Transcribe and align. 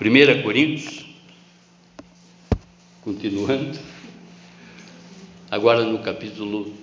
1 0.00 0.42
Coríntios, 0.42 1.06
continuando, 3.00 3.78
agora 5.48 5.84
no 5.84 6.00
capítulo 6.00 6.74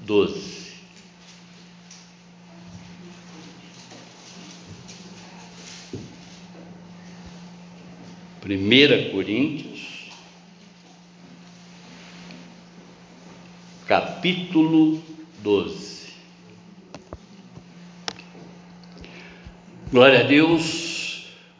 12. 0.00 0.72
Primeira 8.42 9.10
Coríntios, 9.10 10.10
capítulo 13.86 15.02
12. 15.42 16.12
Glória 19.90 20.20
a 20.20 20.22
Deus, 20.24 20.91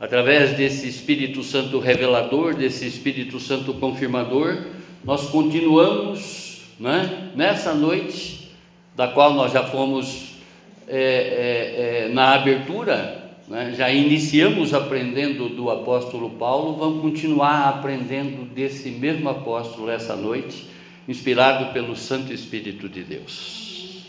através 0.02 0.56
desse 0.56 0.88
Espírito 0.88 1.44
Santo 1.44 1.78
revelador, 1.78 2.56
desse 2.56 2.84
Espírito 2.84 3.38
Santo 3.38 3.72
confirmador, 3.74 4.64
nós 5.04 5.30
continuamos 5.30 6.62
né, 6.80 7.30
nessa 7.36 7.72
noite, 7.72 8.50
da 8.96 9.06
qual 9.06 9.32
nós 9.32 9.52
já 9.52 9.62
fomos 9.62 10.32
é, 10.88 10.96
é, 10.96 12.06
é, 12.06 12.08
na 12.08 12.34
abertura, 12.34 13.22
né? 13.46 13.74
Já 13.76 13.92
iniciamos 13.92 14.74
aprendendo 14.74 15.48
do 15.48 15.70
apóstolo 15.70 16.30
Paulo, 16.30 16.76
vamos 16.76 17.00
continuar 17.00 17.68
aprendendo 17.68 18.44
desse 18.44 18.90
mesmo 18.90 19.28
apóstolo 19.28 19.88
essa 19.88 20.16
noite, 20.16 20.66
inspirado 21.06 21.72
pelo 21.72 21.94
Santo 21.94 22.32
Espírito 22.32 22.88
de 22.88 23.02
Deus. 23.02 24.04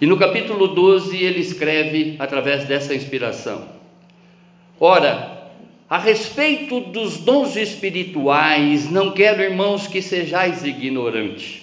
E 0.00 0.06
no 0.06 0.16
capítulo 0.16 0.68
12 0.68 1.16
ele 1.16 1.38
escreve 1.38 2.16
através 2.18 2.64
dessa 2.64 2.94
inspiração: 2.94 3.75
Ora, 4.78 5.50
a 5.88 5.98
respeito 5.98 6.80
dos 6.80 7.18
dons 7.18 7.56
espirituais, 7.56 8.90
não 8.90 9.12
quero, 9.12 9.42
irmãos, 9.42 9.86
que 9.86 10.02
sejais 10.02 10.64
ignorantes. 10.64 11.62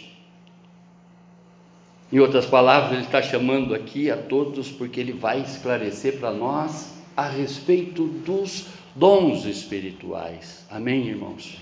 Em 2.11 2.19
outras 2.19 2.45
palavras, 2.45 2.94
ele 2.94 3.02
está 3.02 3.22
chamando 3.22 3.75
aqui 3.75 4.09
a 4.09 4.17
todos 4.17 4.69
porque 4.69 5.00
ele 5.00 5.14
vai 5.14 5.41
esclarecer 5.41 6.19
para 6.19 6.31
nós 6.31 6.94
a 7.17 7.28
respeito 7.28 8.06
dos 8.06 8.67
dons 8.95 9.45
espirituais. 9.45 10.66
Amém, 10.69 11.08
irmãos? 11.08 11.58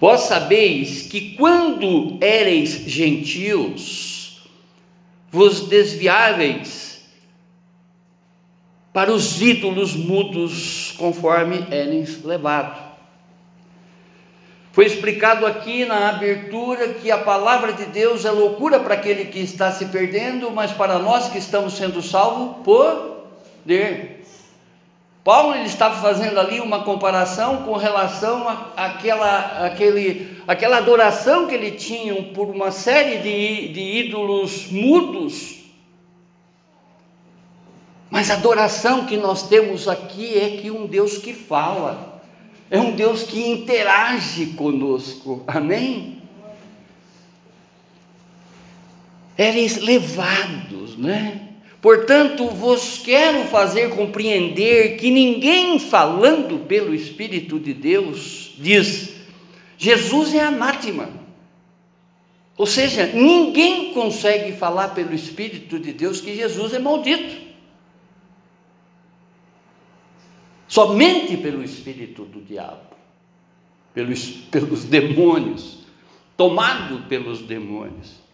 Vós 0.00 0.22
sabeis 0.22 1.02
que 1.02 1.36
quando 1.36 2.18
éreis 2.20 2.84
gentios, 2.86 4.46
vos 5.30 5.68
desviáveis 5.68 6.85
para 8.96 9.12
os 9.12 9.42
ídolos 9.42 9.94
mudos, 9.94 10.94
conforme 10.96 11.66
éreis 11.70 12.24
levados. 12.24 12.78
Foi 14.72 14.86
explicado 14.86 15.44
aqui 15.44 15.84
na 15.84 16.08
abertura 16.08 16.94
que 16.94 17.10
a 17.10 17.18
palavra 17.18 17.74
de 17.74 17.84
Deus 17.84 18.24
é 18.24 18.30
loucura 18.30 18.80
para 18.80 18.94
aquele 18.94 19.26
que 19.26 19.38
está 19.40 19.70
se 19.70 19.84
perdendo, 19.84 20.50
mas 20.50 20.72
para 20.72 20.98
nós 20.98 21.28
que 21.28 21.36
estamos 21.36 21.74
sendo 21.74 22.00
salvos, 22.00 22.64
poder. 22.64 24.24
Paulo 25.22 25.54
ele 25.54 25.66
estava 25.66 26.00
fazendo 26.00 26.40
ali 26.40 26.58
uma 26.60 26.82
comparação 26.82 27.64
com 27.64 27.74
relação 27.76 28.48
àquela, 28.74 29.66
àquele, 29.66 30.38
àquela 30.48 30.78
adoração 30.78 31.46
que 31.46 31.54
ele 31.54 31.72
tinha 31.72 32.14
por 32.32 32.48
uma 32.48 32.70
série 32.70 33.18
de, 33.18 33.74
de 33.74 33.80
ídolos 34.06 34.70
mudos. 34.70 35.55
Mas 38.10 38.30
a 38.30 38.34
adoração 38.34 39.06
que 39.06 39.16
nós 39.16 39.48
temos 39.48 39.88
aqui 39.88 40.38
é 40.38 40.58
que 40.58 40.70
um 40.70 40.86
Deus 40.86 41.18
que 41.18 41.32
fala 41.32 42.16
é 42.70 42.80
um 42.80 42.92
Deus 42.92 43.22
que 43.22 43.48
interage 43.48 44.46
conosco, 44.46 45.42
amém? 45.46 46.22
Eres 49.38 49.80
levados, 49.80 50.96
né? 50.96 51.42
Portanto, 51.80 52.48
vos 52.48 52.98
quero 52.98 53.44
fazer 53.44 53.90
compreender 53.90 54.96
que 54.96 55.10
ninguém 55.10 55.78
falando 55.78 56.66
pelo 56.66 56.92
Espírito 56.92 57.60
de 57.60 57.72
Deus 57.72 58.54
diz: 58.58 59.12
Jesus 59.78 60.34
é 60.34 60.40
anátema. 60.40 61.08
Ou 62.56 62.66
seja, 62.66 63.06
ninguém 63.06 63.92
consegue 63.92 64.52
falar 64.52 64.88
pelo 64.88 65.14
Espírito 65.14 65.78
de 65.78 65.92
Deus 65.92 66.20
que 66.20 66.34
Jesus 66.34 66.72
é 66.72 66.78
maldito. 66.78 67.45
Somente 70.68 71.36
pelo 71.36 71.62
espírito 71.62 72.24
do 72.24 72.40
diabo, 72.40 72.94
pelos, 73.94 74.28
pelos 74.28 74.84
demônios, 74.84 75.86
tomado 76.36 77.08
pelos 77.08 77.40
demônios. 77.40 78.26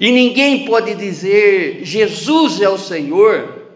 E 0.00 0.12
ninguém 0.12 0.64
pode 0.64 0.94
dizer 0.94 1.84
Jesus 1.84 2.60
é 2.60 2.68
o 2.68 2.78
Senhor, 2.78 3.66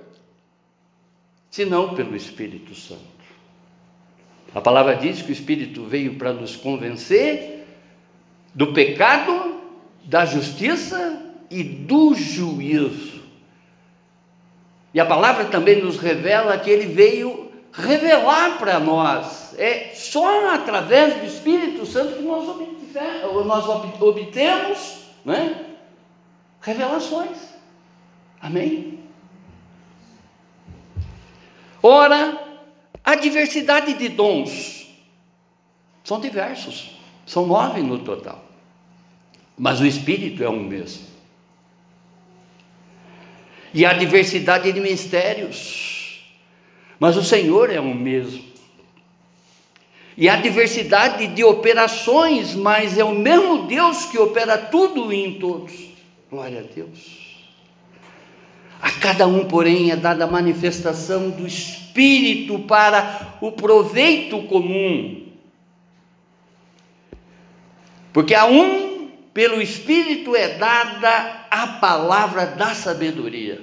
senão 1.50 1.94
pelo 1.94 2.14
Espírito 2.14 2.74
Santo. 2.74 3.12
A 4.54 4.60
palavra 4.60 4.94
diz 4.94 5.22
que 5.22 5.30
o 5.30 5.32
Espírito 5.32 5.84
veio 5.84 6.14
para 6.14 6.32
nos 6.32 6.54
convencer 6.54 7.64
do 8.54 8.72
pecado, 8.72 9.60
da 10.04 10.24
justiça 10.24 11.34
e 11.50 11.62
do 11.62 12.14
juízo. 12.14 13.21
E 14.94 15.00
a 15.00 15.06
palavra 15.06 15.46
também 15.46 15.82
nos 15.82 15.98
revela 15.98 16.58
que 16.58 16.70
ele 16.70 16.86
veio 16.86 17.50
revelar 17.72 18.58
para 18.58 18.78
nós. 18.78 19.54
É 19.58 19.92
só 19.94 20.52
através 20.52 21.14
do 21.14 21.26
Espírito 21.26 21.86
Santo 21.86 22.16
que 22.16 22.22
nós, 22.22 22.46
nós 23.46 23.68
obtemos 23.68 25.06
né, 25.24 25.64
revelações. 26.60 27.38
Amém? 28.40 29.00
Ora, 31.82 32.38
a 33.02 33.14
diversidade 33.14 33.94
de 33.94 34.08
dons 34.08 34.88
são 36.04 36.20
diversos, 36.20 37.00
são 37.26 37.46
nove 37.46 37.80
no 37.82 37.98
total, 38.00 38.44
mas 39.56 39.80
o 39.80 39.86
Espírito 39.86 40.44
é 40.44 40.50
um 40.50 40.62
mesmo 40.62 41.11
e 43.74 43.84
a 43.86 43.92
diversidade 43.92 44.70
de 44.72 44.80
mistérios, 44.80 46.22
mas 46.98 47.16
o 47.16 47.24
Senhor 47.24 47.70
é 47.70 47.80
o 47.80 47.94
mesmo. 47.94 48.52
E 50.16 50.28
a 50.28 50.36
diversidade 50.36 51.26
de 51.28 51.42
operações, 51.42 52.54
mas 52.54 52.98
é 52.98 53.04
o 53.04 53.14
mesmo 53.14 53.66
Deus 53.66 54.04
que 54.06 54.18
opera 54.18 54.58
tudo 54.58 55.12
e 55.12 55.24
em 55.24 55.38
todos. 55.38 55.72
Glória 56.30 56.60
a 56.60 56.74
Deus. 56.74 57.22
A 58.80 58.90
cada 58.90 59.26
um, 59.26 59.44
porém, 59.44 59.90
é 59.90 59.96
dada 59.96 60.24
a 60.24 60.26
manifestação 60.26 61.30
do 61.30 61.46
Espírito 61.46 62.58
para 62.60 63.36
o 63.40 63.52
proveito 63.52 64.42
comum. 64.42 65.22
Porque 68.12 68.34
a 68.34 68.44
um 68.44 68.91
pelo 69.34 69.60
Espírito 69.62 70.36
é 70.36 70.58
dada 70.58 71.46
a 71.50 71.66
palavra 71.66 72.46
da 72.46 72.74
sabedoria, 72.74 73.60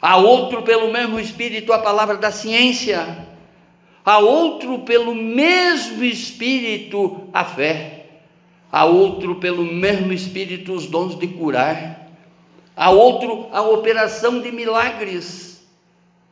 a 0.00 0.16
outro, 0.16 0.62
pelo 0.62 0.90
mesmo 0.90 1.20
Espírito, 1.20 1.72
a 1.72 1.78
palavra 1.78 2.16
da 2.16 2.32
ciência, 2.32 3.28
a 4.04 4.18
outro, 4.18 4.80
pelo 4.80 5.14
mesmo 5.14 6.02
Espírito, 6.02 7.28
a 7.32 7.44
fé, 7.44 8.06
a 8.70 8.84
outro, 8.84 9.36
pelo 9.36 9.64
mesmo 9.64 10.12
Espírito, 10.12 10.72
os 10.72 10.86
dons 10.86 11.18
de 11.18 11.28
curar, 11.28 12.08
a 12.74 12.90
outro, 12.90 13.48
a 13.52 13.60
operação 13.60 14.40
de 14.40 14.50
milagres, 14.50 15.62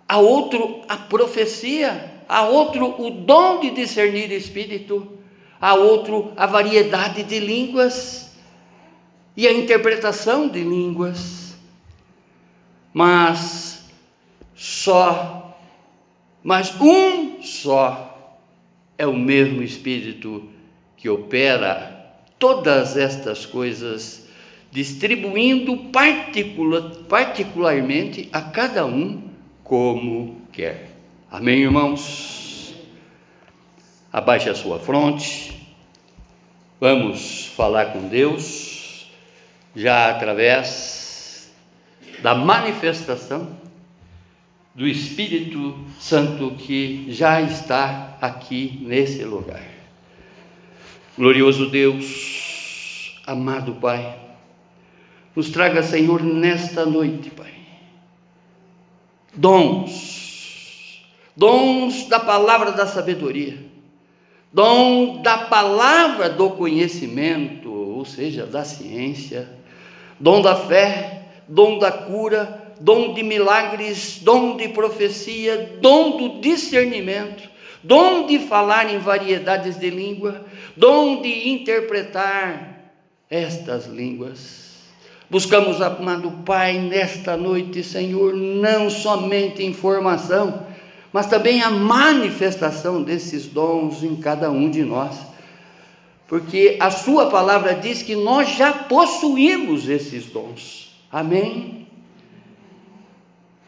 a 0.09 0.19
outro, 0.19 0.81
a 0.89 0.97
profecia, 0.97 2.11
a 2.27 2.43
outro, 2.43 2.95
o 3.01 3.11
dom 3.11 3.61
de 3.61 3.71
discernir 3.71 4.33
espírito, 4.33 5.19
a 5.61 5.75
outro, 5.75 6.33
a 6.37 6.47
variedade 6.47 7.23
de 7.23 7.39
línguas 7.39 8.30
e 9.41 9.49
a 9.49 9.53
interpretação 9.55 10.49
de 10.49 10.61
línguas, 10.61 11.57
mas 12.93 13.91
só, 14.55 15.59
mas 16.43 16.79
um 16.79 17.43
só 17.43 18.39
é 18.99 19.07
o 19.07 19.17
mesmo 19.17 19.63
Espírito 19.63 20.47
que 20.95 21.09
opera 21.09 22.13
todas 22.39 22.99
estas 22.99 23.47
coisas, 23.47 24.29
distribuindo 24.71 25.75
particular, 25.91 26.91
particularmente 27.09 28.29
a 28.35 28.43
cada 28.43 28.85
um 28.85 29.23
como 29.65 30.43
quer. 30.53 30.91
Amém, 31.31 31.61
irmãos? 31.61 32.75
Abaixe 34.13 34.51
a 34.51 34.55
sua 34.55 34.79
fronte, 34.79 35.67
vamos 36.79 37.47
falar 37.57 37.95
com 37.95 38.07
Deus 38.07 38.70
já 39.75 40.11
através 40.11 41.53
da 42.23 42.35
manifestação 42.35 43.57
do 44.75 44.87
Espírito 44.87 45.75
Santo 45.99 46.53
que 46.53 47.07
já 47.09 47.41
está 47.41 48.17
aqui 48.21 48.79
nesse 48.83 49.25
lugar. 49.25 49.63
Glorioso 51.17 51.69
Deus, 51.69 53.21
amado 53.27 53.75
Pai, 53.75 54.19
nos 55.35 55.51
traga, 55.51 55.83
Senhor, 55.83 56.23
nesta 56.23 56.87
noite, 56.87 57.31
Pai, 57.31 57.53
dons, 59.35 61.05
dons 61.37 62.09
da 62.09 62.21
palavra 62.21 62.73
da 62.73 62.87
sabedoria, 62.87 63.59
dom 64.53 65.21
da 65.21 65.39
palavra 65.39 66.31
do 66.31 66.51
conhecimento, 66.51 67.71
ou 67.71 68.05
seja, 68.05 68.47
da 68.47 68.65
ciência, 68.65 69.60
dom 70.21 70.43
da 70.43 70.55
fé, 70.55 71.23
dom 71.49 71.79
da 71.79 71.91
cura, 71.91 72.75
dom 72.81 73.15
de 73.15 73.23
milagres, 73.23 74.21
dom 74.23 74.57
de 74.57 74.69
profecia, 74.69 75.79
dom 75.81 76.17
do 76.17 76.41
discernimento, 76.41 77.49
dom 77.83 78.27
de 78.27 78.39
falar 78.39 78.93
em 78.93 78.99
variedades 78.99 79.79
de 79.79 79.91
língua, 79.91 80.45
dom 80.77 81.23
de 81.23 81.49
interpretar 81.49 82.93
estas 83.29 83.87
línguas. 83.87 84.61
Buscamos, 85.31 85.81
amado 85.81 86.31
Pai, 86.45 86.79
nesta 86.79 87.37
noite, 87.37 87.85
Senhor, 87.85 88.35
não 88.35 88.91
somente 88.91 89.65
informação, 89.65 90.67
mas 91.13 91.27
também 91.27 91.63
a 91.63 91.71
manifestação 91.71 93.03
desses 93.03 93.47
dons 93.47 94.03
em 94.03 94.17
cada 94.17 94.51
um 94.51 94.69
de 94.69 94.83
nós. 94.83 95.30
Porque 96.31 96.77
a 96.79 96.93
Sua 96.93 97.29
palavra 97.29 97.75
diz 97.75 98.03
que 98.05 98.15
nós 98.15 98.57
já 98.57 98.73
possuímos 98.73 99.89
esses 99.89 100.27
dons. 100.27 100.95
Amém? 101.11 101.89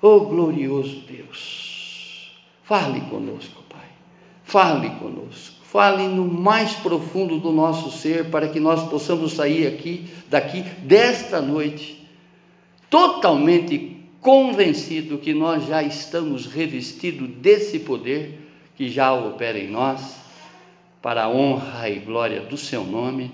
Oh 0.01 0.21
glorioso 0.21 1.03
Deus, 1.09 2.33
fale 2.63 3.01
conosco, 3.03 3.65
Pai, 3.69 3.89
fale 4.45 4.91
conosco. 4.91 5.57
Fale 5.65 6.07
no 6.07 6.25
mais 6.27 6.75
profundo 6.75 7.39
do 7.39 7.51
nosso 7.51 7.91
ser 7.91 8.27
para 8.27 8.47
que 8.47 8.61
nós 8.61 8.89
possamos 8.91 9.33
sair 9.33 9.67
aqui, 9.67 10.07
daqui, 10.29 10.61
desta 10.83 11.41
noite, 11.41 12.07
totalmente 12.91 13.97
convencido 14.21 15.17
que 15.17 15.33
nós 15.33 15.67
já 15.67 15.83
estamos 15.83 16.47
revestidos 16.47 17.27
desse 17.39 17.79
poder 17.79 18.39
que 18.77 18.91
já 18.91 19.15
opera 19.15 19.59
em 19.59 19.71
nós, 19.71 20.22
para 21.03 21.25
a 21.25 21.29
honra 21.29 21.91
e 21.91 21.99
glória 21.99 22.41
do 22.41 22.57
Seu 22.57 22.85
nome 22.85 23.33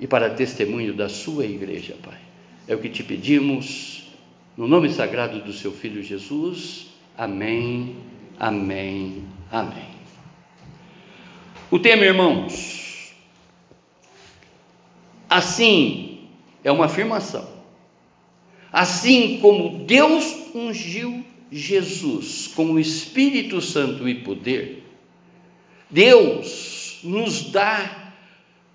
e 0.00 0.06
para 0.06 0.30
testemunho 0.30 0.94
da 0.94 1.08
Sua 1.08 1.44
igreja, 1.44 1.94
Pai. 2.02 2.18
É 2.66 2.74
o 2.74 2.78
que 2.78 2.88
te 2.88 3.04
pedimos, 3.04 4.08
no 4.56 4.66
nome 4.66 4.90
sagrado 4.90 5.40
do 5.40 5.52
Seu 5.52 5.70
Filho 5.70 6.02
Jesus. 6.02 6.86
Amém, 7.16 7.96
amém, 8.38 9.24
amém. 9.52 9.98
O 11.70 11.78
tema, 11.78 12.04
irmãos, 12.04 13.12
assim 15.28 16.28
é 16.64 16.72
uma 16.72 16.86
afirmação. 16.86 17.46
Assim 18.72 19.38
como 19.40 19.84
Deus 19.84 20.54
ungiu 20.54 21.24
Jesus 21.52 22.46
com 22.48 22.72
o 22.72 22.80
Espírito 22.80 23.60
Santo 23.60 24.08
e 24.08 24.14
poder, 24.14 24.87
Deus 25.90 27.00
nos 27.02 27.50
dá 27.50 28.12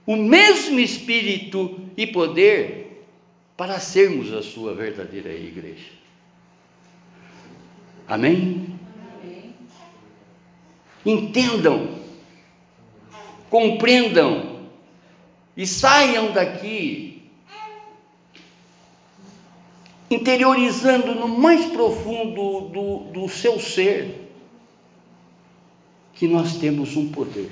o 0.05 0.15
mesmo 0.15 0.79
Espírito 0.79 1.79
e 1.95 2.07
poder 2.07 3.05
para 3.55 3.79
sermos 3.79 4.33
a 4.33 4.41
sua 4.41 4.73
verdadeira 4.73 5.31
igreja. 5.31 5.91
Amém? 8.07 8.79
Entendam 11.05 12.03
compreendam 13.53 14.63
e 15.55 15.67
saiam 15.67 16.31
daqui 16.31 17.21
interiorizando 20.09 21.13
no 21.13 21.27
mais 21.27 21.67
profundo 21.67 22.61
do, 22.69 22.97
do 23.11 23.29
seu 23.29 23.59
ser 23.59 24.22
que 26.23 26.27
nós 26.29 26.55
temos 26.55 26.95
um 26.95 27.09
poder. 27.09 27.51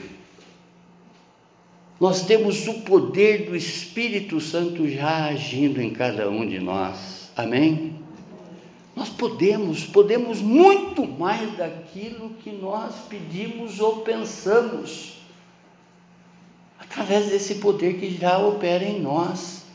Nós 2.00 2.26
temos 2.26 2.70
o 2.70 2.76
poder 2.76 3.50
do 3.50 3.54
Espírito 3.54 4.40
Santo 4.40 4.88
já 4.88 5.26
agindo 5.26 5.82
em 5.82 5.90
cada 5.90 6.30
um 6.30 6.48
de 6.48 6.58
nós. 6.58 7.30
Amém? 7.36 8.00
Nós 8.96 9.10
podemos, 9.10 9.84
podemos 9.84 10.40
muito 10.40 11.06
mais 11.06 11.58
daquilo 11.58 12.30
que 12.42 12.50
nós 12.50 12.96
pedimos 13.10 13.82
ou 13.82 13.98
pensamos 14.04 15.18
através 16.80 17.28
desse 17.28 17.56
poder 17.56 18.00
que 18.00 18.10
já 18.16 18.38
opera 18.38 18.86
em 18.86 19.02
nós. 19.02 19.66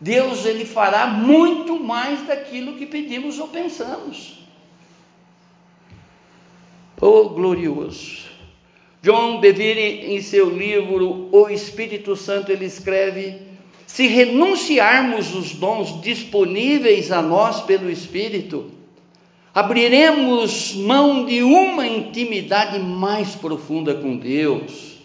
Deus 0.00 0.46
ele 0.46 0.64
fará 0.64 1.06
muito 1.06 1.78
mais 1.78 2.26
daquilo 2.26 2.72
que 2.78 2.86
pedimos 2.86 3.38
ou 3.38 3.48
pensamos. 3.48 4.38
Oh 6.98 7.28
glorioso! 7.28 8.35
John 9.02 9.40
Bevere, 9.40 10.14
em 10.14 10.20
seu 10.20 10.50
livro 10.50 11.28
O 11.30 11.48
Espírito 11.48 12.16
Santo, 12.16 12.50
ele 12.50 12.64
escreve: 12.64 13.36
se 13.86 14.06
renunciarmos 14.06 15.34
os 15.34 15.52
dons 15.52 16.00
disponíveis 16.02 17.12
a 17.12 17.22
nós 17.22 17.62
pelo 17.62 17.90
Espírito, 17.90 18.70
abriremos 19.54 20.74
mão 20.74 21.24
de 21.24 21.42
uma 21.42 21.86
intimidade 21.86 22.78
mais 22.78 23.34
profunda 23.34 23.94
com 23.94 24.16
Deus 24.16 24.96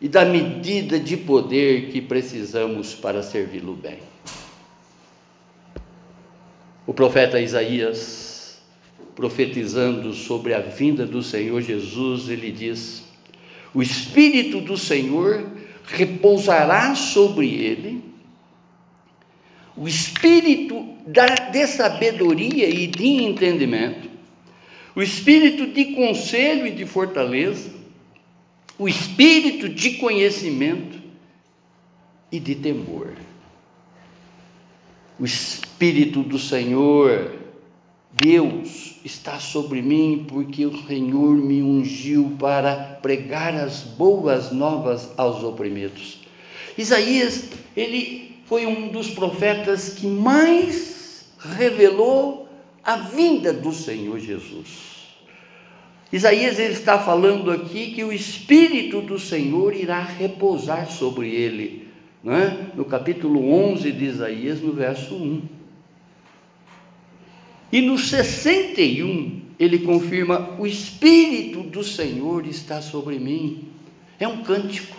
e 0.00 0.08
da 0.08 0.24
medida 0.24 0.98
de 0.98 1.16
poder 1.16 1.90
que 1.90 2.02
precisamos 2.02 2.94
para 2.94 3.22
servi-lo 3.22 3.72
bem. 3.72 3.98
O 6.86 6.92
profeta 6.92 7.40
Isaías, 7.40 8.35
profetizando 9.16 10.12
sobre 10.12 10.52
a 10.52 10.60
vinda 10.60 11.06
do 11.06 11.22
Senhor 11.22 11.62
Jesus, 11.62 12.28
ele 12.28 12.52
diz: 12.52 13.02
O 13.74 13.82
Espírito 13.82 14.60
do 14.60 14.76
Senhor 14.76 15.50
repousará 15.86 16.94
sobre 16.94 17.48
ele, 17.48 18.04
o 19.74 19.88
Espírito 19.88 20.86
da, 21.06 21.26
de 21.26 21.66
sabedoria 21.66 22.68
e 22.68 22.86
de 22.86 23.06
entendimento, 23.06 24.08
o 24.94 25.02
Espírito 25.02 25.66
de 25.66 25.86
conselho 25.86 26.66
e 26.66 26.70
de 26.70 26.84
fortaleza, 26.84 27.74
o 28.78 28.86
espírito 28.86 29.70
de 29.70 29.92
conhecimento 29.92 31.00
e 32.30 32.38
de 32.38 32.54
temor. 32.54 33.14
O 35.18 35.24
Espírito 35.24 36.22
do 36.22 36.38
Senhor, 36.38 37.35
Deus, 38.22 38.94
está 39.04 39.38
sobre 39.38 39.82
mim, 39.82 40.24
porque 40.26 40.64
o 40.64 40.86
Senhor 40.86 41.36
me 41.36 41.62
ungiu 41.62 42.34
para 42.38 42.98
pregar 43.02 43.54
as 43.54 43.82
boas 43.82 44.50
novas 44.50 45.10
aos 45.18 45.44
oprimidos. 45.44 46.20
Isaías, 46.78 47.50
ele 47.76 48.36
foi 48.46 48.64
um 48.64 48.88
dos 48.88 49.10
profetas 49.10 49.90
que 49.90 50.06
mais 50.06 51.26
revelou 51.38 52.48
a 52.82 52.96
vinda 52.96 53.52
do 53.52 53.72
Senhor 53.72 54.18
Jesus. 54.18 54.96
Isaías 56.10 56.58
ele 56.58 56.72
está 56.72 56.98
falando 56.98 57.50
aqui 57.50 57.92
que 57.92 58.02
o 58.02 58.12
Espírito 58.12 59.02
do 59.02 59.18
Senhor 59.18 59.74
irá 59.74 60.00
repousar 60.00 60.90
sobre 60.90 61.28
ele, 61.28 61.88
não 62.24 62.34
é? 62.34 62.68
no 62.74 62.84
capítulo 62.86 63.52
11 63.52 63.92
de 63.92 64.04
Isaías, 64.06 64.60
no 64.62 64.72
verso 64.72 65.14
1. 65.16 65.55
E 67.72 67.80
no 67.80 67.98
61, 67.98 69.40
ele 69.58 69.80
confirma: 69.80 70.56
O 70.58 70.66
Espírito 70.66 71.62
do 71.62 71.82
Senhor 71.82 72.46
está 72.46 72.80
sobre 72.80 73.18
mim. 73.18 73.64
É 74.18 74.26
um 74.26 74.42
cântico. 74.42 74.96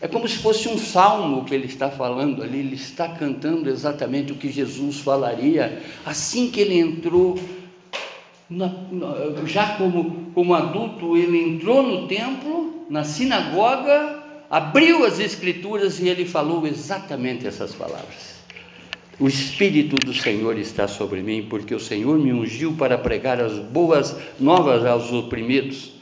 É 0.00 0.08
como 0.08 0.28
se 0.28 0.36
fosse 0.36 0.68
um 0.68 0.76
salmo 0.76 1.44
que 1.44 1.54
ele 1.54 1.66
está 1.66 1.90
falando 1.90 2.42
ali, 2.42 2.58
ele 2.58 2.74
está 2.74 3.08
cantando 3.08 3.70
exatamente 3.70 4.32
o 4.32 4.34
que 4.34 4.50
Jesus 4.50 4.98
falaria 4.98 5.80
assim 6.04 6.50
que 6.50 6.60
ele 6.60 6.78
entrou 6.78 7.38
na, 8.50 8.68
na, 8.90 9.46
já 9.46 9.76
como, 9.76 10.30
como 10.34 10.54
adulto, 10.54 11.16
ele 11.16 11.38
entrou 11.38 11.82
no 11.82 12.06
templo, 12.06 12.84
na 12.90 13.04
sinagoga, 13.04 14.22
abriu 14.50 15.04
as 15.04 15.18
escrituras 15.18 15.98
e 16.00 16.08
ele 16.08 16.24
falou 16.24 16.66
exatamente 16.66 17.46
essas 17.46 17.74
palavras. 17.74 18.33
O 19.18 19.28
Espírito 19.28 19.96
do 19.96 20.12
Senhor 20.12 20.58
está 20.58 20.88
sobre 20.88 21.22
mim, 21.22 21.46
porque 21.48 21.74
o 21.74 21.80
Senhor 21.80 22.18
me 22.18 22.32
ungiu 22.32 22.72
para 22.72 22.98
pregar 22.98 23.40
as 23.40 23.58
boas 23.58 24.16
novas 24.40 24.84
aos 24.84 25.12
oprimidos. 25.12 25.92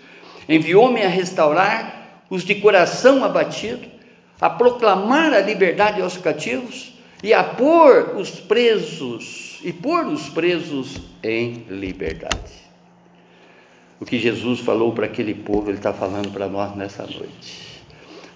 Enviou-me 0.49 1.03
a 1.03 1.09
restaurar 1.09 2.25
os 2.31 2.43
de 2.45 2.55
coração 2.55 3.23
abatido, 3.23 3.87
a 4.41 4.49
proclamar 4.49 5.35
a 5.35 5.41
liberdade 5.41 6.01
aos 6.01 6.17
cativos 6.17 6.95
e 7.23 7.35
a 7.35 7.45
pôr 7.45 8.17
os 8.17 8.31
presos 8.31 9.61
e 9.63 9.73
pôr 9.73 10.07
os 10.07 10.29
presos 10.29 11.01
em 11.23 11.65
liberdade. 11.69 12.63
O 14.01 14.05
que 14.05 14.19
Jesus 14.19 14.59
falou 14.61 14.93
para 14.93 15.07
aquele 15.07 15.35
povo, 15.35 15.69
Ele 15.71 15.77
está 15.77 15.93
falando 15.93 16.33
para 16.33 16.49
nós 16.49 16.75
nessa 16.75 17.05
noite. 17.05 17.83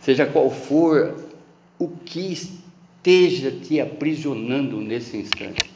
Seja 0.00 0.24
qual 0.24 0.48
for 0.50 1.16
o 1.78 1.88
que 1.88 2.32
esteja 3.06 3.52
te 3.52 3.80
aprisionando 3.80 4.80
nesse 4.80 5.16
instante, 5.16 5.70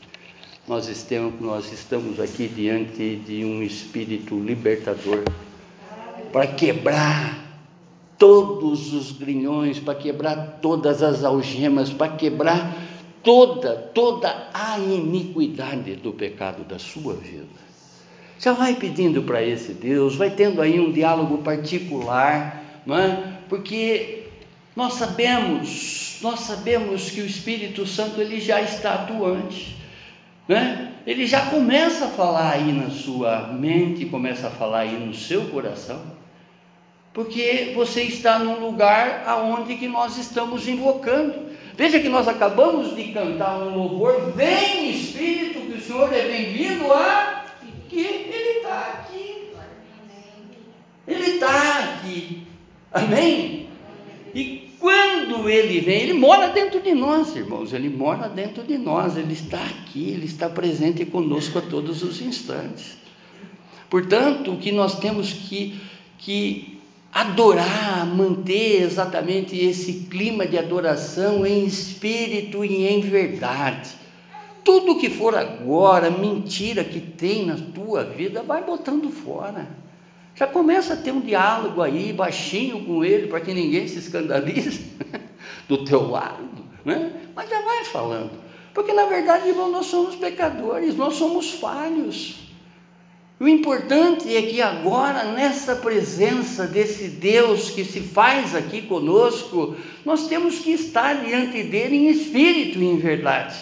nós 0.67 0.89
estamos, 0.89 1.41
nós 1.41 1.73
estamos 1.73 2.19
aqui 2.19 2.49
diante 2.49 3.23
de 3.25 3.45
um 3.45 3.63
Espírito 3.63 4.37
libertador 4.37 5.23
para 6.33 6.49
quebrar 6.49 7.39
todos 8.19 8.93
os 8.93 9.13
grilhões, 9.13 9.79
para 9.79 9.95
quebrar 9.95 10.59
todas 10.61 11.05
as 11.05 11.23
algemas, 11.23 11.91
para 11.93 12.17
quebrar 12.17 12.77
toda, 13.23 13.77
toda 13.77 14.49
a 14.53 14.81
iniquidade 14.81 15.95
do 15.95 16.13
pecado 16.13 16.65
da 16.65 16.81
sua 16.81 17.15
vida. 17.15 17.47
Já 18.41 18.53
vai 18.55 18.75
pedindo 18.75 19.23
para 19.23 19.41
esse 19.41 19.73
Deus, 19.73 20.17
vai 20.17 20.31
tendo 20.31 20.61
aí 20.61 20.81
um 20.81 20.91
diálogo 20.91 21.39
particular, 21.39 22.83
não 22.85 22.99
é? 22.99 23.39
Porque 23.49 24.20
nós 24.81 24.95
sabemos, 24.95 26.17
nós 26.23 26.41
sabemos 26.41 27.11
que 27.11 27.21
o 27.21 27.27
Espírito 27.27 27.87
Santo 27.87 28.19
ele 28.19 28.41
já 28.41 28.63
está 28.63 28.95
atuante, 28.95 29.77
né? 30.49 30.95
Ele 31.07 31.27
já 31.27 31.51
começa 31.51 32.07
a 32.07 32.09
falar 32.09 32.53
aí 32.53 32.73
na 32.73 32.89
sua 32.89 33.49
mente, 33.49 34.07
começa 34.07 34.47
a 34.47 34.51
falar 34.51 34.81
aí 34.81 34.99
no 34.99 35.13
seu 35.13 35.49
coração, 35.49 36.01
porque 37.13 37.73
você 37.75 38.05
está 38.05 38.39
num 38.39 38.59
lugar 38.59 39.25
aonde 39.27 39.77
que 39.77 39.87
nós 39.87 40.17
estamos 40.17 40.67
invocando. 40.67 41.51
Veja 41.77 42.01
que 42.01 42.09
nós 42.09 42.27
acabamos 42.27 42.97
de 42.97 43.13
cantar 43.13 43.59
um 43.59 43.77
louvor, 43.77 44.33
vem 44.33 44.93
Espírito, 44.93 45.61
que 45.61 45.77
o 45.77 45.81
Senhor 45.83 46.11
é 46.11 46.23
bem-vindo 46.23 46.91
aqui. 46.91 47.93
Ele 47.93 48.59
está 48.61 48.81
aqui. 48.81 49.51
Ele 51.07 51.31
está 51.33 51.79
aqui. 51.81 52.47
Amém? 52.91 53.69
E 54.35 54.60
quando 54.81 55.49
ele 55.51 55.79
vem, 55.81 56.01
ele 56.01 56.15
mora 56.15 56.49
dentro 56.49 56.81
de 56.81 56.95
nós, 56.95 57.37
irmãos. 57.37 57.75
Ele 57.75 57.91
mora 57.91 58.29
dentro 58.31 58.65
de 58.65 58.79
nós. 58.79 59.19
Ele 59.19 59.35
está 59.35 59.63
aqui, 59.63 60.09
ele 60.09 60.25
está 60.25 60.49
presente 60.49 61.05
conosco 61.05 61.59
a 61.59 61.63
todos 61.63 62.03
os 62.03 62.23
instantes. 62.23 62.97
Portanto, 63.91 64.53
o 64.53 64.57
que 64.57 64.73
nós 64.73 64.99
temos 64.99 65.33
que, 65.35 65.79
que 66.17 66.81
adorar, 67.13 68.07
manter 68.07 68.83
exatamente 68.83 69.55
esse 69.55 70.07
clima 70.09 70.47
de 70.47 70.57
adoração 70.57 71.45
em 71.45 71.67
espírito 71.67 72.65
e 72.65 72.87
em 72.87 73.01
verdade. 73.01 73.91
Tudo 74.65 74.99
que 74.99 75.11
for 75.11 75.37
agora, 75.37 76.11
mentira 76.11 76.85
que 76.85 77.01
tem 77.01 77.45
na 77.45 77.57
tua 77.57 78.05
vida, 78.05 78.43
vai 78.43 78.65
botando 78.65 79.11
fora. 79.11 79.80
Já 80.35 80.47
começa 80.47 80.95
a 80.95 80.97
ter 80.97 81.13
um 81.13 81.21
diálogo 81.21 81.83
aí, 81.83 82.13
baixinho 82.13 82.85
com 82.85 83.05
ele, 83.05 83.27
para 83.27 83.41
que 83.41 83.53
ninguém 83.53 83.87
se 83.87 83.99
escandalize 83.99 84.91
do 85.69 85.85
teu 85.85 86.11
lado, 86.11 86.49
né? 86.85 87.13
mas 87.35 87.49
já 87.49 87.61
vai 87.63 87.85
falando. 87.85 88.31
Porque 88.73 88.93
na 88.93 89.07
verdade, 89.07 89.49
irmão, 89.49 89.71
nós 89.71 89.87
somos 89.87 90.15
pecadores, 90.15 90.97
nós 90.97 91.15
somos 91.15 91.53
falhos. 91.53 92.51
O 93.41 93.49
importante 93.49 94.37
é 94.37 94.43
que 94.43 94.61
agora, 94.61 95.25
nessa 95.33 95.75
presença 95.75 96.67
desse 96.67 97.09
Deus 97.09 97.71
que 97.71 97.85
se 97.87 98.03
faz 98.03 98.55
aqui 98.55 98.83
conosco, 98.83 99.77
nós 100.05 100.27
temos 100.27 100.59
que 100.59 100.73
estar 100.73 101.25
diante 101.25 101.63
dele 101.63 101.97
em 101.97 102.11
espírito 102.11 102.79
e 102.79 102.85
em 102.85 102.99
verdade, 102.99 103.57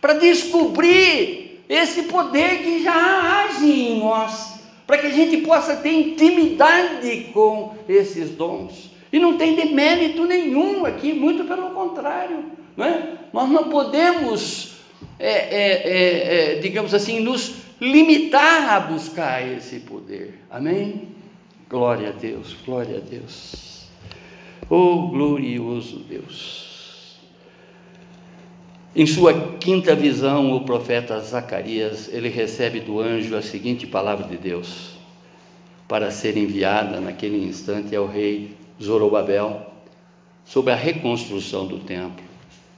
para 0.00 0.14
descobrir 0.14 1.64
esse 1.68 2.04
poder 2.04 2.62
que 2.62 2.84
já 2.84 3.44
age 3.44 3.66
em 3.68 3.98
nós, 3.98 4.57
para 4.88 4.96
que 4.96 5.06
a 5.06 5.12
gente 5.12 5.36
possa 5.42 5.76
ter 5.76 5.92
intimidade 5.92 7.28
com 7.34 7.74
esses 7.86 8.30
dons. 8.30 8.90
E 9.12 9.18
não 9.18 9.36
tem 9.36 9.54
demérito 9.54 10.24
nenhum 10.24 10.86
aqui, 10.86 11.12
muito 11.12 11.44
pelo 11.44 11.72
contrário. 11.72 12.52
Não 12.74 12.86
é? 12.86 13.18
Nós 13.30 13.50
não 13.50 13.68
podemos, 13.68 14.78
é, 15.18 15.30
é, 15.30 15.72
é, 15.72 16.54
é 16.54 16.54
digamos 16.60 16.94
assim, 16.94 17.20
nos 17.20 17.56
limitar 17.78 18.70
a 18.70 18.80
buscar 18.80 19.46
esse 19.46 19.80
poder. 19.80 20.42
Amém? 20.50 21.08
Glória 21.68 22.08
a 22.08 22.12
Deus, 22.12 22.56
glória 22.64 22.96
a 22.96 23.00
Deus. 23.00 23.86
Oh, 24.70 25.08
glorioso 25.08 25.98
Deus. 25.98 26.67
Em 28.96 29.06
sua 29.06 29.56
quinta 29.58 29.94
visão, 29.94 30.56
o 30.56 30.64
profeta 30.64 31.20
Zacarias, 31.20 32.08
ele 32.12 32.28
recebe 32.28 32.80
do 32.80 33.00
anjo 33.00 33.36
a 33.36 33.42
seguinte 33.42 33.86
palavra 33.86 34.26
de 34.26 34.36
Deus, 34.36 34.96
para 35.86 36.10
ser 36.10 36.36
enviada 36.36 37.00
naquele 37.00 37.44
instante 37.44 37.94
ao 37.94 38.06
rei 38.06 38.56
Zorobabel, 38.82 39.72
sobre 40.44 40.72
a 40.72 40.76
reconstrução 40.76 41.66
do 41.66 41.78
templo. 41.78 42.24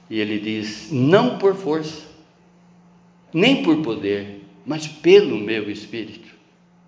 E 0.09 0.19
ele 0.19 0.37
diz: 0.37 0.91
não 0.91 1.37
por 1.37 1.55
força, 1.55 2.05
nem 3.33 3.63
por 3.63 3.77
poder, 3.77 4.43
mas 4.65 4.85
pelo 4.85 5.37
meu 5.37 5.71
espírito, 5.71 6.29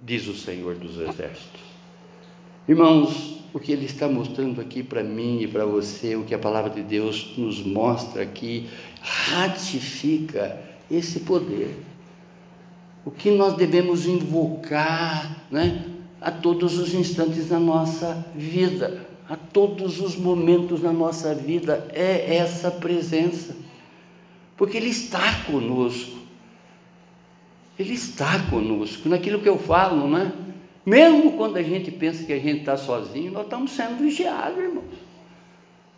diz 0.01 0.27
o 0.27 0.35
Senhor 0.35 0.75
dos 0.75 0.99
Exércitos. 0.99 1.61
Irmãos, 2.67 3.42
o 3.53 3.59
que 3.59 3.71
Ele 3.71 3.85
está 3.85 4.07
mostrando 4.07 4.59
aqui 4.59 4.81
para 4.81 5.03
mim 5.03 5.41
e 5.41 5.47
para 5.47 5.63
você, 5.63 6.15
o 6.15 6.23
que 6.23 6.33
a 6.33 6.39
palavra 6.39 6.71
de 6.71 6.81
Deus 6.81 7.37
nos 7.37 7.61
mostra 7.61 8.23
aqui, 8.23 8.67
ratifica 8.99 10.59
esse 10.89 11.19
poder. 11.19 11.77
O 13.05 13.11
que 13.11 13.29
nós 13.29 13.55
devemos 13.55 14.07
invocar 14.07 15.45
né, 15.51 15.85
a 16.19 16.31
todos 16.31 16.79
os 16.79 16.95
instantes 16.95 17.49
da 17.49 17.59
nossa 17.59 18.25
vida, 18.35 19.05
a 19.29 19.35
todos 19.35 20.01
os 20.01 20.15
momentos 20.15 20.81
da 20.81 20.91
nossa 20.91 21.35
vida, 21.35 21.87
é 21.93 22.35
essa 22.35 22.71
presença, 22.71 23.55
porque 24.57 24.77
Ele 24.77 24.89
está 24.89 25.43
conosco. 25.43 26.23
Ele 27.77 27.93
está 27.93 28.39
conosco, 28.49 29.09
naquilo 29.09 29.39
que 29.39 29.49
eu 29.49 29.57
falo, 29.57 30.07
né? 30.07 30.31
Mesmo 30.85 31.33
quando 31.33 31.57
a 31.57 31.63
gente 31.63 31.89
pensa 31.91 32.25
que 32.25 32.33
a 32.33 32.39
gente 32.39 32.59
está 32.59 32.75
sozinho, 32.75 33.31
nós 33.31 33.43
estamos 33.43 33.71
sendo 33.71 33.97
vigiados, 33.97 34.57
irmãos. 34.57 35.03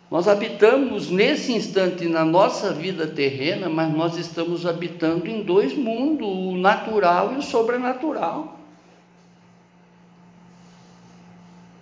Nós 0.08 0.28
habitamos 0.28 1.10
nesse 1.10 1.52
instante 1.52 2.06
na 2.06 2.24
nossa 2.24 2.72
vida 2.72 3.08
terrena, 3.08 3.68
mas 3.68 3.92
nós 3.92 4.16
estamos 4.16 4.64
habitando 4.64 5.28
em 5.28 5.42
dois 5.42 5.76
mundos, 5.76 6.28
o 6.28 6.56
natural 6.56 7.32
e 7.34 7.38
o 7.38 7.42
sobrenatural. 7.42 8.56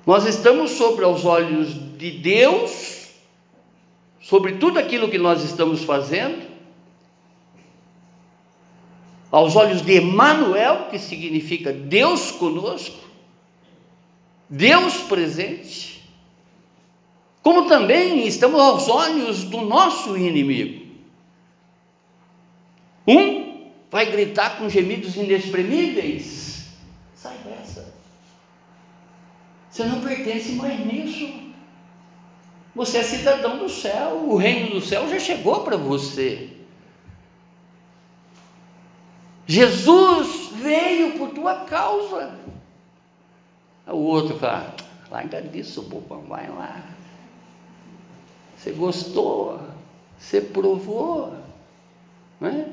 Nós 0.07 0.27
estamos 0.27 0.73
sobre 0.73 1.05
os 1.05 1.25
olhos 1.27 1.75
de 1.99 2.11
Deus, 2.11 3.09
sobre 4.21 4.53
tudo 4.53 4.79
aquilo 4.79 5.11
que 5.11 5.19
nós 5.19 5.43
estamos 5.45 5.85
fazendo, 5.85 6.44
aos 9.35 9.57
olhos 9.57 9.83
de 9.83 9.97
Emmanuel, 9.97 10.87
que 10.91 10.97
significa 10.97 11.73
Deus 11.73 12.31
conosco, 12.31 13.01
Deus 14.49 14.99
presente, 15.09 16.09
como 17.43 17.67
também 17.67 18.29
estamos 18.29 18.61
aos 18.61 18.89
olhos 18.89 19.43
do 19.43 19.63
nosso 19.63 20.17
inimigo. 20.17 20.87
Um 23.09 23.71
vai 23.91 24.07
gritar 24.07 24.57
com 24.57 24.69
gemidos 24.69 25.17
inexprimíveis: 25.17 26.67
sai 27.17 27.37
dessa. 27.39 27.93
Você 29.69 29.83
não 29.83 30.01
pertence 30.01 30.53
mais 30.53 30.79
nisso. 30.87 31.29
Você 32.73 32.99
é 32.99 33.03
cidadão 33.03 33.59
do 33.59 33.69
céu, 33.69 34.27
o 34.29 34.37
reino 34.37 34.71
do 34.71 34.81
céu 34.81 35.09
já 35.09 35.19
chegou 35.19 35.65
para 35.65 35.77
você. 35.77 36.54
Jesus 39.47 40.51
veio 40.55 41.19
por 41.19 41.31
tua 41.31 41.65
causa. 41.65 42.39
O 43.87 43.97
outro 43.97 44.39
fala, 44.39 44.75
larga 45.11 45.43
disso, 45.43 45.83
bobão, 45.83 46.23
vai 46.23 46.49
lá. 46.49 46.83
Você 48.57 48.73
gostou, 48.73 49.61
você 50.19 50.41
provou, 50.41 51.37
não 52.41 52.49
é? 52.49 52.69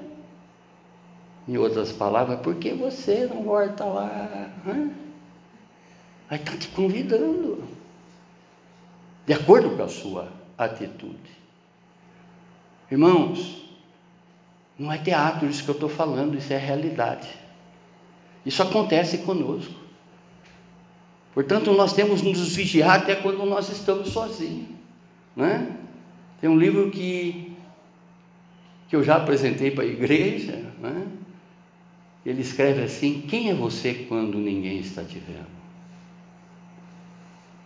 Em 1.47 1.57
outras 1.57 1.91
palavras, 1.91 2.39
por 2.39 2.55
que 2.55 2.71
você 2.71 3.25
não 3.25 3.43
volta 3.43 3.83
lá? 3.83 4.49
Aí 6.29 6.39
está 6.39 6.55
te 6.55 6.69
convidando, 6.69 7.67
de 9.25 9.33
acordo 9.33 9.75
com 9.75 9.83
a 9.83 9.89
sua 9.89 10.31
atitude. 10.57 11.41
Irmãos, 12.89 13.69
não 14.81 14.91
é 14.91 14.97
teatro 14.97 15.47
isso 15.47 15.63
que 15.63 15.69
eu 15.69 15.75
estou 15.75 15.87
falando, 15.87 16.35
isso 16.35 16.51
é 16.51 16.57
realidade. 16.57 17.29
Isso 18.43 18.63
acontece 18.63 19.19
conosco. 19.19 19.75
Portanto, 21.35 21.71
nós 21.71 21.93
temos 21.93 22.23
nos 22.23 22.55
vigiar 22.55 22.97
até 22.97 23.15
quando 23.15 23.45
nós 23.45 23.69
estamos 23.69 24.09
sozinhos. 24.09 24.69
Né? 25.35 25.77
Tem 26.41 26.49
um 26.49 26.57
livro 26.57 26.89
que, 26.89 27.55
que 28.89 28.95
eu 28.95 29.03
já 29.03 29.17
apresentei 29.17 29.69
para 29.69 29.83
a 29.83 29.87
igreja, 29.87 30.73
né? 30.79 31.07
ele 32.25 32.41
escreve 32.41 32.81
assim: 32.81 33.21
Quem 33.21 33.51
é 33.51 33.53
você 33.53 33.93
quando 34.09 34.39
ninguém 34.39 34.79
está 34.79 35.03
te 35.03 35.19
vendo? 35.19 35.61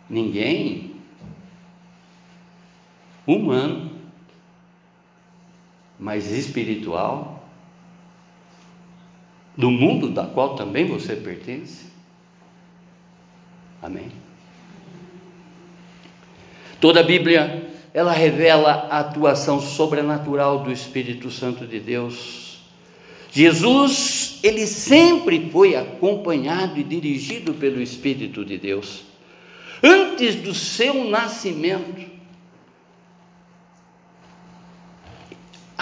Ninguém 0.10 0.96
humano, 3.26 3.95
mas 6.00 6.32
espiritual, 6.32 7.48
do 9.56 9.72
mundo 9.72 10.10
da 10.10 10.26
qual 10.26 10.56
também 10.56 10.86
você 10.86 11.16
pertence. 11.16 11.86
Amém. 13.82 14.12
Toda 16.82 17.00
a 17.00 17.04
Bíblia 17.04 17.72
ela 17.94 18.12
revela 18.12 18.90
a 18.90 19.00
atuação 19.00 19.62
sobrenatural 19.62 20.60
do 20.60 20.72
Espírito 20.72 21.32
Santo 21.32 21.66
de 21.66 21.80
Deus. 21.80 22.60
Jesus, 23.32 24.40
ele 24.44 24.68
sempre 24.68 25.50
foi 25.50 25.76
acompanhado 25.76 26.78
e 26.78 26.84
dirigido 26.84 27.54
pelo 27.54 27.82
Espírito 27.82 28.44
de 28.44 28.58
Deus. 28.58 29.04
Antes 29.82 30.36
do 30.36 30.54
seu 30.54 31.06
nascimento, 31.06 32.15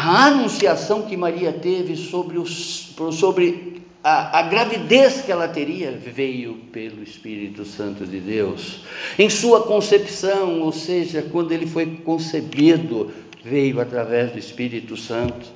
a 0.03 0.25
anunciação 0.25 1.03
que 1.03 1.15
Maria 1.15 1.53
teve 1.53 1.95
sobre, 1.95 2.37
os, 2.37 2.93
sobre 3.13 3.81
a, 4.03 4.39
a, 4.39 4.41
gravidez 4.41 5.21
que 5.21 5.31
ela 5.31 5.47
teria 5.47 5.91
veio 5.91 6.55
pelo 6.73 7.01
Espírito 7.01 7.63
Santo 7.63 8.05
de 8.05 8.19
Deus. 8.19 8.81
Em 9.17 9.29
sua 9.29 9.63
concepção, 9.63 10.59
ou 10.59 10.73
seja, 10.73 11.21
quando 11.31 11.53
ele 11.53 11.65
foi 11.65 11.85
concebido, 12.03 13.13
veio 13.45 13.79
através 13.79 14.33
do 14.33 14.37
Espírito 14.37 14.97
Santo. 14.97 15.47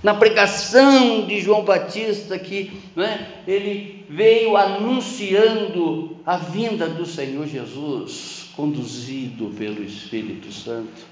Na 0.00 0.14
pregação 0.14 1.26
de 1.26 1.40
João 1.40 1.64
Batista, 1.64 2.38
que 2.38 2.70
né, 2.94 3.26
ele 3.48 4.06
veio 4.08 4.56
anunciando 4.56 6.18
a 6.24 6.36
vinda 6.36 6.86
do 6.86 7.04
Senhor 7.04 7.48
Jesus, 7.48 8.46
conduzido 8.54 9.46
pelo 9.58 9.82
Espírito 9.82 10.52
Santo 10.52 11.11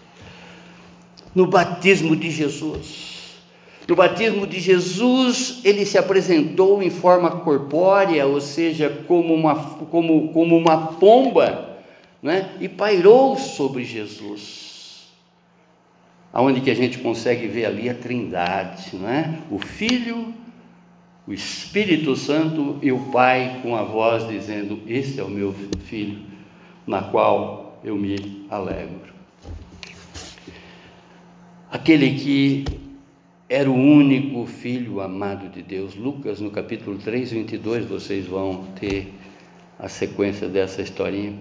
no 1.34 1.46
batismo 1.46 2.16
de 2.16 2.30
Jesus. 2.30 3.10
No 3.88 3.96
batismo 3.96 4.46
de 4.46 4.60
Jesus, 4.60 5.60
ele 5.64 5.84
se 5.84 5.98
apresentou 5.98 6.82
em 6.82 6.90
forma 6.90 7.30
corpórea, 7.40 8.26
ou 8.26 8.40
seja, 8.40 8.88
como 9.08 9.34
uma, 9.34 9.56
como, 9.86 10.28
como 10.32 10.56
uma 10.56 10.92
pomba, 10.92 11.78
né? 12.22 12.52
e 12.60 12.68
pairou 12.68 13.36
sobre 13.36 13.82
Jesus. 13.82 15.08
Aonde 16.32 16.60
que 16.60 16.70
a 16.70 16.76
gente 16.76 16.98
consegue 16.98 17.48
ver 17.48 17.64
ali 17.64 17.88
a 17.88 17.94
trindade, 17.94 18.94
não 18.94 19.08
é? 19.08 19.38
O 19.50 19.58
Filho, 19.58 20.32
o 21.26 21.32
Espírito 21.32 22.14
Santo 22.14 22.78
e 22.80 22.92
o 22.92 23.10
Pai 23.10 23.58
com 23.60 23.74
a 23.74 23.82
voz 23.82 24.28
dizendo: 24.28 24.80
Este 24.86 25.18
é 25.18 25.24
o 25.24 25.28
meu 25.28 25.52
filho, 25.86 26.20
na 26.86 27.02
qual 27.02 27.80
eu 27.82 27.96
me 27.96 28.46
alegro 28.48 29.19
aquele 31.70 32.18
que 32.18 32.64
era 33.48 33.70
o 33.70 33.74
único 33.74 34.46
filho 34.46 35.00
amado 35.00 35.48
de 35.48 35.62
Deus. 35.62 35.94
Lucas, 35.94 36.40
no 36.40 36.50
capítulo 36.50 36.98
3, 36.98 37.32
22, 37.32 37.84
vocês 37.84 38.26
vão 38.26 38.66
ter 38.78 39.12
a 39.78 39.88
sequência 39.88 40.48
dessa 40.48 40.82
historinha. 40.82 41.34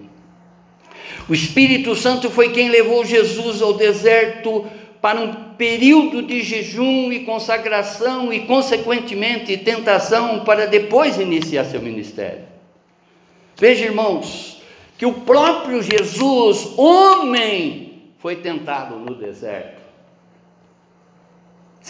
O 1.28 1.34
Espírito 1.34 1.94
Santo 1.94 2.30
foi 2.30 2.50
quem 2.50 2.68
levou 2.68 3.04
Jesus 3.04 3.60
ao 3.60 3.74
deserto 3.74 4.66
para 5.00 5.20
um 5.20 5.32
período 5.54 6.22
de 6.22 6.42
jejum 6.42 7.10
e 7.10 7.20
consagração 7.20 8.32
e, 8.32 8.40
consequentemente, 8.40 9.56
tentação 9.56 10.44
para 10.44 10.66
depois 10.66 11.18
iniciar 11.18 11.64
seu 11.64 11.80
ministério. 11.80 12.44
Veja, 13.56 13.84
irmãos, 13.84 14.62
que 14.98 15.06
o 15.06 15.12
próprio 15.12 15.82
Jesus, 15.82 16.72
homem, 16.76 18.12
foi 18.18 18.36
tentado 18.36 18.96
no 18.96 19.14
deserto. 19.14 19.79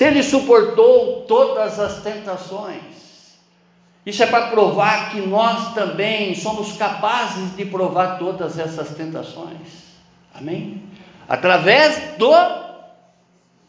Se 0.00 0.06
ele 0.06 0.22
suportou 0.22 1.26
todas 1.28 1.78
as 1.78 2.02
tentações, 2.02 3.36
isso 4.06 4.22
é 4.22 4.26
para 4.26 4.46
provar 4.46 5.12
que 5.12 5.20
nós 5.20 5.74
também 5.74 6.34
somos 6.34 6.72
capazes 6.78 7.54
de 7.54 7.66
provar 7.66 8.18
todas 8.18 8.58
essas 8.58 8.96
tentações. 8.96 9.90
Amém? 10.32 10.82
Através 11.28 12.16
do 12.16 12.32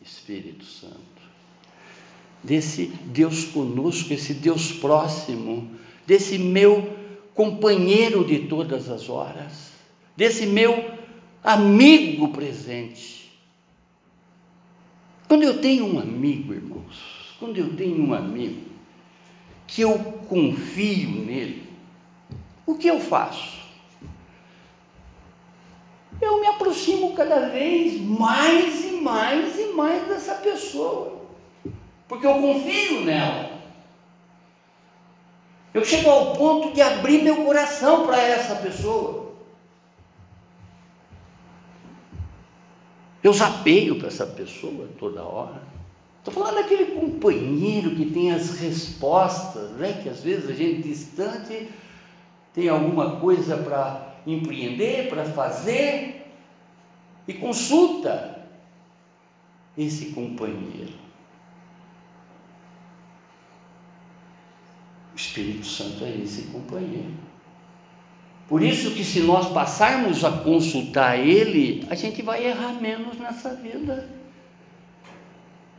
Espírito 0.01 0.63
Santo. 0.63 0.95
Desse 2.41 2.85
Deus 2.85 3.43
conosco, 3.43 4.13
esse 4.13 4.33
Deus 4.33 4.71
próximo, 4.71 5.69
desse 6.07 6.37
meu 6.37 6.97
companheiro 7.35 8.23
de 8.23 8.47
todas 8.47 8.89
as 8.89 9.09
horas, 9.09 9.71
desse 10.15 10.45
meu 10.45 10.91
amigo 11.43 12.29
presente 12.29 13.20
quando 15.31 15.43
eu 15.43 15.61
tenho 15.61 15.85
um 15.85 15.97
amigo, 15.97 16.53
irmãos, 16.53 17.37
quando 17.39 17.57
eu 17.57 17.73
tenho 17.77 18.05
um 18.05 18.13
amigo 18.13 18.69
que 19.65 19.79
eu 19.81 19.97
confio 20.27 21.09
nele, 21.09 21.71
o 22.65 22.75
que 22.75 22.89
eu 22.89 22.99
faço? 22.99 23.61
Eu 26.19 26.41
me 26.41 26.47
aproximo 26.47 27.13
cada 27.13 27.47
vez 27.47 27.97
mais 28.01 28.83
e 28.83 28.91
mais 28.95 29.57
e 29.57 29.67
mais 29.67 30.05
dessa 30.05 30.35
pessoa, 30.35 31.21
porque 32.09 32.27
eu 32.27 32.33
confio 32.33 33.05
nela. 33.05 33.51
Eu 35.73 35.85
chego 35.85 36.09
ao 36.09 36.35
ponto 36.35 36.73
de 36.73 36.81
abrir 36.81 37.23
meu 37.23 37.45
coração 37.45 38.05
para 38.05 38.21
essa 38.21 38.55
pessoa. 38.55 39.20
Eu 43.23 43.33
zapeio 43.33 43.97
para 43.99 44.07
essa 44.07 44.25
pessoa 44.25 44.89
toda 44.97 45.21
hora. 45.21 45.61
Estou 46.19 46.33
falando 46.33 46.55
daquele 46.55 46.99
companheiro 46.99 47.95
que 47.95 48.05
tem 48.07 48.31
as 48.31 48.59
respostas, 48.59 49.71
né? 49.71 49.99
que 50.01 50.09
às 50.09 50.21
vezes 50.21 50.49
a 50.49 50.53
gente 50.53 50.87
distante 50.87 51.69
tem 52.53 52.69
alguma 52.69 53.19
coisa 53.19 53.57
para 53.57 54.15
empreender, 54.27 55.09
para 55.09 55.25
fazer, 55.25 56.27
e 57.27 57.33
consulta 57.33 58.47
esse 59.77 60.07
companheiro. 60.07 60.93
O 65.13 65.15
Espírito 65.15 65.65
Santo 65.65 66.03
é 66.03 66.17
esse 66.17 66.43
companheiro. 66.43 67.13
Por 68.51 68.61
isso 68.61 68.91
que 68.91 69.05
se 69.05 69.21
nós 69.21 69.47
passarmos 69.53 70.25
a 70.25 70.29
consultar 70.29 71.17
Ele, 71.17 71.87
a 71.89 71.95
gente 71.95 72.21
vai 72.21 72.45
errar 72.45 72.73
menos 72.81 73.17
nessa 73.17 73.55
vida. 73.55 74.09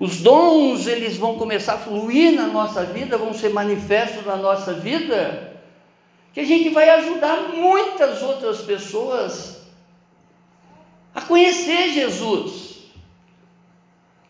Os 0.00 0.22
dons, 0.22 0.86
eles 0.86 1.18
vão 1.18 1.36
começar 1.36 1.74
a 1.74 1.78
fluir 1.78 2.32
na 2.32 2.46
nossa 2.46 2.82
vida, 2.82 3.18
vão 3.18 3.34
ser 3.34 3.50
manifestos 3.50 4.24
na 4.24 4.36
nossa 4.36 4.72
vida, 4.72 5.60
que 6.32 6.40
a 6.40 6.46
gente 6.46 6.70
vai 6.70 6.88
ajudar 6.88 7.50
muitas 7.54 8.22
outras 8.22 8.62
pessoas 8.62 9.66
a 11.14 11.20
conhecer 11.20 11.92
Jesus, 11.92 12.84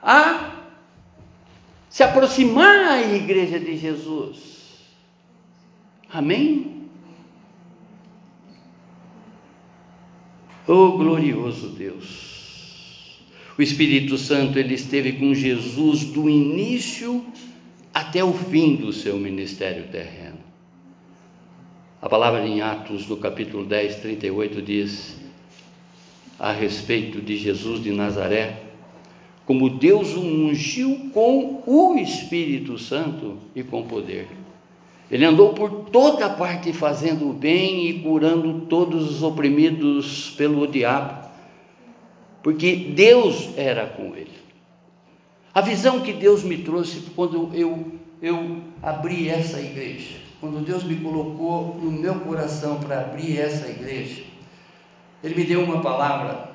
a 0.03 0.51
se 1.89 2.03
aproximar 2.03 2.89
à 2.89 3.03
igreja 3.03 3.61
de 3.61 3.77
Jesus. 3.77 4.81
Amém? 6.13 6.72
Oh 10.67 10.93
glorioso 10.93 11.71
Deus! 11.71 13.21
O 13.59 13.63
Espírito 13.63 14.17
Santo 14.17 14.59
ele 14.59 14.75
esteve 14.75 15.13
com 15.15 15.35
Jesus 15.35 16.05
do 16.05 16.31
início 16.31 17.25
até 17.93 18.23
o 18.23 18.33
fim 18.33 18.77
do 18.77 18.93
seu 18.93 19.17
ministério 19.17 19.89
terreno. 19.89 20.39
A 22.01 22.09
palavra 22.09 22.47
em 22.47 22.63
Atos, 22.63 23.07
no 23.09 23.17
capítulo 23.17 23.65
10, 23.65 23.97
38, 23.97 24.63
diz 24.63 25.17
a 26.39 26.53
respeito 26.53 27.21
de 27.21 27.37
Jesus 27.37 27.83
de 27.83 27.93
Nazaré, 27.93 28.63
como 29.45 29.69
Deus 29.69 30.15
o 30.15 30.21
ungiu 30.21 31.11
com 31.13 31.63
o 31.67 31.97
Espírito 31.99 32.79
Santo 32.79 33.37
e 33.55 33.63
com 33.63 33.83
poder 33.83 34.29
ele 35.13 35.27
andou 35.27 35.53
por 35.53 35.91
toda 35.91 36.31
parte 36.31 36.73
fazendo 36.73 37.29
o 37.29 37.35
bem 37.35 37.87
e 37.87 38.01
curando 38.01 38.63
todos 38.63 39.11
os 39.11 39.23
oprimidos 39.23 40.31
pelo 40.39 40.67
diabo, 40.67 41.29
porque 42.43 42.75
Deus 42.97 43.51
era 43.55 43.87
com 43.87 44.17
ele. 44.17 44.33
A 45.53 45.61
visão 45.61 46.01
que 46.01 46.15
Deus 46.15 46.43
me 46.43 46.57
trouxe 46.57 47.03
quando 47.15 47.51
eu, 47.53 47.93
eu 48.23 48.63
abri 48.83 49.29
essa 49.29 49.61
igreja, 49.61 50.17
quando 50.41 50.65
Deus 50.65 50.83
me 50.83 50.97
colocou 50.97 51.79
no 51.79 51.91
meu 51.93 52.15
coração 52.21 52.81
para 52.81 53.03
abrir 53.03 53.39
essa 53.39 53.69
igreja, 53.69 54.23
Ele 55.23 55.35
me 55.35 55.45
deu 55.45 55.63
uma 55.63 55.83
palavra 55.83 56.53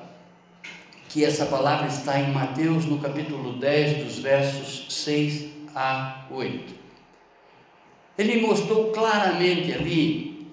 que 1.08 1.24
essa 1.24 1.46
palavra 1.46 1.86
está 1.86 2.18
em 2.20 2.32
Mateus, 2.32 2.86
no 2.86 2.98
capítulo 2.98 3.52
10, 3.52 4.04
dos 4.04 4.18
versos 4.18 4.86
6 4.88 5.46
a 5.76 6.24
8. 6.28 6.87
Ele 8.18 8.40
mostrou 8.40 8.90
claramente 8.90 9.72
ali 9.72 10.48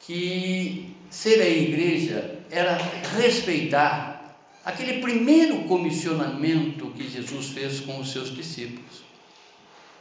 que 0.00 0.94
ser 1.08 1.40
a 1.40 1.48
igreja 1.48 2.38
era 2.50 2.78
respeitar 3.16 4.36
aquele 4.64 5.00
primeiro 5.00 5.64
comissionamento 5.64 6.90
que 6.90 7.08
Jesus 7.08 7.48
fez 7.48 7.80
com 7.80 7.98
os 7.98 8.12
seus 8.12 8.34
discípulos. 8.34 9.04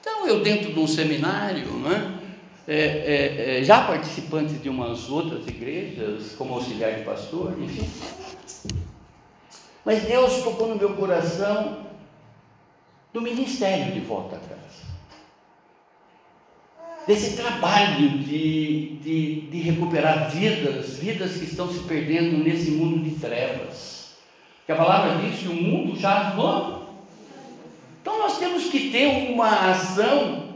Então, 0.02 0.28
eu, 0.28 0.44
dentro 0.44 0.74
de 0.74 0.80
um 0.80 0.86
seminário, 0.86 1.72
né, 1.78 2.20
é, 2.68 2.76
é, 2.76 3.60
é, 3.60 3.64
já 3.64 3.86
participante 3.86 4.54
de 4.56 4.68
umas 4.70 5.10
outras 5.10 5.48
igrejas, 5.48 6.34
como 6.36 6.56
auxiliar 6.56 6.96
de 6.96 7.04
pastor, 7.04 7.56
enfim. 7.62 7.88
Mas 9.86 10.04
Deus 10.04 10.44
tocou 10.44 10.68
no 10.68 10.76
meu 10.76 10.96
coração 10.96 11.86
do 13.14 13.22
ministério 13.22 13.94
de 13.94 14.00
volta 14.00 14.36
à 14.36 14.40
casa. 14.40 14.95
Desse 17.08 17.36
trabalho 17.36 18.10
de, 18.20 18.96
de, 18.98 19.42
de 19.42 19.60
recuperar 19.60 20.32
vidas, 20.32 20.98
vidas 20.98 21.34
que 21.34 21.46
estão 21.46 21.72
se 21.72 21.80
perdendo 21.80 22.44
nesse 22.44 22.72
mundo 22.72 23.04
de 23.04 23.16
trevas. 23.20 24.16
Que 24.66 24.72
a 24.72 24.76
palavra 24.76 25.22
diz 25.22 25.40
que 25.40 25.48
o 25.48 25.54
mundo 25.54 25.96
já 26.00 26.34
no 26.34 26.86
então 28.06 28.20
nós 28.20 28.38
temos 28.38 28.66
que 28.66 28.92
ter 28.92 29.32
uma 29.32 29.72
ação 29.72 30.54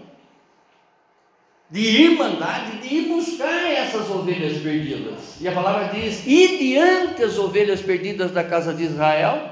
de 1.67 1.81
irmandade, 1.81 2.77
de 2.77 2.93
ir 2.93 3.07
buscar 3.07 3.71
essas 3.71 4.07
ovelhas 4.07 4.61
perdidas. 4.61 5.41
E 5.41 5.47
a 5.47 5.51
palavra 5.51 5.87
diz: 5.87 6.27
e 6.27 6.59
diante 6.59 7.23
as 7.23 7.39
ovelhas 7.39 7.81
perdidas 7.81 8.29
da 8.29 8.43
casa 8.43 8.71
de 8.71 8.83
Israel, 8.83 9.49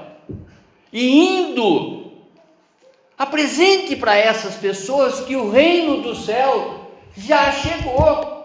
e 0.92 1.10
indo, 1.10 2.12
apresente 3.18 3.96
para 3.96 4.16
essas 4.16 4.54
pessoas 4.54 5.22
que 5.22 5.34
o 5.34 5.50
reino 5.50 6.00
do 6.00 6.14
céu 6.14 6.77
já 7.18 7.50
chegou. 7.52 8.38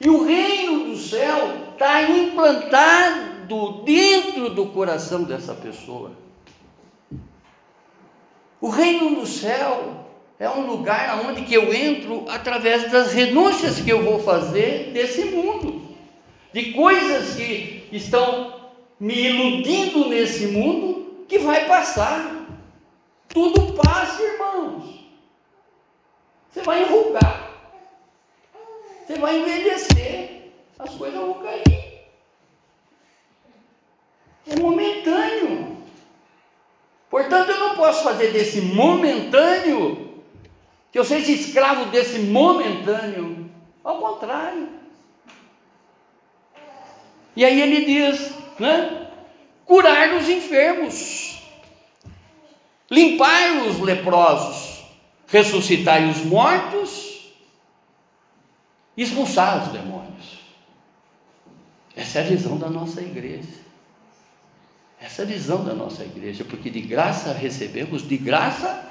E 0.00 0.08
o 0.08 0.24
reino 0.24 0.90
do 0.90 0.96
céu 0.96 1.72
está 1.72 2.02
implantado 2.02 3.82
dentro 3.84 4.50
do 4.50 4.66
coração 4.66 5.24
dessa 5.24 5.54
pessoa. 5.54 6.12
O 8.60 8.68
reino 8.68 9.16
do 9.16 9.26
céu 9.26 10.06
é 10.38 10.48
um 10.48 10.66
lugar 10.66 11.24
onde 11.26 11.42
que 11.42 11.54
eu 11.54 11.72
entro 11.72 12.24
através 12.28 12.90
das 12.92 13.12
renúncias 13.12 13.80
que 13.80 13.90
eu 13.90 14.02
vou 14.02 14.20
fazer 14.20 14.92
desse 14.92 15.24
mundo, 15.24 15.88
de 16.52 16.72
coisas 16.72 17.34
que 17.34 17.88
estão 17.90 18.70
me 19.00 19.14
iludindo 19.14 20.08
nesse 20.08 20.48
mundo 20.48 21.24
que 21.26 21.38
vai 21.38 21.66
passar. 21.66 22.46
Tudo 23.28 23.72
passa, 23.74 24.22
irmãos. 24.22 24.97
Você 26.58 26.64
vai 26.64 26.82
enrugar, 26.82 27.50
você 29.06 29.14
vai 29.16 29.38
envelhecer, 29.38 30.50
as 30.76 30.92
coisas 30.92 31.20
vão 31.20 31.34
cair. 31.34 32.00
É 34.44 34.56
momentâneo. 34.58 35.76
Portanto, 37.08 37.50
eu 37.50 37.60
não 37.60 37.76
posso 37.76 38.02
fazer 38.02 38.32
desse 38.32 38.60
momentâneo, 38.60 40.20
que 40.90 40.98
eu 40.98 41.04
seja 41.04 41.30
escravo 41.30 41.84
desse 41.92 42.18
momentâneo. 42.18 43.48
Ao 43.84 43.98
contrário. 43.98 44.68
E 47.36 47.44
aí 47.44 47.62
ele 47.62 47.84
diz, 47.84 48.34
né? 48.58 49.12
Curar 49.64 50.12
os 50.14 50.28
enfermos, 50.28 51.40
limpar 52.90 53.64
os 53.64 53.78
leprosos, 53.78 54.77
ressuscitar 55.28 56.08
os 56.08 56.24
mortos, 56.24 57.32
expulsar 58.96 59.66
os 59.66 59.72
demônios. 59.72 60.38
Essa 61.94 62.20
é 62.20 62.22
a 62.22 62.24
visão 62.24 62.58
da 62.58 62.68
nossa 62.68 63.00
igreja. 63.00 63.58
Essa 65.00 65.22
é 65.22 65.24
a 65.24 65.28
visão 65.28 65.64
da 65.64 65.74
nossa 65.74 66.02
igreja, 66.02 66.44
porque 66.44 66.70
de 66.70 66.80
graça 66.80 67.32
recebemos, 67.32 68.06
de 68.06 68.16
graça 68.16 68.88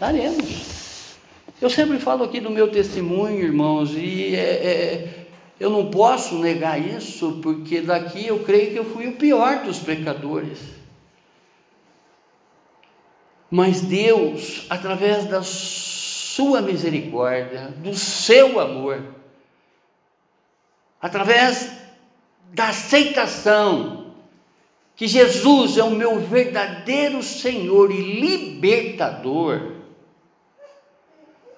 daremos. 0.00 1.16
Eu 1.60 1.68
sempre 1.68 1.98
falo 1.98 2.24
aqui 2.24 2.40
do 2.40 2.50
meu 2.50 2.70
testemunho, 2.70 3.40
irmãos, 3.40 3.92
e 3.94 4.34
é, 4.34 4.38
é, 4.38 5.26
eu 5.58 5.70
não 5.70 5.90
posso 5.90 6.38
negar 6.38 6.80
isso, 6.80 7.40
porque 7.42 7.80
daqui 7.80 8.26
eu 8.26 8.38
creio 8.40 8.72
que 8.72 8.78
eu 8.78 8.84
fui 8.84 9.06
o 9.08 9.12
pior 9.12 9.64
dos 9.64 9.78
pecadores. 9.78 10.58
Mas 13.56 13.82
Deus, 13.82 14.66
através 14.68 15.26
da 15.26 15.40
sua 15.44 16.60
misericórdia, 16.60 17.72
do 17.76 17.94
seu 17.94 18.58
amor, 18.58 19.00
através 21.00 21.70
da 22.52 22.70
aceitação 22.70 24.12
que 24.96 25.06
Jesus 25.06 25.78
é 25.78 25.84
o 25.84 25.92
meu 25.92 26.18
verdadeiro 26.18 27.22
Senhor 27.22 27.92
e 27.92 28.18
libertador, 28.20 29.74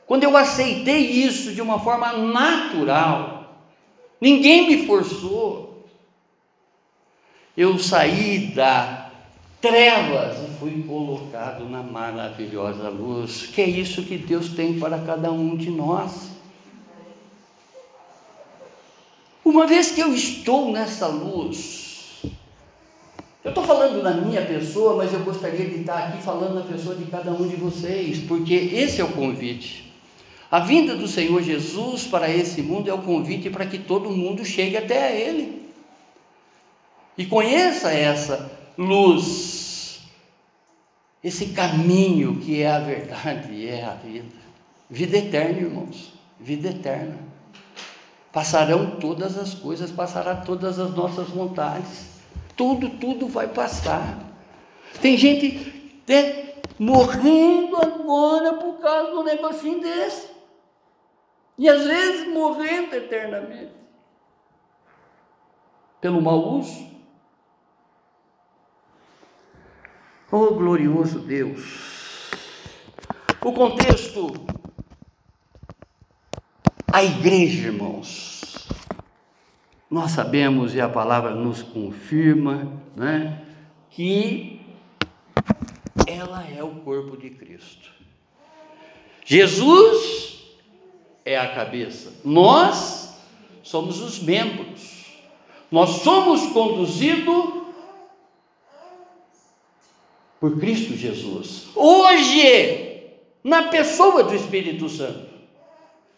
quando 0.06 0.24
eu 0.24 0.36
aceitei 0.36 0.98
isso 0.98 1.54
de 1.54 1.62
uma 1.62 1.80
forma 1.80 2.12
natural, 2.12 3.58
ninguém 4.20 4.66
me 4.66 4.86
forçou, 4.86 5.88
eu 7.56 7.78
saí 7.78 8.48
da 8.48 8.95
trevas 9.60 10.36
e 10.38 10.58
fui 10.58 10.82
colocado 10.82 11.68
na 11.68 11.82
maravilhosa 11.82 12.88
luz, 12.88 13.46
que 13.46 13.60
é 13.60 13.68
isso 13.68 14.02
que 14.02 14.16
Deus 14.16 14.50
tem 14.50 14.78
para 14.78 14.98
cada 14.98 15.30
um 15.30 15.56
de 15.56 15.70
nós. 15.70 16.30
Uma 19.44 19.66
vez 19.66 19.92
que 19.92 20.00
eu 20.00 20.12
estou 20.12 20.72
nessa 20.72 21.06
luz, 21.06 22.22
eu 23.44 23.50
estou 23.50 23.64
falando 23.64 24.02
da 24.02 24.12
minha 24.12 24.44
pessoa, 24.44 24.96
mas 24.96 25.12
eu 25.12 25.20
gostaria 25.20 25.66
de 25.66 25.80
estar 25.80 26.08
aqui 26.08 26.22
falando 26.22 26.56
da 26.56 26.72
pessoa 26.72 26.96
de 26.96 27.04
cada 27.04 27.30
um 27.30 27.46
de 27.46 27.54
vocês, 27.54 28.18
porque 28.26 28.54
esse 28.54 29.00
é 29.00 29.04
o 29.04 29.12
convite. 29.12 29.92
A 30.50 30.60
vinda 30.60 30.94
do 30.96 31.08
Senhor 31.08 31.42
Jesus 31.42 32.04
para 32.04 32.28
esse 32.28 32.62
mundo 32.62 32.90
é 32.90 32.92
o 32.92 33.02
convite 33.02 33.50
para 33.50 33.66
que 33.66 33.78
todo 33.78 34.10
mundo 34.10 34.44
chegue 34.44 34.76
até 34.76 35.20
Ele 35.20 35.66
e 37.18 37.24
conheça 37.24 37.90
essa 37.92 38.50
luz, 38.76 40.00
esse 41.22 41.46
caminho 41.46 42.38
que 42.40 42.62
é 42.62 42.70
a 42.70 42.78
verdade 42.78 43.52
e 43.52 43.68
é 43.68 43.84
a 43.84 43.94
vida. 43.94 44.36
Vida 44.88 45.18
eterna, 45.18 45.60
irmãos, 45.60 46.12
vida 46.38 46.68
eterna. 46.68 47.18
Passarão 48.32 48.96
todas 49.00 49.36
as 49.38 49.54
coisas, 49.54 49.90
passará 49.90 50.36
todas 50.36 50.78
as 50.78 50.94
nossas 50.94 51.28
vontades. 51.28 52.06
Tudo, 52.54 52.90
tudo 52.90 53.26
vai 53.26 53.48
passar. 53.48 54.18
Tem 55.00 55.16
gente 55.16 56.00
né, 56.06 56.54
morrendo 56.78 57.76
agora 57.76 58.54
por 58.54 58.78
causa 58.78 59.10
de 59.10 59.16
um 59.16 59.24
negocinho 59.24 59.80
desse. 59.80 60.30
E 61.58 61.68
às 61.68 61.84
vezes 61.84 62.32
morrendo 62.32 62.94
eternamente. 62.94 63.72
Pelo 66.00 66.20
mau 66.20 66.58
uso. 66.58 66.95
Oh 70.30 70.54
glorioso 70.54 71.20
Deus. 71.20 72.30
O 73.44 73.52
contexto, 73.52 74.32
a 76.92 77.04
igreja, 77.04 77.68
irmãos 77.68 78.36
nós 79.90 80.10
sabemos 80.10 80.74
e 80.74 80.80
a 80.80 80.88
palavra 80.88 81.34
nos 81.34 81.62
confirma, 81.62 82.70
né, 82.94 83.42
que 83.90 84.60
ela 86.06 86.44
é 86.46 86.62
o 86.62 86.80
corpo 86.80 87.16
de 87.16 87.30
Cristo. 87.30 87.90
Jesus 89.24 90.44
é 91.24 91.38
a 91.38 91.54
cabeça, 91.54 92.12
nós 92.24 93.16
somos 93.62 94.00
os 94.00 94.20
membros. 94.20 95.06
Nós 95.68 96.02
somos 96.02 96.52
conduzidos 96.52 97.65
por 100.46 100.60
Cristo 100.60 100.96
Jesus. 100.96 101.64
Hoje, 101.74 103.02
na 103.42 103.64
pessoa 103.64 104.22
do 104.22 104.34
Espírito 104.34 104.88
Santo. 104.88 105.26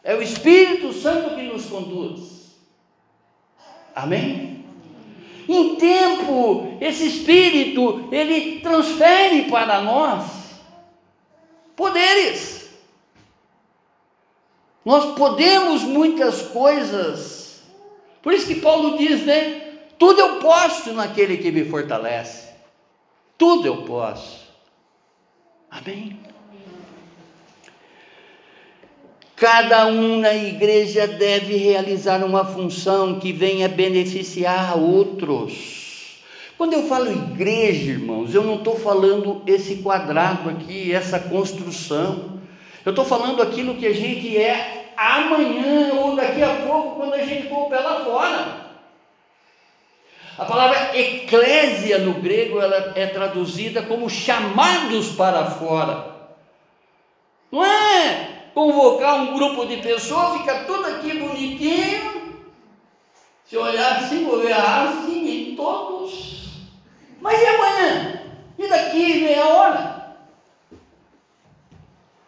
É 0.05 0.14
o 0.14 0.21
Espírito 0.21 0.93
Santo 0.93 1.35
que 1.35 1.43
nos 1.43 1.64
conduz. 1.64 2.59
Amém? 3.95 4.64
Em 5.49 5.77
tempo, 5.77 6.77
esse 6.79 7.07
Espírito, 7.07 8.09
ele 8.12 8.61
transfere 8.61 9.51
para 9.51 9.81
nós 9.81 10.27
poderes. 11.75 12.69
Nós 14.85 15.17
podemos 15.17 15.83
muitas 15.83 16.43
coisas. 16.43 17.62
Por 18.23 18.35
isso 18.35 18.47
que 18.47 18.57
Paulo 18.57 18.99
diz, 18.99 19.25
né? 19.25 19.79
Tudo 19.99 20.21
eu 20.21 20.37
posso 20.37 20.93
naquele 20.93 21.38
que 21.38 21.51
me 21.51 21.64
fortalece. 21.64 22.48
Tudo 23.38 23.66
eu 23.66 23.85
posso. 23.85 24.48
Amém? 25.70 26.18
Cada 29.37 29.87
um 29.87 30.18
na 30.18 30.35
igreja 30.35 31.07
deve 31.07 31.57
realizar 31.57 32.24
uma 32.24 32.44
função 32.44 33.20
que 33.20 33.33
venha 33.33 33.68
beneficiar 33.68 34.77
outros. 34.77 36.24
Quando 36.59 36.72
eu 36.72 36.88
falo 36.88 37.12
igreja, 37.12 37.92
irmãos, 37.92 38.35
eu 38.35 38.42
não 38.42 38.57
estou 38.57 38.77
falando 38.77 39.42
esse 39.46 39.77
quadrado 39.77 40.51
aqui, 40.51 40.92
essa 40.92 41.20
construção. 41.20 42.40
Eu 42.85 42.90
estou 42.90 43.05
falando 43.05 43.40
aquilo 43.40 43.77
que 43.77 43.87
a 43.87 43.94
gente 43.94 44.37
é 44.37 44.92
amanhã 44.96 45.94
ou 45.94 46.16
daqui 46.16 46.42
a 46.42 46.66
pouco, 46.66 46.96
quando 46.96 47.14
a 47.14 47.24
gente 47.24 47.46
pé 47.46 47.79
lá 47.79 48.05
fora. 48.05 48.68
A 50.38 50.44
palavra 50.44 50.96
eclésia 50.96 51.98
no 51.98 52.14
grego 52.14 52.61
ela 52.61 52.92
é 52.94 53.07
traduzida 53.09 53.83
como 53.83 54.09
chamados 54.09 55.09
para 55.11 55.51
fora. 55.51 56.16
Não 57.51 57.64
é 57.64 58.51
convocar 58.55 59.20
um 59.20 59.35
grupo 59.35 59.66
de 59.66 59.79
pessoas, 59.79 60.38
fica 60.38 60.64
tudo 60.64 60.87
aqui 60.87 61.18
bonitinho. 61.18 62.38
Se 63.46 63.57
olhar 63.57 63.96
assim, 63.96 64.27
vou 64.27 64.40
ver 64.40 64.53
assim 64.53 65.29
em 65.29 65.57
todos. 65.57 66.68
Mas 67.20 67.40
e 67.42 67.46
amanhã? 67.46 68.22
E 68.57 68.68
daqui 68.68 69.20
meia 69.22 69.44
hora? 69.44 70.16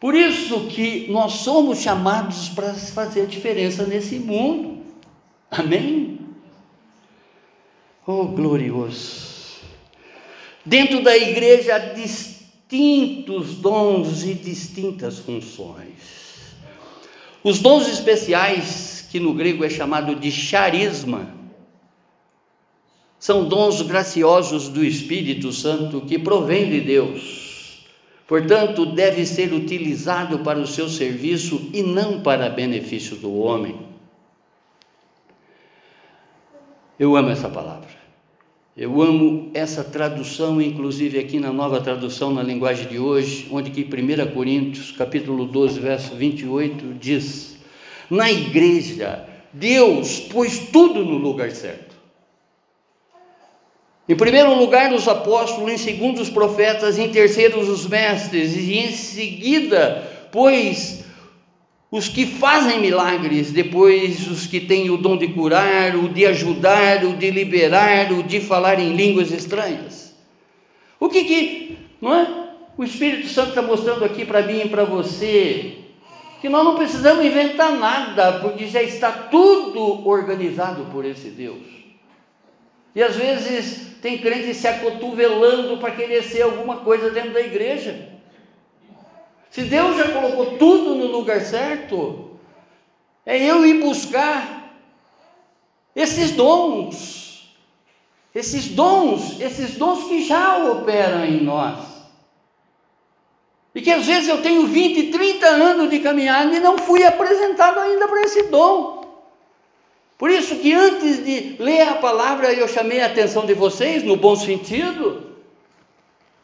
Por 0.01 0.17
isso 0.17 0.67
que 0.67 1.07
nós 1.13 1.33
somos 1.35 1.79
chamados 1.79 2.49
para 2.49 2.75
fazer 2.75 3.27
diferença 3.27 3.85
nesse 3.85 4.19
mundo. 4.19 4.83
Amém? 5.51 6.20
Oh, 8.13 8.25
glorioso! 8.25 9.61
Dentro 10.65 11.01
da 11.01 11.17
igreja 11.17 11.77
há 11.77 11.79
distintos 11.79 13.55
dons 13.55 14.25
e 14.25 14.35
distintas 14.35 15.21
funções. 15.21 16.57
Os 17.45 17.61
dons 17.61 17.87
especiais, 17.87 19.07
que 19.13 19.21
no 19.21 19.33
grego 19.33 19.65
é 19.65 19.71
chamado 19.71 20.17
de 20.17 20.29
charisma, 20.33 21.33
são 23.17 23.49
dons 23.49 23.81
graciosos 23.83 24.69
do 24.69 24.85
Espírito 24.85 25.53
Santo 25.53 26.01
que 26.01 26.19
provém 26.19 26.69
de 26.69 26.81
Deus. 26.81 27.87
Portanto, 28.27 28.87
deve 28.87 29.25
ser 29.25 29.53
utilizado 29.53 30.41
para 30.41 30.59
o 30.59 30.67
seu 30.67 30.89
serviço 30.89 31.71
e 31.73 31.81
não 31.81 32.23
para 32.23 32.51
benefício 32.51 33.15
do 33.15 33.33
homem. 33.37 33.79
Eu 36.99 37.15
amo 37.15 37.31
essa 37.31 37.49
palavra. 37.49 38.00
Eu 38.81 39.03
amo 39.03 39.51
essa 39.53 39.85
tradução, 39.85 40.59
inclusive 40.59 41.19
aqui 41.19 41.39
na 41.39 41.53
nova 41.53 41.83
tradução 41.83 42.33
na 42.33 42.43
linguagem 42.43 42.89
de 42.89 42.99
hoje, 42.99 43.47
onde 43.53 43.71
que 43.71 43.83
1 43.83 44.33
Coríntios, 44.33 44.91
capítulo 44.93 45.45
12, 45.45 45.79
verso 45.79 46.15
28 46.15 46.95
diz: 46.95 47.59
Na 48.09 48.33
igreja, 48.33 49.29
Deus 49.53 50.21
pôs 50.21 50.71
tudo 50.73 51.05
no 51.05 51.19
lugar 51.19 51.51
certo. 51.51 51.95
Em 54.09 54.17
primeiro 54.17 54.59
lugar, 54.59 54.95
os 54.95 55.07
apóstolos, 55.07 55.71
em 55.71 55.77
segundo, 55.77 56.23
os 56.23 56.31
profetas, 56.31 56.99
em 56.99 57.11
terceiro, 57.11 57.61
os 57.61 57.87
mestres, 57.87 58.57
e 58.57 58.79
em 58.79 58.93
seguida, 58.93 60.11
pois 60.33 61.05
os 61.91 62.09
que 62.09 62.25
fazem 62.25 62.81
milagres, 62.81 63.51
depois 63.51 64.29
os 64.29 64.47
que 64.47 64.61
têm 64.61 64.91
o 64.91 64.97
dom 64.97 65.17
de 65.17 65.29
curar, 65.29 65.97
o 65.97 66.09
de 66.09 66.25
ajudar, 66.27 67.05
o 67.05 67.15
de 67.15 67.31
liberar, 67.31 68.13
o 68.13 68.23
de 68.23 68.41
falar 68.41 68.79
em 68.79 68.95
línguas 68.95 69.33
estranhas. 69.33 70.15
O 71.01 71.09
que 71.09 71.25
que, 71.25 71.79
não 72.01 72.15
é? 72.15 72.27
O 72.79 72.85
Espírito 72.85 73.29
Santo 73.29 73.51
está 73.51 73.63
mostrando 73.63 74.05
aqui 74.05 74.25
para 74.25 74.43
mim 74.43 74.61
e 74.61 74.69
para 74.69 74.85
você 74.85 75.79
que 76.41 76.49
nós 76.49 76.65
não 76.65 76.75
precisamos 76.75 77.25
inventar 77.25 77.73
nada, 77.73 78.41
porque 78.41 78.67
já 78.67 78.83
está 78.83 79.13
tudo 79.13 80.09
organizado 80.09 80.87
por 80.87 81.05
esse 81.05 81.29
Deus. 81.29 81.59
E 82.95 83.03
às 83.03 83.15
vezes 83.15 83.99
tem 84.01 84.19
crente 84.19 84.55
se 84.55 84.67
acotovelando 84.67 85.77
para 85.77 85.91
querer 85.91 86.23
ser 86.23 86.43
alguma 86.43 86.79
coisa 86.79 87.11
dentro 87.11 87.33
da 87.33 87.41
igreja. 87.41 88.09
Se 89.51 89.63
Deus 89.63 89.97
já 89.97 90.13
colocou 90.13 90.57
tudo 90.57 90.95
no 90.95 91.07
lugar 91.07 91.41
certo, 91.41 92.31
é 93.27 93.37
eu 93.37 93.67
ir 93.67 93.81
buscar 93.81 94.73
esses 95.95 96.31
dons, 96.31 97.53
esses 98.33 98.69
dons, 98.69 99.41
esses 99.41 99.77
dons 99.77 100.05
que 100.05 100.25
já 100.25 100.57
operam 100.59 101.25
em 101.25 101.43
nós. 101.43 101.79
E 103.75 103.81
que 103.81 103.91
às 103.91 104.07
vezes 104.07 104.29
eu 104.29 104.41
tenho 104.41 104.67
20, 104.67 105.11
30 105.11 105.47
anos 105.47 105.91
de 105.91 105.99
caminhada 105.99 106.55
e 106.55 106.61
não 106.61 106.79
fui 106.79 107.05
apresentado 107.05 107.79
ainda 107.81 108.07
para 108.07 108.23
esse 108.23 108.45
dom. 108.45 109.01
Por 110.17 110.31
isso 110.31 110.57
que 110.57 110.73
antes 110.73 111.25
de 111.25 111.57
ler 111.59 111.89
a 111.89 111.95
palavra 111.97 112.53
eu 112.53 112.69
chamei 112.69 113.01
a 113.01 113.07
atenção 113.07 113.47
de 113.47 113.55
vocês, 113.55 114.05
no 114.05 114.17
bom 114.17 114.37
sentido, 114.37 115.30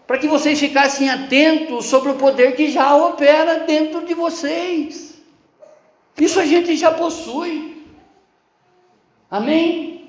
para 0.07 0.19
que 0.19 0.29
vocês 0.29 0.59
ficassem 0.59 1.11
atentos 1.11 1.87
sobre 1.87 2.13
o 2.13 2.15
poder 2.15 2.55
que 2.55 2.71
já 2.71 2.95
opera 2.95 3.61
dentro 3.61 4.05
de 4.05 4.15
vocês. 4.15 5.15
Isso 6.19 6.39
a 6.39 6.47
gente 6.47 6.77
já 6.77 6.93
possui. 6.93 7.85
Amém? 9.31 10.09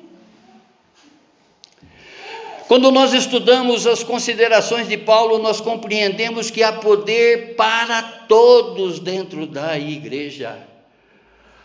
Quando 2.67 2.91
nós 2.91 3.13
estudamos 3.13 3.87
as 3.87 4.03
considerações 4.03 4.87
de 4.87 4.97
Paulo, 4.97 5.39
nós 5.39 5.61
compreendemos 5.61 6.51
que 6.51 6.61
há 6.61 6.73
poder 6.73 7.55
para 7.55 8.01
todos 8.27 8.99
dentro 8.99 9.47
da 9.47 9.79
igreja. 9.79 10.59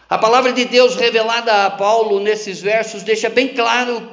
A 0.09 0.16
palavra 0.16 0.53
de 0.53 0.64
Deus 0.64 0.95
revelada 0.95 1.66
a 1.66 1.71
Paulo 1.71 2.21
nesses 2.21 2.61
versos 2.61 3.03
deixa 3.03 3.29
bem 3.29 3.49
claro 3.49 4.09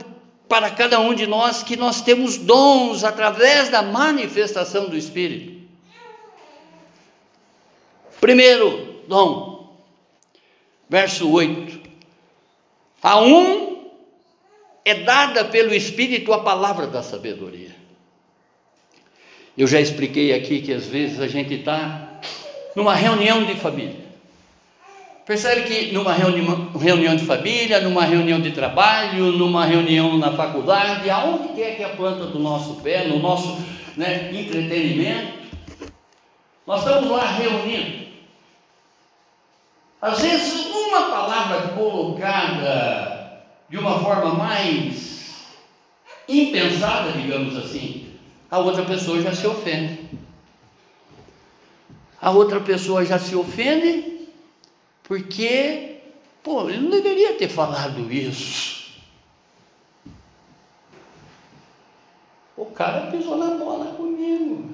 para 0.49 0.71
cada 0.71 0.99
um 0.99 1.13
de 1.13 1.27
nós 1.27 1.61
que 1.61 1.77
nós 1.77 2.01
temos 2.01 2.35
dons 2.37 3.03
através 3.03 3.69
da 3.69 3.83
manifestação 3.83 4.89
do 4.89 4.97
Espírito. 4.97 5.59
Primeiro 8.19 9.03
dom, 9.07 9.77
verso 10.89 11.31
8: 11.31 11.79
A 13.01 13.21
um 13.21 13.91
é 14.83 14.95
dada 14.95 15.45
pelo 15.45 15.73
Espírito 15.73 16.33
a 16.33 16.39
palavra 16.39 16.87
da 16.87 17.03
sabedoria. 17.03 17.75
Eu 19.55 19.67
já 19.67 19.79
expliquei 19.79 20.33
aqui 20.33 20.61
que 20.61 20.73
às 20.73 20.87
vezes 20.87 21.19
a 21.19 21.27
gente 21.27 21.53
está 21.53 22.19
numa 22.75 22.95
reunião 22.95 23.45
de 23.45 23.55
família. 23.55 24.08
Percebe 25.29 25.61
que 25.61 25.91
numa 25.91 26.11
reunião, 26.11 26.71
reunião 26.71 27.15
de 27.15 27.23
família, 27.23 27.79
numa 27.81 28.03
reunião 28.03 28.41
de 28.41 28.49
trabalho, 28.49 29.31
numa 29.33 29.63
reunião 29.63 30.17
na 30.17 30.31
faculdade, 30.31 31.07
aonde 31.07 31.49
quer 31.49 31.77
que 31.77 31.83
a 31.83 31.89
planta 31.89 32.25
do 32.25 32.39
nosso 32.39 32.77
pé, 32.81 33.05
no 33.05 33.19
nosso 33.19 33.63
né, 33.95 34.31
entretenimento, 34.33 35.33
nós 36.65 36.79
estamos 36.79 37.11
lá 37.11 37.27
reunindo. 37.27 38.07
Às 40.01 40.19
vezes, 40.19 40.65
uma 40.65 41.11
palavra 41.11 41.67
colocada 41.75 43.43
de 43.69 43.77
uma 43.77 43.99
forma 43.99 44.33
mais 44.33 45.45
impensada, 46.27 47.11
digamos 47.11 47.55
assim, 47.55 48.15
a 48.49 48.57
outra 48.57 48.81
pessoa 48.81 49.21
já 49.21 49.31
se 49.31 49.45
ofende. 49.45 50.09
A 52.19 52.31
outra 52.31 52.59
pessoa 52.59 53.05
já 53.05 53.19
se 53.19 53.35
ofende 53.35 54.18
porque, 55.09 56.01
pô, 56.43 56.69
ele 56.69 56.81
não 56.81 56.91
deveria 56.91 57.33
ter 57.33 57.49
falado 57.49 58.13
isso. 58.13 58.93
O 62.55 62.67
cara 62.67 63.09
pisou 63.09 63.35
na 63.35 63.55
bola 63.55 63.95
comigo. 63.95 64.71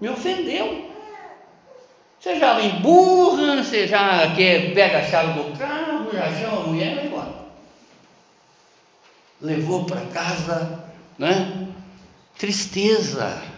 Me 0.00 0.08
ofendeu. 0.08 0.88
Você 2.20 2.38
já 2.38 2.60
emburra, 2.62 3.64
você 3.64 3.88
já 3.88 4.36
quer, 4.36 4.72
pega 4.72 4.98
a 4.98 5.02
chave 5.02 5.32
do 5.32 5.58
carro, 5.58 6.12
já 6.12 6.32
chama 6.34 6.58
a 6.58 6.66
mulher 6.68 7.04
e 7.04 7.08
vai. 7.08 7.32
Levou 9.40 9.84
para 9.84 10.06
casa, 10.06 10.84
né? 11.18 11.66
Tristeza 12.38 13.51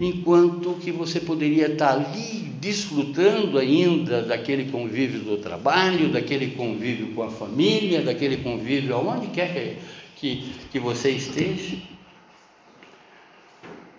enquanto 0.00 0.74
que 0.74 0.90
você 0.90 1.20
poderia 1.20 1.66
estar 1.72 1.92
ali 1.92 2.42
desfrutando 2.60 3.58
ainda 3.58 4.22
daquele 4.22 4.70
convívio 4.70 5.20
do 5.20 5.36
trabalho, 5.36 6.12
daquele 6.12 6.52
convívio 6.52 7.12
com 7.14 7.22
a 7.22 7.30
família, 7.30 8.02
daquele 8.02 8.38
convívio 8.38 8.94
aonde 8.94 9.26
quer 9.28 9.52
que, 9.52 9.78
que, 10.16 10.54
que 10.70 10.78
você 10.78 11.10
esteja, 11.10 11.76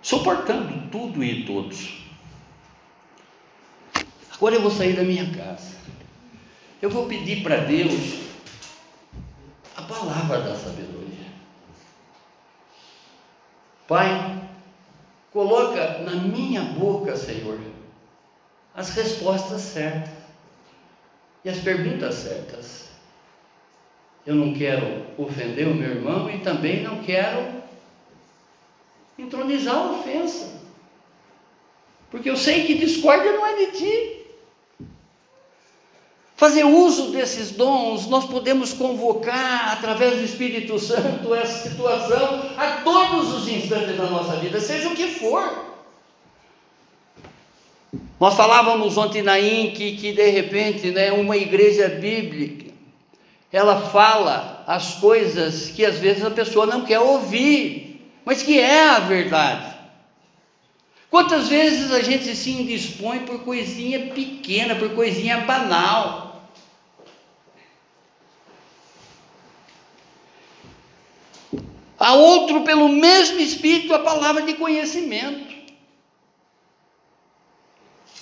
suportando 0.00 0.88
tudo 0.90 1.22
e 1.22 1.44
todos. 1.44 2.02
Agora 4.34 4.54
eu 4.54 4.62
vou 4.62 4.70
sair 4.70 4.94
da 4.94 5.02
minha 5.02 5.30
casa, 5.30 5.76
eu 6.80 6.90
vou 6.90 7.06
pedir 7.06 7.42
para 7.42 7.58
Deus 7.58 8.20
a 9.76 9.82
palavra 9.82 10.40
da 10.40 10.56
sabedoria. 10.56 11.04
Pai, 13.86 14.43
coloca 15.34 15.98
na 15.98 16.12
minha 16.12 16.62
boca, 16.62 17.16
Senhor, 17.16 17.58
as 18.72 18.90
respostas 18.90 19.60
certas 19.62 20.14
e 21.44 21.50
as 21.50 21.58
perguntas 21.58 22.14
certas. 22.14 22.84
Eu 24.24 24.36
não 24.36 24.54
quero 24.54 25.04
ofender 25.18 25.66
o 25.66 25.74
meu 25.74 25.90
irmão 25.90 26.30
e 26.30 26.38
também 26.38 26.82
não 26.84 27.02
quero 27.02 27.62
entronizar 29.18 29.74
a 29.74 29.90
ofensa. 29.90 30.62
Porque 32.10 32.30
eu 32.30 32.36
sei 32.36 32.64
que 32.64 32.78
discórdia 32.78 33.32
não 33.32 33.44
é 33.44 33.56
de 33.56 33.72
ti. 33.72 34.23
Fazer 36.36 36.64
uso 36.64 37.12
desses 37.12 37.52
dons, 37.52 38.06
nós 38.08 38.24
podemos 38.24 38.72
convocar 38.72 39.72
através 39.72 40.16
do 40.16 40.24
Espírito 40.24 40.78
Santo 40.80 41.32
essa 41.32 41.68
situação 41.68 42.50
a 42.56 42.82
todos 42.82 43.32
os 43.34 43.48
instantes 43.48 43.96
da 43.96 44.06
nossa 44.06 44.36
vida, 44.36 44.60
seja 44.60 44.88
o 44.88 44.96
que 44.96 45.06
for. 45.06 45.74
Nós 48.18 48.34
falávamos 48.34 48.96
ontem 48.96 49.22
na 49.22 49.38
INC 49.38 49.96
que 49.96 50.12
de 50.12 50.30
repente, 50.30 50.90
né, 50.90 51.12
uma 51.12 51.36
igreja 51.36 51.88
bíblica, 51.88 52.72
ela 53.52 53.80
fala 53.80 54.64
as 54.66 54.94
coisas 54.94 55.68
que 55.68 55.84
às 55.84 55.98
vezes 55.98 56.24
a 56.24 56.30
pessoa 56.30 56.66
não 56.66 56.84
quer 56.84 56.98
ouvir, 56.98 58.10
mas 58.24 58.42
que 58.42 58.58
é 58.58 58.88
a 58.88 58.98
verdade. 58.98 59.74
Quantas 61.08 61.46
vezes 61.46 61.92
a 61.92 62.02
gente 62.02 62.34
se 62.34 62.50
indispõe 62.50 63.20
por 63.20 63.44
coisinha 63.44 64.12
pequena, 64.12 64.74
por 64.74 64.90
coisinha 64.96 65.42
banal? 65.42 66.23
A 72.04 72.12
outro, 72.12 72.64
pelo 72.64 72.86
mesmo 72.86 73.40
Espírito, 73.40 73.94
a 73.94 73.98
palavra 73.98 74.42
de 74.42 74.52
conhecimento. 74.52 75.54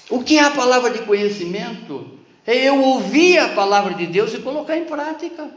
O 0.09 0.23
que 0.23 0.39
é 0.39 0.45
a 0.45 0.53
palavra 0.53 0.91
de 0.91 1.01
conhecimento? 1.01 2.17
É 2.47 2.69
eu 2.69 2.81
ouvir 2.81 3.39
a 3.39 3.49
palavra 3.49 3.95
de 3.95 4.07
Deus 4.07 4.33
e 4.35 4.39
colocar 4.39 4.77
em 4.77 4.85
prática. 4.85 5.51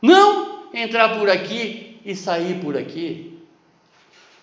Não 0.00 0.70
entrar 0.72 1.18
por 1.18 1.28
aqui 1.28 2.00
e 2.06 2.16
sair 2.16 2.58
por 2.58 2.74
aqui. 2.74 3.38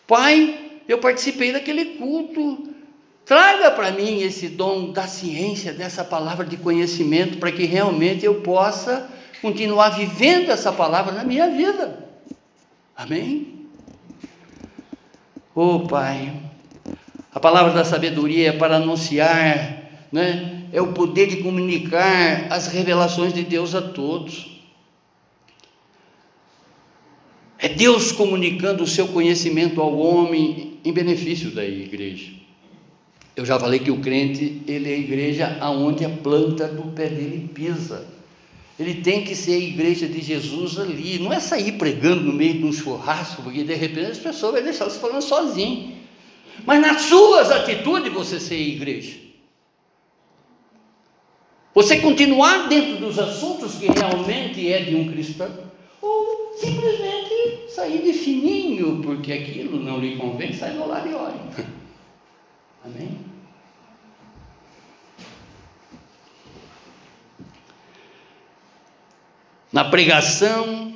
Pai, 0.05 0.81
eu 0.87 0.99
participei 0.99 1.51
daquele 1.51 1.97
culto. 1.97 2.75
Traga 3.25 3.71
para 3.71 3.89
mim 3.89 4.21
esse 4.21 4.49
dom 4.49 4.91
da 4.91 5.07
ciência, 5.07 5.73
dessa 5.73 6.03
palavra 6.03 6.45
de 6.45 6.57
conhecimento, 6.57 7.39
para 7.39 7.51
que 7.51 7.65
realmente 7.65 8.23
eu 8.23 8.35
possa 8.41 9.16
continuar 9.41 9.89
vivendo 9.91 10.49
essa 10.49 10.71
palavra 10.71 11.13
na 11.13 11.23
minha 11.23 11.49
vida. 11.49 12.07
Amém? 12.95 13.67
Oh 15.53 15.81
Pai, 15.81 16.33
a 17.33 17.39
palavra 17.39 17.73
da 17.73 17.83
sabedoria 17.83 18.49
é 18.49 18.51
para 18.51 18.77
anunciar, 18.77 19.83
né? 20.11 20.57
é 20.71 20.81
o 20.81 20.93
poder 20.93 21.27
de 21.27 21.37
comunicar 21.37 22.47
as 22.51 22.67
revelações 22.67 23.33
de 23.33 23.43
Deus 23.43 23.73
a 23.73 23.81
todos. 23.81 24.57
É 27.59 27.67
Deus 27.67 28.11
comunicando 28.11 28.83
o 28.83 28.87
seu 28.87 29.07
conhecimento 29.07 29.81
ao 29.81 29.97
homem 29.97 30.79
em 30.83 30.93
benefício 30.93 31.51
da 31.51 31.65
igreja. 31.65 32.31
Eu 33.35 33.45
já 33.45 33.59
falei 33.59 33.79
que 33.79 33.91
o 33.91 33.99
crente, 33.99 34.61
ele 34.67 34.91
é 34.91 34.95
a 34.95 34.97
igreja 34.97 35.57
aonde 35.59 36.05
a 36.05 36.09
planta 36.09 36.67
do 36.67 36.91
pé 36.91 37.07
dele 37.07 37.49
pisa. 37.53 38.16
Ele 38.79 38.95
tem 39.01 39.23
que 39.23 39.35
ser 39.35 39.53
a 39.53 39.59
igreja 39.59 40.07
de 40.07 40.21
Jesus 40.21 40.77
ali. 40.77 41.17
Não 41.17 41.33
é 41.33 41.39
sair 41.39 41.73
pregando 41.73 42.21
no 42.23 42.33
meio 42.33 42.59
de 42.59 42.65
um 42.65 42.71
churrasco, 42.71 43.41
porque 43.41 43.63
de 43.63 43.73
repente 43.73 44.11
as 44.11 44.19
pessoas 44.19 44.53
vão 44.53 44.63
deixar 44.63 44.85
você 44.85 44.99
falando 44.99 45.21
sozinho. 45.21 45.95
Mas 46.65 46.81
nas 46.81 47.01
suas 47.03 47.49
atitudes 47.49 48.13
você 48.13 48.39
ser 48.39 48.55
a 48.55 48.59
igreja. 48.59 49.17
Você 51.73 51.99
continuar 51.99 52.67
dentro 52.67 52.97
dos 52.97 53.19
assuntos 53.19 53.75
que 53.75 53.87
realmente 53.87 54.71
é 54.71 54.81
de 54.81 54.95
um 54.95 55.11
cristão, 55.11 55.51
ou 56.01 56.55
simplesmente 56.57 57.69
sair 57.69 58.01
de 58.01 58.13
fininho, 58.13 58.99
porque 59.03 59.31
aquilo 59.31 59.79
não 59.79 59.99
lhe 59.99 60.17
convém, 60.17 60.51
sai 60.53 60.71
do 60.71 60.87
lado 60.87 61.07
e 61.07 61.13
olhe. 61.13 61.39
Amém? 62.83 63.36
Na 69.71 69.85
pregação, 69.85 70.95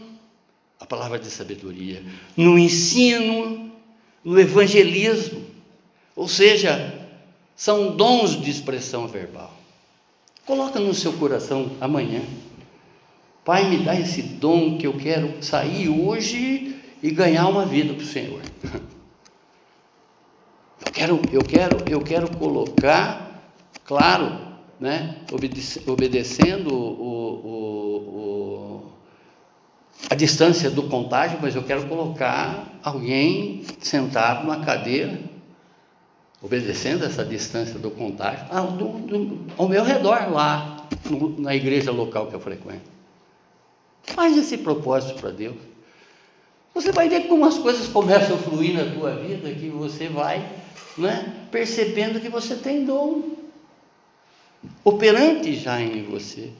a 0.80 0.86
palavra 0.86 1.20
de 1.20 1.28
sabedoria. 1.28 2.04
No 2.36 2.58
ensino, 2.58 3.72
no 4.24 4.40
evangelismo. 4.40 5.46
Ou 6.16 6.28
seja, 6.28 7.08
são 7.56 7.96
dons 7.96 8.42
de 8.42 8.50
expressão 8.50 9.08
verbal. 9.08 9.54
Coloca 10.46 10.80
no 10.80 10.94
seu 10.94 11.14
coração 11.14 11.72
amanhã. 11.80 12.22
Pai, 13.44 13.70
me 13.70 13.78
dá 13.78 14.00
esse 14.00 14.22
dom 14.22 14.78
que 14.78 14.86
eu 14.86 14.94
quero 14.94 15.44
sair 15.44 15.90
hoje 15.90 16.76
e 17.02 17.12
ganhar 17.12 17.48
uma 17.48 17.66
vida 17.66 17.94
para 17.94 18.04
o 18.04 18.08
Senhor. 18.08 18.42
Eu 20.84 20.92
quero, 20.92 21.22
eu 21.32 21.42
quero, 21.42 21.78
eu 21.90 22.02
quero 22.02 22.38
colocar, 22.38 23.56
claro, 23.86 24.38
né, 24.80 25.16
obedecendo 25.88 26.74
o, 26.74 27.21
a 30.10 30.16
distância 30.16 30.70
do 30.70 30.84
contágio, 30.84 31.40
mas 31.42 31.56
eu 31.56 31.64
quero 31.64 31.88
colocar 31.88 32.80
alguém 32.84 33.64
sentado 33.80 34.44
numa 34.44 34.64
cadeira, 34.64 35.20
obedecendo 36.42 37.06
essa 37.06 37.24
distância 37.24 37.78
do 37.78 37.92
contágio, 37.92 38.46
ao, 38.50 38.72
do, 38.72 38.88
do, 39.00 39.46
ao 39.58 39.70
meu 39.70 39.84
redor 39.84 40.32
lá, 40.32 40.88
no, 41.10 41.40
na 41.40 41.56
igreja 41.56 41.92
local 41.92 42.28
que 42.28 42.36
eu 42.36 42.40
frequento. 42.40 42.90
Faz 44.04 44.36
esse 44.38 44.58
propósito 44.58 45.20
para 45.20 45.30
Deus. 45.30 45.56
Você 46.74 46.92
vai 46.92 47.08
ver 47.08 47.28
como 47.28 47.46
as 47.46 47.58
coisas 47.58 47.88
começam 47.88 48.36
a 48.36 48.40
fluir 48.40 48.74
na 48.74 48.92
tua 48.94 49.16
vida, 49.16 49.54
que 49.54 49.70
você 49.70 50.08
vai 50.08 50.50
né, 50.98 51.48
percebendo 51.52 52.20
que 52.20 52.30
você 52.30 52.56
tem 52.56 52.86
dom 52.86 53.42
operante 54.84 55.56
já 55.56 55.80
em 55.80 56.04
você. 56.04 56.52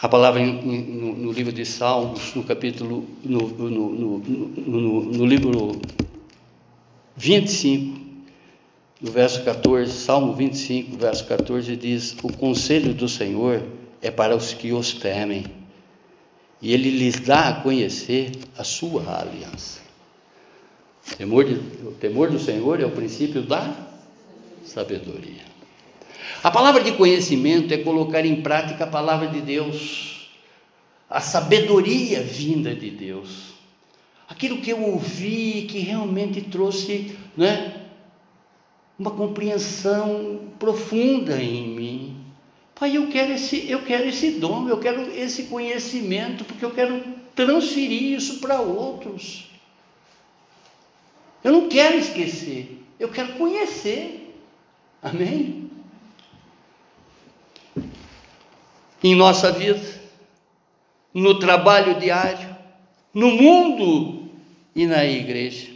A 0.00 0.08
palavra 0.08 0.40
em, 0.40 0.52
no, 0.62 1.16
no, 1.16 1.32
livro 1.32 1.52
de 1.52 1.64
Salmos, 1.64 2.34
no 2.34 2.44
capítulo, 2.44 3.06
no, 3.24 3.48
no, 3.48 3.70
no, 4.18 5.02
no 5.04 5.26
livro 5.26 5.80
25, 7.16 7.98
no 9.00 9.10
verso 9.10 9.42
14, 9.42 9.90
Salmo 9.90 10.34
25, 10.34 10.98
verso 10.98 11.26
14, 11.26 11.74
diz: 11.76 12.14
O 12.22 12.30
conselho 12.30 12.92
do 12.92 13.08
Senhor 13.08 13.62
é 14.02 14.10
para 14.10 14.36
os 14.36 14.52
que 14.52 14.70
os 14.70 14.92
temem, 14.92 15.46
e 16.60 16.74
ele 16.74 16.90
lhes 16.90 17.18
dá 17.18 17.48
a 17.48 17.60
conhecer 17.62 18.32
a 18.58 18.64
sua 18.64 19.20
aliança. 19.20 19.80
O 21.10 21.16
temor, 21.16 21.44
de, 21.44 21.54
o 21.54 21.92
temor 21.92 22.30
do 22.30 22.38
Senhor 22.38 22.80
é 22.80 22.84
o 22.84 22.90
princípio 22.90 23.40
da 23.40 23.74
sabedoria. 24.62 25.55
A 26.42 26.50
palavra 26.50 26.82
de 26.82 26.92
conhecimento 26.92 27.72
é 27.72 27.78
colocar 27.78 28.24
em 28.24 28.42
prática 28.42 28.84
a 28.84 28.88
palavra 28.88 29.28
de 29.28 29.40
Deus, 29.40 30.30
a 31.08 31.20
sabedoria 31.20 32.22
vinda 32.22 32.74
de 32.74 32.90
Deus. 32.90 33.54
Aquilo 34.28 34.58
que 34.58 34.70
eu 34.70 34.82
ouvi, 34.82 35.66
que 35.70 35.78
realmente 35.78 36.40
trouxe 36.42 37.16
né, 37.36 37.86
uma 38.98 39.10
compreensão 39.10 40.40
profunda 40.58 41.40
em 41.40 41.68
mim. 41.68 42.16
Pai, 42.74 42.96
eu 42.96 43.08
quero 43.08 43.32
esse, 43.32 43.70
eu 43.70 43.82
quero 43.82 44.08
esse 44.08 44.32
dom, 44.32 44.68
eu 44.68 44.78
quero 44.78 45.10
esse 45.12 45.44
conhecimento, 45.44 46.44
porque 46.44 46.64
eu 46.64 46.70
quero 46.70 47.02
transferir 47.34 48.16
isso 48.16 48.40
para 48.40 48.60
outros. 48.60 49.50
Eu 51.42 51.52
não 51.52 51.68
quero 51.68 51.96
esquecer, 51.96 52.82
eu 52.98 53.08
quero 53.08 53.34
conhecer. 53.34 54.34
Amém? 55.02 55.65
Em 59.02 59.14
nossa 59.14 59.52
vida, 59.52 59.80
no 61.12 61.38
trabalho 61.38 61.98
diário, 61.98 62.56
no 63.12 63.30
mundo 63.30 64.30
e 64.74 64.86
na 64.86 65.04
igreja. 65.04 65.68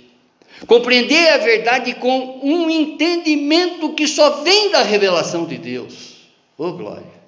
Compreender 0.67 1.29
a 1.31 1.39
verdade 1.39 1.95
com 1.95 2.41
um 2.43 2.69
entendimento 2.69 3.95
que 3.95 4.07
só 4.07 4.43
vem 4.43 4.71
da 4.71 4.83
revelação 4.83 5.47
de 5.47 5.57
Deus. 5.57 6.29
Oh, 6.59 6.73
glória! 6.73 7.21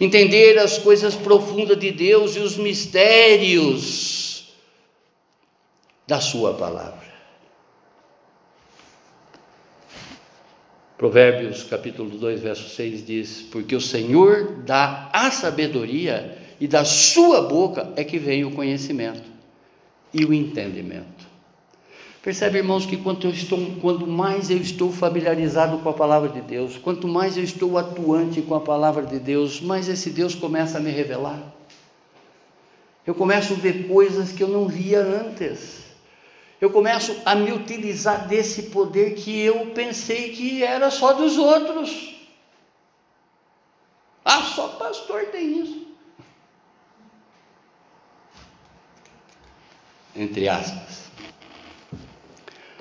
Entender 0.00 0.58
as 0.58 0.78
coisas 0.78 1.14
profundas 1.14 1.78
de 1.78 1.90
Deus 1.90 2.36
e 2.36 2.40
os 2.40 2.56
mistérios 2.56 4.54
da 6.06 6.20
Sua 6.20 6.54
palavra. 6.54 7.05
Provérbios 10.96 11.62
capítulo 11.64 12.08
2, 12.16 12.40
verso 12.40 12.68
6 12.70 13.04
diz: 13.04 13.42
Porque 13.50 13.76
o 13.76 13.80
Senhor 13.80 14.62
dá 14.64 15.10
a 15.12 15.30
sabedoria 15.30 16.38
e 16.58 16.66
da 16.66 16.84
sua 16.84 17.42
boca 17.42 17.92
é 17.96 18.02
que 18.02 18.18
vem 18.18 18.44
o 18.44 18.52
conhecimento 18.52 19.22
e 20.12 20.24
o 20.24 20.32
entendimento. 20.32 21.26
Percebe, 22.22 22.58
irmãos, 22.58 22.86
que 22.86 22.96
quanto, 22.96 23.28
estou, 23.28 23.58
quanto 23.80 24.06
mais 24.06 24.50
eu 24.50 24.56
estou 24.56 24.90
familiarizado 24.90 25.78
com 25.78 25.88
a 25.88 25.92
palavra 25.92 26.28
de 26.28 26.40
Deus, 26.40 26.76
quanto 26.76 27.06
mais 27.06 27.36
eu 27.36 27.44
estou 27.44 27.78
atuante 27.78 28.42
com 28.42 28.54
a 28.54 28.60
palavra 28.60 29.04
de 29.04 29.20
Deus, 29.20 29.60
mais 29.60 29.88
esse 29.88 30.10
Deus 30.10 30.34
começa 30.34 30.78
a 30.78 30.80
me 30.80 30.90
revelar. 30.90 31.40
Eu 33.06 33.14
começo 33.14 33.52
a 33.52 33.56
ver 33.56 33.86
coisas 33.86 34.32
que 34.32 34.42
eu 34.42 34.48
não 34.48 34.66
via 34.66 35.00
antes. 35.00 35.85
Eu 36.60 36.70
começo 36.70 37.20
a 37.24 37.34
me 37.34 37.52
utilizar 37.52 38.26
desse 38.26 38.64
poder 38.64 39.14
que 39.14 39.40
eu 39.40 39.66
pensei 39.72 40.32
que 40.32 40.62
era 40.62 40.90
só 40.90 41.12
dos 41.12 41.36
outros. 41.36 42.14
Ah, 44.24 44.42
só 44.42 44.68
pastor 44.68 45.26
tem 45.26 45.60
isso. 45.60 45.86
Entre 50.14 50.48
aspas. 50.48 51.10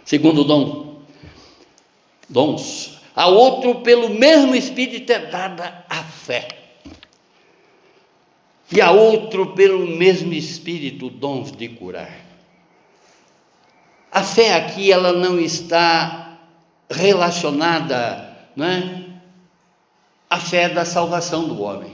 Segundo 0.05 0.43
dom, 0.43 1.01
dons. 2.29 3.01
A 3.13 3.27
outro, 3.27 3.81
pelo 3.81 4.09
mesmo 4.09 4.55
Espírito, 4.55 5.11
é 5.11 5.19
dada 5.19 5.85
a 5.89 6.03
fé. 6.03 6.47
E 8.71 8.81
a 8.81 8.91
outro, 8.91 9.53
pelo 9.53 9.85
mesmo 9.85 10.33
Espírito, 10.33 11.09
dons 11.09 11.51
de 11.51 11.69
curar. 11.69 12.24
A 14.15 14.23
fé 14.23 14.55
aqui, 14.55 14.93
ela 14.93 15.11
não 15.11 15.37
está 15.37 16.37
relacionada, 16.89 18.33
não 18.55 18.65
é? 18.65 19.03
A 20.29 20.39
fé 20.39 20.69
da 20.69 20.85
salvação 20.85 21.49
do 21.49 21.61
homem. 21.61 21.93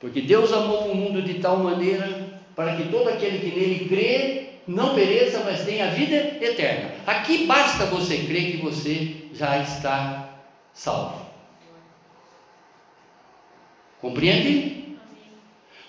Porque 0.00 0.22
Deus 0.22 0.50
amou 0.54 0.90
o 0.90 0.94
mundo 0.94 1.20
de 1.20 1.34
tal 1.40 1.58
maneira 1.58 2.40
para 2.54 2.74
que 2.74 2.88
todo 2.88 3.06
aquele 3.10 3.38
que 3.38 3.54
nele 3.54 3.86
crê 3.86 4.46
não 4.66 4.94
pereça, 4.94 5.42
mas 5.44 5.62
tenha 5.66 5.90
vida 5.90 6.14
eterna. 6.42 6.90
Aqui 7.06 7.46
basta 7.46 7.84
você 7.84 8.16
crer 8.24 8.52
que 8.52 8.56
você 8.56 9.14
já 9.34 9.58
está 9.58 10.38
salvo. 10.72 11.20
Compreende? 14.00 14.96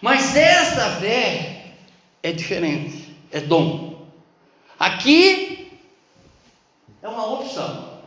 Mas 0.02 0.36
essa 0.36 0.90
fé 1.00 1.72
é 2.22 2.34
diferente, 2.34 3.16
é 3.32 3.40
dom. 3.40 3.87
Aqui 4.80 5.80
é 7.02 7.08
uma 7.08 7.34
opção. 7.34 8.02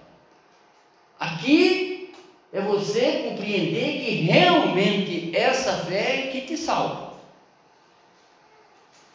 Aqui 1.19 2.13
é 2.53 2.61
você 2.61 3.29
compreender 3.29 4.05
que 4.05 4.11
realmente 4.23 5.37
essa 5.37 5.85
fé 5.85 6.27
é 6.27 6.27
que 6.29 6.43
te 6.43 6.57
salva. 6.57 7.11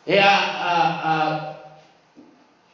É 0.06 0.20
a, 0.20 0.38
a, 0.38 1.12
a, 1.12 1.56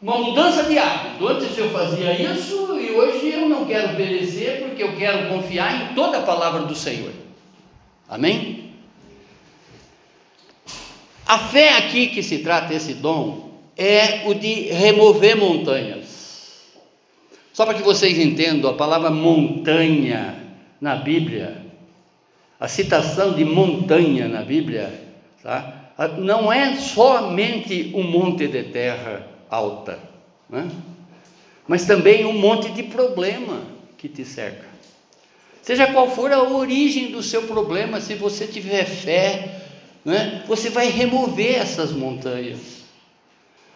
uma 0.02 0.18
mudança 0.18 0.64
de 0.64 0.78
hábito. 0.78 1.28
Antes 1.28 1.58
eu 1.58 1.70
fazia 1.70 2.20
isso 2.20 2.80
e 2.80 2.92
hoje 2.92 3.30
eu 3.30 3.48
não 3.48 3.66
quero 3.66 3.96
perecer 3.96 4.64
porque 4.64 4.84
eu 4.84 4.98
quero 4.98 5.30
confiar 5.30 5.92
em 5.92 5.96
toda 5.96 6.18
a 6.18 6.24
palavra 6.24 6.64
do 6.64 6.76
Senhor. 6.76 7.14
Amém? 8.10 8.74
A 11.26 11.38
fé 11.38 11.78
aqui 11.78 12.08
que 12.08 12.22
se 12.22 12.40
trata 12.40 12.74
esse 12.74 12.96
dom 12.96 13.51
é 13.82 14.24
o 14.28 14.34
de 14.36 14.72
remover 14.72 15.36
montanhas. 15.36 16.72
Só 17.52 17.66
para 17.66 17.74
que 17.74 17.82
vocês 17.82 18.18
entendam, 18.18 18.70
a 18.70 18.76
palavra 18.76 19.10
montanha 19.10 20.36
na 20.80 20.96
Bíblia, 20.96 21.58
a 22.60 22.68
citação 22.68 23.34
de 23.34 23.44
montanha 23.44 24.28
na 24.28 24.44
Bíblia, 24.44 24.94
tá? 25.42 25.94
Não 26.20 26.54
é 26.54 26.76
somente 26.76 27.92
um 27.96 28.04
monte 28.04 28.48
de 28.48 28.64
terra 28.64 29.28
alta, 29.50 30.00
né? 30.50 30.70
mas 31.68 31.86
também 31.86 32.26
um 32.26 32.34
monte 32.34 32.72
de 32.72 32.84
problema 32.84 33.62
que 33.98 34.08
te 34.08 34.24
cerca. 34.24 34.66
Seja 35.62 35.92
qual 35.92 36.10
for 36.10 36.32
a 36.32 36.42
origem 36.42 37.12
do 37.12 37.22
seu 37.22 37.44
problema, 37.44 38.02
se 38.02 38.16
você 38.16 38.48
tiver 38.48 38.86
fé, 38.86 39.62
né, 40.04 40.44
você 40.48 40.70
vai 40.70 40.90
remover 40.90 41.60
essas 41.60 41.92
montanhas. 41.92 42.81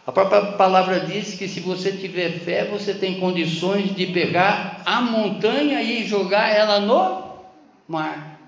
A 0.06 0.12
própria 0.12 0.52
palavra 0.52 1.00
diz 1.00 1.34
que 1.34 1.48
se 1.48 1.60
você 1.60 1.92
tiver 1.92 2.40
fé, 2.40 2.66
você 2.66 2.94
tem 2.94 3.20
condições 3.20 3.96
de 3.96 4.06
pegar 4.08 4.84
a 4.86 5.02
montanha 5.02 5.82
e 5.82 6.06
jogar 6.08 6.50
ela 6.50 6.80
no 6.80 7.40
mar. 7.88 8.40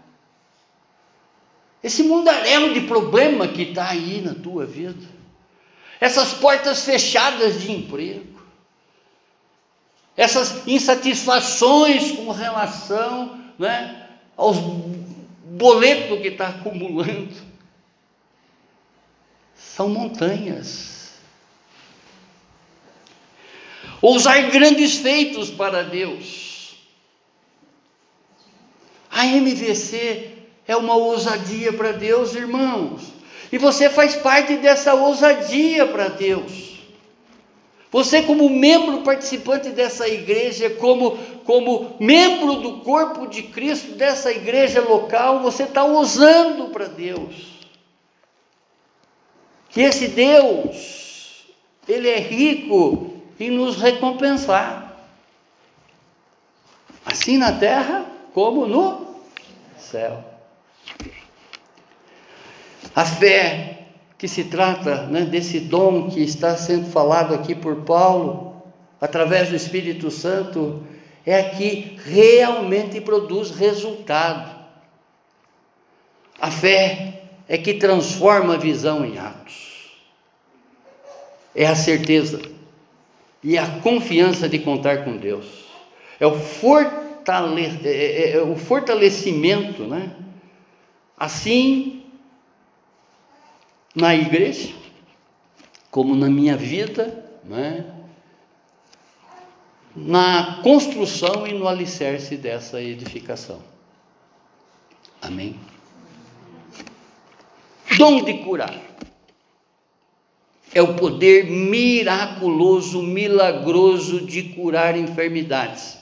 Esse 1.82 2.03
mundaréu 2.03 2.74
de 2.74 2.82
problema 2.82 3.47
que 3.47 3.64
está 3.64 3.89
aí 3.89 4.22
na 4.22 4.36
tua 4.36 4.68
vida, 4.68 5.03
essas 5.99 6.34
portas 6.34 6.86
fechadas 6.86 7.62
de 7.62 7.72
emprego, 7.72 8.39
essas 10.16 10.68
insatisfações 10.68 12.12
com 12.12 12.32
relação 12.32 13.39
né, 13.58 14.10
aos 14.36 14.58
boletos 15.43 16.20
que 16.20 16.28
está 16.28 16.49
acumulando, 16.49 17.34
são 19.55 19.89
montanhas. 19.89 20.97
Ousar 24.08 24.41
grandes 24.51 24.95
feitos 24.95 25.49
para 25.49 25.84
Deus. 25.84 26.78
A 29.12 29.26
MVC 29.26 30.30
é 30.66 30.78
uma 30.78 30.95
ousadia 30.95 31.74
para 31.74 31.91
Deus, 31.91 32.34
irmãos. 32.34 33.01
E 33.51 33.58
você 33.58 33.89
faz 33.89 34.16
parte 34.16 34.55
dessa 34.55 34.93
ousadia 34.93 35.86
para 35.88 36.08
Deus. 36.08 36.78
Você, 37.91 38.22
como 38.22 38.49
membro 38.49 39.01
participante 39.01 39.72
dessa 39.72 40.08
igreja, 40.08 40.70
como, 40.70 41.18
como 41.43 41.97
membro 41.99 42.62
do 42.62 42.80
corpo 42.80 43.28
de 43.28 43.43
Cristo 43.43 43.91
dessa 43.95 44.32
igreja 44.32 44.80
local, 44.80 45.41
você 45.41 45.64
está 45.64 45.84
ousando 45.84 46.70
para 46.70 46.86
Deus. 46.86 47.36
Que 49.70 49.82
esse 49.82 50.08
Deus, 50.08 51.45
Ele 51.86 52.08
é 52.08 52.20
rico 52.20 53.07
em 53.39 53.51
nos 53.51 53.77
recompensar, 53.77 54.97
assim 57.05 57.38
na 57.38 57.51
terra 57.51 58.05
como 58.33 58.65
no 58.65 59.15
céu. 59.77 60.23
A 62.95 63.05
fé 63.05 63.88
que 64.17 64.27
se 64.27 64.45
trata 64.45 65.05
né, 65.05 65.21
desse 65.21 65.59
dom 65.59 66.09
que 66.09 66.21
está 66.23 66.57
sendo 66.57 66.89
falado 66.89 67.33
aqui 67.35 67.53
por 67.53 67.83
Paulo, 67.83 68.63
através 68.99 69.49
do 69.49 69.55
Espírito 69.55 70.09
Santo, 70.09 70.83
é 71.23 71.39
a 71.39 71.49
que 71.51 71.99
realmente 72.03 72.99
produz 72.99 73.51
resultado. 73.51 74.57
A 76.39 76.49
fé 76.49 77.21
é 77.47 77.57
que 77.57 77.75
transforma 77.75 78.55
a 78.55 78.57
visão 78.57 79.05
em 79.05 79.17
atos. 79.19 79.91
É 81.55 81.67
a 81.67 81.75
certeza 81.75 82.57
e 83.43 83.57
a 83.57 83.79
confiança 83.81 84.47
de 84.49 84.59
contar 84.59 85.03
com 85.03 85.17
Deus. 85.17 85.65
É 86.19 86.25
o, 86.25 86.33
fortale 86.33 87.65
é, 87.83 87.89
é, 87.89 88.31
é 88.38 88.41
o 88.41 88.55
fortalecimento, 88.55 89.83
né? 89.83 90.15
Assim 91.17 92.03
na 93.95 94.15
igreja, 94.15 94.73
como 95.89 96.15
na 96.15 96.29
minha 96.29 96.55
vida, 96.55 97.25
né? 97.43 97.93
na 99.95 100.59
construção 100.61 101.47
e 101.47 101.53
no 101.53 101.67
alicerce 101.67 102.38
dessa 102.38 102.79
edificação. 102.79 103.59
Amém? 105.19 105.59
Dom 107.97 108.23
de 108.23 108.35
curar 108.43 108.79
é 110.74 110.82
o 110.82 110.93
poder 110.93 111.45
miraculoso, 111.45 113.01
milagroso 113.01 114.22
de 114.22 114.43
curar 114.43 114.97
enfermidades. 114.97 115.97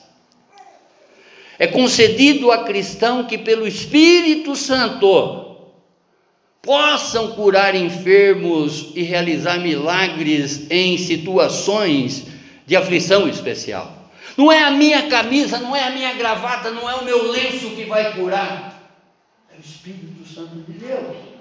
É 1.58 1.66
concedido 1.66 2.52
a 2.52 2.64
cristão 2.64 3.24
que, 3.24 3.38
pelo 3.38 3.66
Espírito 3.66 4.54
Santo, 4.54 5.56
possam 6.60 7.32
curar 7.32 7.74
enfermos 7.74 8.92
e 8.94 9.02
realizar 9.02 9.58
milagres 9.58 10.66
em 10.70 10.98
situações 10.98 12.26
de 12.66 12.76
aflição 12.76 13.28
especial. 13.28 14.10
Não 14.36 14.52
é 14.52 14.64
a 14.64 14.70
minha 14.70 15.08
camisa, 15.08 15.58
não 15.58 15.74
é 15.74 15.84
a 15.84 15.90
minha 15.90 16.12
gravata, 16.12 16.70
não 16.70 16.90
é 16.90 16.94
o 16.96 17.04
meu 17.04 17.30
lenço 17.30 17.70
que 17.70 17.84
vai 17.84 18.14
curar, 18.14 18.82
é 19.50 19.56
o 19.56 19.60
Espírito 19.60 20.28
Santo 20.28 20.56
de 20.56 20.72
Deus. 20.72 21.35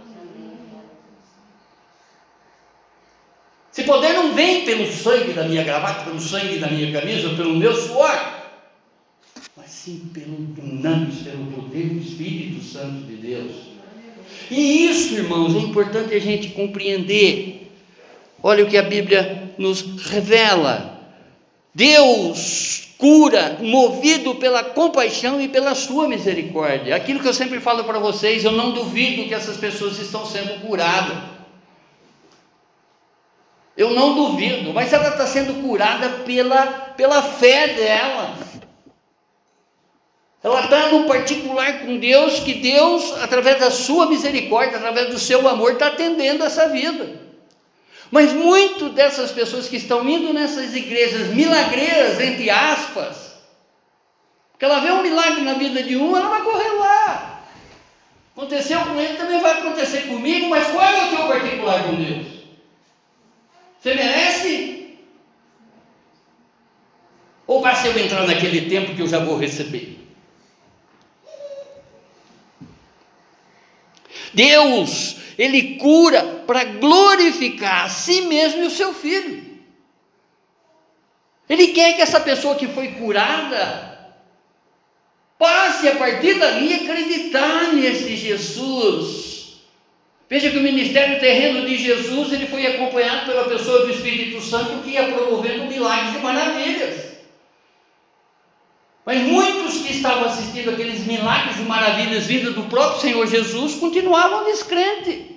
Se 3.76 3.84
poder 3.84 4.14
não 4.14 4.34
vem 4.34 4.64
pelo 4.64 4.90
sangue 4.90 5.34
da 5.34 5.44
minha 5.44 5.62
gravata, 5.62 6.06
pelo 6.06 6.18
sangue 6.18 6.60
da 6.60 6.68
minha 6.70 6.90
camisa, 6.94 7.36
pelo 7.36 7.58
meu 7.58 7.76
suor, 7.76 8.18
mas 9.58 9.70
sim 9.70 10.10
pelo 10.14 10.38
dunamis, 10.38 11.16
pelo 11.24 11.46
poder 11.48 11.90
do 11.90 12.00
Espírito 12.00 12.64
Santo 12.64 13.06
de 13.06 13.18
Deus. 13.18 13.52
E 14.50 14.90
isso, 14.90 15.16
irmãos, 15.16 15.54
é 15.58 15.60
importante 15.60 16.16
a 16.16 16.20
gente 16.20 16.52
compreender. 16.52 17.70
Olha 18.42 18.64
o 18.64 18.70
que 18.70 18.78
a 18.78 18.82
Bíblia 18.82 19.52
nos 19.58 19.82
revela. 20.10 20.98
Deus 21.74 22.92
cura, 22.98 23.58
movido 23.60 24.36
pela 24.36 24.64
compaixão 24.64 25.42
e 25.42 25.50
pela 25.50 25.76
sua 25.76 26.08
misericórdia. 26.08 26.96
Aquilo 26.96 27.20
que 27.20 27.28
eu 27.28 27.34
sempre 27.34 27.60
falo 27.60 27.84
para 27.84 28.00
vocês, 28.00 28.46
eu 28.46 28.54
não 28.54 28.72
duvido 28.72 29.28
que 29.28 29.34
essas 29.34 29.58
pessoas 29.58 30.00
estão 30.00 30.26
sendo 30.26 30.62
curadas. 30.62 31.35
Eu 33.78 33.90
não 33.92 34.16
duvido, 34.16 34.74
mas 34.74 34.94
ela 34.94 35.10
está 35.10 35.28
sendo 35.28 35.62
curada 35.62 36.10
pela, 36.24 36.66
pela 36.96 37.22
fé 37.22 37.68
dela. 37.70 38.38
Ela 40.42 40.64
está 40.64 40.90
num 40.90 41.08
particular 41.08 41.80
com 41.80 41.98
Deus, 41.98 42.40
que 42.40 42.54
Deus, 42.54 43.12
através 43.22 43.60
da 43.60 43.72
sua 43.72 44.06
misericórdia, 44.06 44.78
através 44.78 45.10
do 45.10 45.20
seu 45.20 45.48
amor, 45.48 45.74
está 45.74 45.88
atendendo 45.88 46.44
essa 46.44 46.70
vida. 46.70 47.20
Mas 48.12 48.32
muito 48.32 48.90
dessas 48.90 49.32
pessoas 49.32 49.68
que 49.68 49.76
estão 49.76 50.08
indo 50.08 50.32
nessas 50.32 50.74
igrejas 50.76 51.34
milagreiras, 51.34 52.22
entre 52.22 52.50
aspas, 52.50 53.34
que 54.58 54.64
ela 54.64 54.80
vê 54.80 54.92
um 54.92 55.02
milagre 55.02 55.42
na 55.42 55.56
vida 55.56 55.84
de 55.84 55.98
um, 55.98 56.16
ela 56.16 56.30
vai 56.30 56.44
correr 56.44 56.70
lá. 56.80 57.42
Aconteceu 58.38 58.80
com 58.82 59.02
ele, 59.02 59.18
também 59.18 59.40
vai 59.42 59.60
acontecer 59.60 60.02
comigo, 60.08 60.48
mas 60.48 60.68
qual 60.68 60.86
é 60.86 61.06
o 61.06 61.16
teu 61.16 61.28
particular 61.28 61.84
com 61.84 61.96
Deus? 61.96 62.35
Você 63.86 63.94
merece? 63.94 64.98
Ou 67.46 67.62
basta 67.62 67.88
eu 67.88 68.00
entrar 68.00 68.26
naquele 68.26 68.68
tempo 68.68 68.96
que 68.96 69.02
eu 69.04 69.08
já 69.08 69.20
vou 69.20 69.38
receber? 69.38 70.00
Deus, 74.34 75.18
Ele 75.38 75.76
cura 75.76 76.24
para 76.48 76.64
glorificar 76.64 77.86
a 77.86 77.90
si 77.90 78.22
mesmo 78.22 78.64
e 78.64 78.66
o 78.66 78.72
seu 78.72 78.92
filho. 78.92 79.62
Ele 81.48 81.68
quer 81.68 81.96
que 81.96 82.02
essa 82.02 82.20
pessoa 82.20 82.56
que 82.56 82.68
foi 82.68 82.88
curada 82.94 84.16
passe 85.38 85.88
a 85.88 85.96
partir 85.96 86.40
dali 86.40 86.74
a 86.74 86.78
acreditar 86.78 87.72
nesse 87.76 88.16
Jesus. 88.16 89.25
Veja 90.28 90.50
que 90.50 90.58
o 90.58 90.64
ministério 90.64 91.20
terreno 91.20 91.68
de 91.68 91.78
Jesus 91.78 92.34
ele 92.34 92.48
foi 92.48 92.66
acompanhado 92.66 93.28
pela 93.28 93.48
pessoa 93.48 93.86
do 93.86 93.92
Espírito 93.92 94.42
Santo 94.42 94.84
que 94.84 94.92
ia 94.92 95.12
promovendo 95.12 95.66
milagres 95.66 96.16
e 96.16 96.20
maravilhas. 96.20 97.16
Mas 99.06 99.22
muitos 99.22 99.78
que 99.84 99.94
estavam 99.94 100.26
assistindo 100.26 100.72
aqueles 100.72 101.06
milagres 101.06 101.58
e 101.58 101.62
maravilhas 101.62 102.26
vindas 102.26 102.56
do 102.56 102.64
próprio 102.64 103.02
Senhor 103.02 103.28
Jesus 103.28 103.76
continuavam 103.76 104.46
descrentes. 104.46 105.36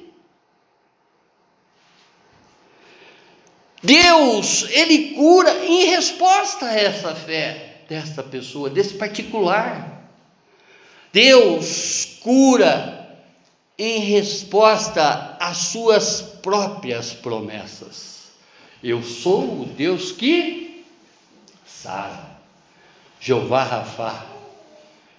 Deus, 3.83 4.67
Ele 4.71 5.15
cura 5.15 5.65
em 5.67 5.85
resposta 5.85 6.67
a 6.67 6.75
essa 6.75 7.15
fé 7.15 7.83
desta 7.89 8.23
pessoa, 8.23 8.71
desse 8.71 8.95
particular. 8.95 10.11
Deus 11.13 12.19
cura 12.23 12.98
em 13.79 14.01
resposta 14.01 15.37
às 15.39 15.57
suas 15.59 16.21
próprias 16.21 17.13
promessas. 17.13 18.33
Eu 18.83 19.03
sou 19.03 19.63
o 19.63 19.65
Deus 19.67 20.11
que 20.11 20.85
sara. 21.67 22.39
Jeová 23.21 23.63
Rafá, 23.65 24.27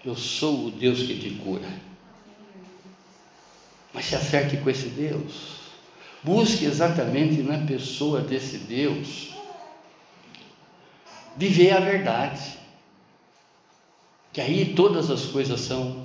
eu 0.04 0.16
sou 0.16 0.68
o 0.68 0.72
Deus 0.72 1.00
que 1.00 1.18
te 1.20 1.32
cura. 1.36 1.68
Mas 3.94 4.06
se 4.06 4.16
acerte 4.16 4.58
com 4.58 4.70
esse 4.70 4.88
Deus. 4.88 5.60
Busque 6.22 6.66
exatamente 6.66 7.42
na 7.42 7.66
pessoa 7.66 8.22
desse 8.22 8.58
Deus 8.58 9.30
viver 11.36 11.72
a 11.72 11.80
verdade. 11.80 12.58
Que 14.34 14.42
aí 14.42 14.74
todas 14.76 15.10
as 15.10 15.26
coisas 15.26 15.62
são 15.62 15.99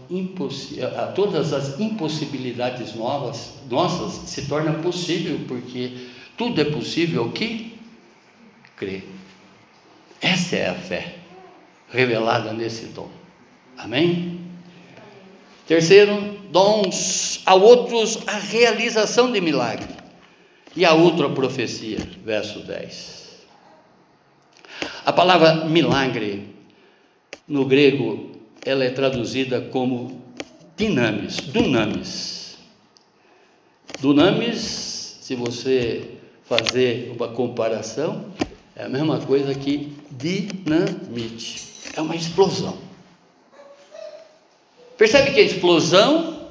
todas 1.14 1.52
as 1.52 1.80
impossibilidades 1.80 2.94
novas, 2.94 3.54
nossas 3.70 4.28
se 4.28 4.46
tornam 4.46 4.80
possível, 4.80 5.40
porque 5.48 6.08
tudo 6.36 6.60
é 6.60 6.64
possível 6.64 7.30
que 7.30 7.78
crê. 8.76 9.02
Essa 10.20 10.56
é 10.56 10.68
a 10.68 10.74
fé 10.74 11.16
revelada 11.90 12.52
nesse 12.52 12.86
dom. 12.86 13.08
Amém? 13.76 14.40
Terceiro, 15.66 16.38
dons 16.50 17.40
a 17.46 17.54
outros 17.54 18.18
a 18.26 18.38
realização 18.38 19.32
de 19.32 19.40
milagre. 19.40 19.88
E 20.76 20.84
a 20.84 20.92
outra 20.92 21.30
profecia, 21.30 21.98
verso 22.24 22.60
10. 22.60 23.44
A 25.06 25.12
palavra 25.12 25.66
milagre 25.66 26.48
no 27.46 27.64
grego 27.64 28.33
ela 28.64 28.84
é 28.84 28.90
traduzida 28.90 29.60
como 29.60 30.22
dinamis, 30.76 31.36
dunamis. 31.36 32.58
Dunamis, 34.00 35.18
se 35.20 35.34
você 35.34 36.10
fazer 36.44 37.12
uma 37.16 37.28
comparação, 37.28 38.26
é 38.74 38.84
a 38.84 38.88
mesma 38.88 39.20
coisa 39.20 39.54
que 39.54 39.96
dinamite 40.10 41.62
é 41.94 42.00
uma 42.00 42.16
explosão. 42.16 42.76
Percebe 44.96 45.32
que 45.32 45.40
a 45.40 45.44
explosão, 45.44 46.48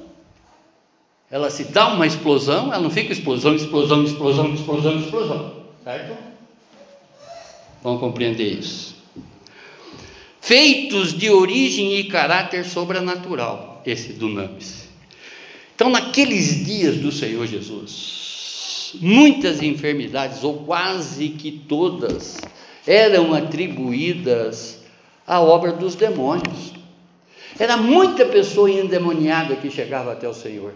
ela 1.30 1.50
se 1.50 1.64
dá 1.64 1.88
uma 1.88 2.06
explosão, 2.06 2.72
ela 2.72 2.82
não 2.82 2.90
fica 2.90 3.12
explosão, 3.12 3.54
explosão, 3.54 4.04
explosão, 4.04 4.54
explosão, 4.54 4.98
explosão, 4.98 5.64
certo? 5.82 6.16
Vamos 7.82 8.00
compreender 8.00 8.58
isso. 8.58 9.03
Feitos 10.44 11.16
de 11.16 11.30
origem 11.30 11.96
e 11.96 12.04
caráter 12.04 12.66
sobrenatural, 12.66 13.80
esse 13.86 14.12
dunamis. 14.12 14.86
Então, 15.74 15.88
naqueles 15.88 16.66
dias 16.66 16.96
do 16.96 17.10
Senhor 17.10 17.46
Jesus, 17.46 18.92
muitas 19.00 19.62
enfermidades, 19.62 20.44
ou 20.44 20.64
quase 20.64 21.30
que 21.30 21.50
todas, 21.50 22.36
eram 22.86 23.32
atribuídas 23.32 24.82
a 25.26 25.40
obra 25.40 25.72
dos 25.72 25.94
demônios. 25.94 26.74
Era 27.58 27.78
muita 27.78 28.26
pessoa 28.26 28.70
endemoniada 28.70 29.56
que 29.56 29.70
chegava 29.70 30.12
até 30.12 30.28
o 30.28 30.34
Senhor. 30.34 30.74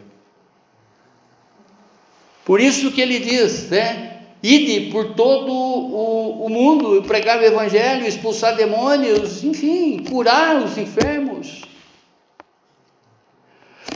Por 2.43 2.59
isso 2.59 2.91
que 2.91 3.03
ele 3.03 3.19
diz, 3.19 3.69
né? 3.69 4.18
Ide 4.43 4.93
por 4.93 5.15
todo 5.15 5.53
o, 5.53 6.47
o 6.47 6.49
mundo, 6.49 7.03
pregar 7.03 7.41
o 7.41 7.45
evangelho, 7.45 8.07
expulsar 8.07 8.55
demônios, 8.55 9.43
enfim, 9.43 10.05
curar 10.09 10.63
os 10.63 10.79
enfermos. 10.79 11.63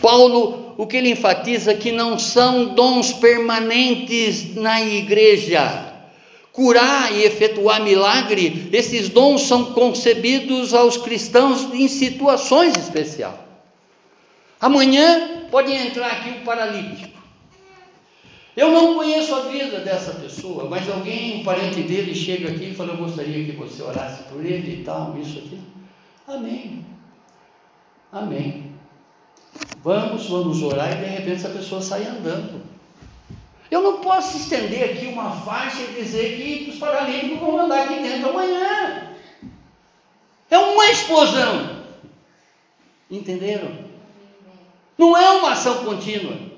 Paulo, 0.01 0.75
o 0.77 0.87
que 0.87 0.97
ele 0.97 1.11
enfatiza 1.11 1.75
que 1.75 1.93
não 1.93 2.19
são 2.19 2.75
dons 2.75 3.13
permanentes 3.13 4.57
na 4.57 4.83
igreja 4.83 5.93
curar 6.53 7.13
e 7.13 7.25
efetuar 7.25 7.83
milagre, 7.83 8.69
esses 8.73 9.09
dons 9.09 9.43
são 9.43 9.73
concebidos 9.73 10.75
aos 10.75 10.99
cristãos 10.99 11.73
em 11.73 11.89
situações 11.89 12.77
especiais. 12.77 13.35
Amanhã 14.61 15.47
pode 15.51 15.73
entrar 15.73 16.09
aqui 16.09 16.31
um 16.31 16.45
paralítico. 16.45 17.12
Eu 18.55 18.71
não 18.71 18.95
conheço 18.95 19.35
a 19.35 19.41
vida 19.41 19.81
dessa 19.81 20.13
pessoa, 20.13 20.69
mas 20.69 20.89
alguém, 20.89 21.41
um 21.41 21.45
parente 21.45 21.83
dele, 21.83 22.15
chega 22.15 22.51
aqui 22.51 22.71
e 22.71 22.75
fala: 22.75 22.93
Eu 22.93 22.99
gostaria 22.99 23.45
que 23.45 23.53
você 23.53 23.83
orasse 23.83 24.25
por 24.25 24.45
ele 24.45 24.81
e 24.81 24.85
tal, 24.85 25.17
isso 25.19 25.39
aqui. 25.39 25.59
Amém. 26.29 26.85
Amém. 28.13 28.73
Vamos, 29.83 30.29
vamos 30.29 30.63
orar 30.63 30.93
e 30.93 30.97
de 30.97 31.07
repente 31.07 31.33
essa 31.33 31.49
pessoa 31.49 31.81
sai 31.81 32.07
andando. 32.07 32.63
Eu 33.71 33.81
não 33.81 34.01
posso 34.01 34.37
estender 34.37 34.85
aqui 34.85 35.07
uma 35.07 35.31
faixa 35.31 35.81
e 35.81 36.03
dizer 36.03 36.37
que 36.37 36.71
os 36.71 36.79
paralíticos 36.79 37.39
vão 37.39 37.59
andar 37.59 37.85
aqui 37.85 38.03
dentro 38.03 38.29
amanhã. 38.29 39.15
É 40.51 40.59
uma 40.59 40.87
explosão. 40.91 41.83
Entenderam? 43.11 43.71
Não 44.99 45.17
é 45.17 45.31
uma 45.39 45.53
ação 45.53 45.85
contínua. 45.87 46.52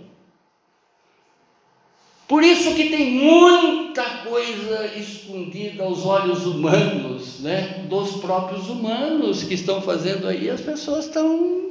Por 2.35 2.43
isso 2.43 2.75
que 2.75 2.91
tem 2.91 3.13
muita 3.13 4.03
coisa 4.25 4.87
escondida 4.97 5.85
aos 5.85 6.05
olhos 6.05 6.45
humanos, 6.45 7.39
né? 7.39 7.87
Dos 7.89 8.17
próprios 8.17 8.69
humanos 8.69 9.45
que 9.45 9.55
estão 9.55 9.81
fazendo 9.81 10.27
aí, 10.27 10.51
as 10.51 10.61
pessoas 10.61 11.05
estão 11.05 11.71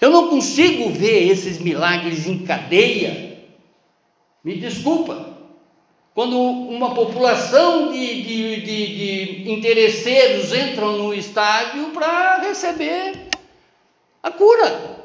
eu 0.00 0.10
não 0.10 0.28
consigo 0.28 0.90
ver 0.90 1.28
esses 1.28 1.58
milagres 1.58 2.24
em 2.24 2.44
cadeia. 2.44 3.40
Me 4.44 4.58
desculpa. 4.58 5.36
Quando 6.14 6.38
uma 6.38 6.94
população 6.94 7.90
de, 7.90 8.22
de, 8.22 8.60
de, 8.60 9.42
de 9.42 9.52
interesseiros 9.52 10.54
entram 10.54 10.98
no 10.98 11.12
estádio 11.12 11.90
para 11.90 12.42
receber 12.42 13.26
a 14.22 14.30
cura. 14.30 15.01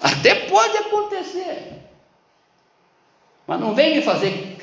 Até 0.00 0.34
pode 0.46 0.76
acontecer. 0.78 1.76
Mas 3.46 3.60
não 3.60 3.74
vem 3.74 3.96
me 3.96 4.02
fazer 4.02 4.56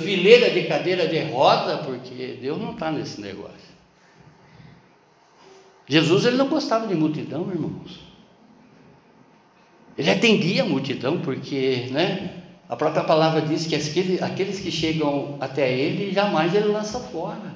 fileira 0.00 0.50
de 0.50 0.62
cadeira 0.64 1.06
de 1.06 1.20
roda, 1.20 1.78
porque 1.78 2.38
Deus 2.40 2.58
não 2.58 2.72
está 2.72 2.90
nesse 2.90 3.20
negócio. 3.20 3.76
Jesus 5.86 6.24
ele 6.24 6.36
não 6.36 6.48
gostava 6.48 6.86
de 6.86 6.94
multidão, 6.94 7.48
irmãos. 7.50 8.00
Ele 9.96 10.10
atendia 10.10 10.62
a 10.62 10.66
multidão, 10.66 11.20
porque 11.20 11.88
né, 11.90 12.42
a 12.68 12.74
própria 12.74 13.04
palavra 13.04 13.42
diz 13.42 13.66
que 13.66 13.74
aqueles, 13.74 14.22
aqueles 14.22 14.60
que 14.60 14.70
chegam 14.70 15.36
até 15.40 15.70
ele, 15.72 16.12
jamais 16.12 16.54
ele 16.54 16.68
lança 16.68 16.98
fora. 16.98 17.54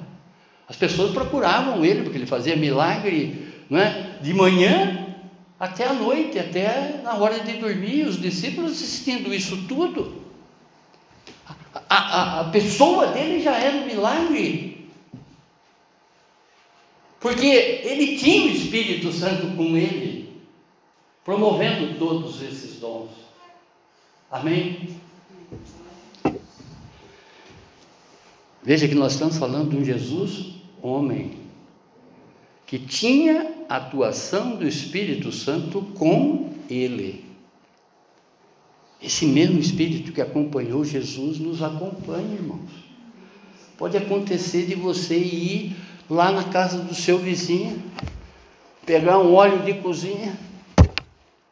As 0.67 0.75
pessoas 0.75 1.11
procuravam 1.11 1.83
ele, 1.83 2.03
porque 2.03 2.17
ele 2.17 2.25
fazia 2.25 2.55
milagre 2.55 3.47
né, 3.69 4.15
de 4.21 4.33
manhã 4.33 5.10
até 5.61 5.85
a 5.85 5.93
noite, 5.93 6.39
até 6.39 7.01
na 7.03 7.13
hora 7.13 7.39
de 7.41 7.53
dormir. 7.57 8.07
Os 8.07 8.19
discípulos 8.19 8.71
assistindo 8.71 9.31
isso 9.31 9.67
tudo. 9.67 10.19
A, 11.87 11.95
a, 11.97 12.39
a 12.41 12.43
pessoa 12.45 13.07
dele 13.07 13.43
já 13.43 13.55
era 13.55 13.77
um 13.77 13.85
milagre. 13.85 14.89
Porque 17.19 17.45
ele 17.45 18.17
tinha 18.17 18.47
o 18.47 18.55
Espírito 18.55 19.11
Santo 19.11 19.55
com 19.55 19.77
ele, 19.77 20.41
promovendo 21.23 21.99
todos 21.99 22.41
esses 22.41 22.79
dons. 22.79 23.11
Amém? 24.31 24.99
Veja 28.63 28.87
que 28.87 28.95
nós 28.95 29.13
estamos 29.13 29.37
falando 29.37 29.69
de 29.69 29.77
um 29.77 29.85
Jesus 29.85 30.55
homem, 30.81 31.37
que 32.65 32.79
tinha 32.79 33.60
atuação 33.75 34.55
do 34.55 34.67
Espírito 34.67 35.31
Santo 35.31 35.81
com 35.97 36.49
ele. 36.69 37.25
Esse 39.01 39.25
mesmo 39.25 39.59
Espírito 39.59 40.11
que 40.11 40.21
acompanhou 40.21 40.85
Jesus 40.85 41.39
nos 41.39 41.63
acompanha, 41.63 42.35
irmãos. 42.35 42.69
Pode 43.77 43.97
acontecer 43.97 44.65
de 44.67 44.75
você 44.75 45.17
ir 45.17 45.75
lá 46.09 46.31
na 46.31 46.43
casa 46.43 46.77
do 46.79 46.93
seu 46.93 47.17
vizinho, 47.17 47.81
pegar 48.85 49.17
um 49.17 49.33
óleo 49.33 49.63
de 49.63 49.73
cozinha. 49.75 50.37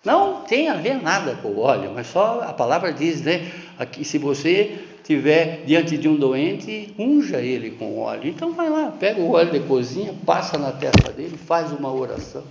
Não 0.05 0.41
tem 0.41 0.69
a 0.69 0.75
ver 0.75 1.01
nada 1.01 1.35
com 1.35 1.49
o 1.49 1.59
óleo, 1.59 1.91
mas 1.93 2.07
só 2.07 2.41
a 2.41 2.53
palavra 2.53 2.93
diz, 2.93 3.21
né? 3.21 3.51
Aqui, 3.79 4.03
se 4.03 4.17
você 4.17 4.77
tiver 5.05 5.63
diante 5.63 5.97
de 5.97 6.09
um 6.09 6.17
doente, 6.17 6.93
unja 6.99 7.39
ele 7.39 7.71
com 7.71 7.97
óleo. 7.97 8.27
Então 8.27 8.51
vai 8.51 8.69
lá, 8.69 8.91
pega 8.91 9.21
o 9.21 9.31
óleo 9.31 9.53
de 9.53 9.61
cozinha, 9.61 10.13
passa 10.25 10.57
na 10.57 10.73
testa 10.73 11.13
dele, 11.13 11.37
faz 11.37 11.71
uma 11.71 11.89
oração, 11.89 12.43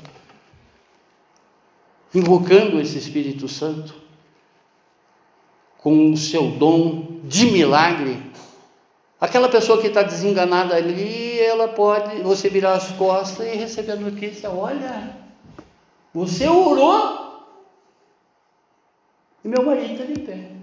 invocando 2.14 2.80
esse 2.80 2.96
Espírito 2.96 3.46
Santo 3.46 3.94
com 5.76 6.10
o 6.10 6.16
seu 6.16 6.52
dom 6.52 7.20
de 7.24 7.50
milagre. 7.50 8.22
Aquela 9.20 9.50
pessoa 9.50 9.82
que 9.82 9.88
está 9.88 10.02
desenganada 10.02 10.74
ali, 10.76 11.38
ela 11.40 11.68
pode, 11.68 12.22
você 12.22 12.48
virar 12.48 12.72
as 12.72 12.90
costas 12.92 13.46
e 13.46 13.50
receber 13.50 13.92
a 13.92 13.96
notícia: 13.96 14.50
olha, 14.50 15.14
você 16.14 16.48
orou 16.48 17.44
e 19.44 19.48
meu 19.48 19.62
marido 19.62 19.92
está 19.92 20.04
de 20.04 20.20
pé 20.20 20.57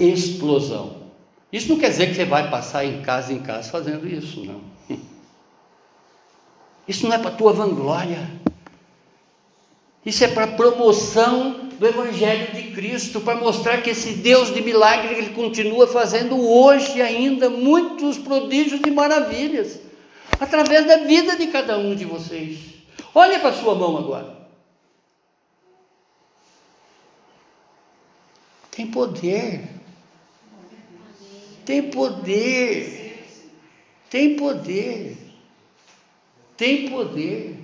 explosão. 0.00 1.02
Isso 1.52 1.68
não 1.68 1.78
quer 1.78 1.90
dizer 1.90 2.08
que 2.08 2.14
você 2.14 2.24
vai 2.24 2.50
passar 2.50 2.84
em 2.84 3.02
casa 3.02 3.32
em 3.32 3.40
casa 3.40 3.70
fazendo 3.70 4.08
isso, 4.08 4.44
não. 4.44 4.72
Isso 6.86 7.06
não 7.06 7.14
é 7.14 7.18
para 7.18 7.30
tua 7.30 7.52
vanglória. 7.52 8.28
Isso 10.04 10.24
é 10.24 10.28
para 10.28 10.48
promoção 10.48 11.68
do 11.78 11.86
Evangelho 11.86 12.52
de 12.52 12.72
Cristo, 12.72 13.20
para 13.20 13.38
mostrar 13.38 13.82
que 13.82 13.90
esse 13.90 14.14
Deus 14.14 14.52
de 14.52 14.60
milagre 14.60 15.14
ele 15.14 15.30
continua 15.30 15.86
fazendo 15.86 16.40
hoje 16.40 17.00
ainda 17.00 17.48
muitos 17.48 18.18
prodígios 18.18 18.80
e 18.84 18.90
maravilhas, 18.90 19.80
através 20.40 20.86
da 20.86 20.98
vida 20.98 21.36
de 21.36 21.46
cada 21.48 21.78
um 21.78 21.94
de 21.94 22.04
vocês. 22.04 22.58
Olha 23.14 23.38
para 23.38 23.52
sua 23.52 23.74
mão 23.74 23.96
agora. 23.96 24.42
Tem 28.70 28.86
poder. 28.86 29.68
Tem 31.64 31.90
poder. 31.90 33.26
Tem 34.10 34.36
poder. 34.36 35.16
Tem 36.56 36.90
poder. 36.90 37.58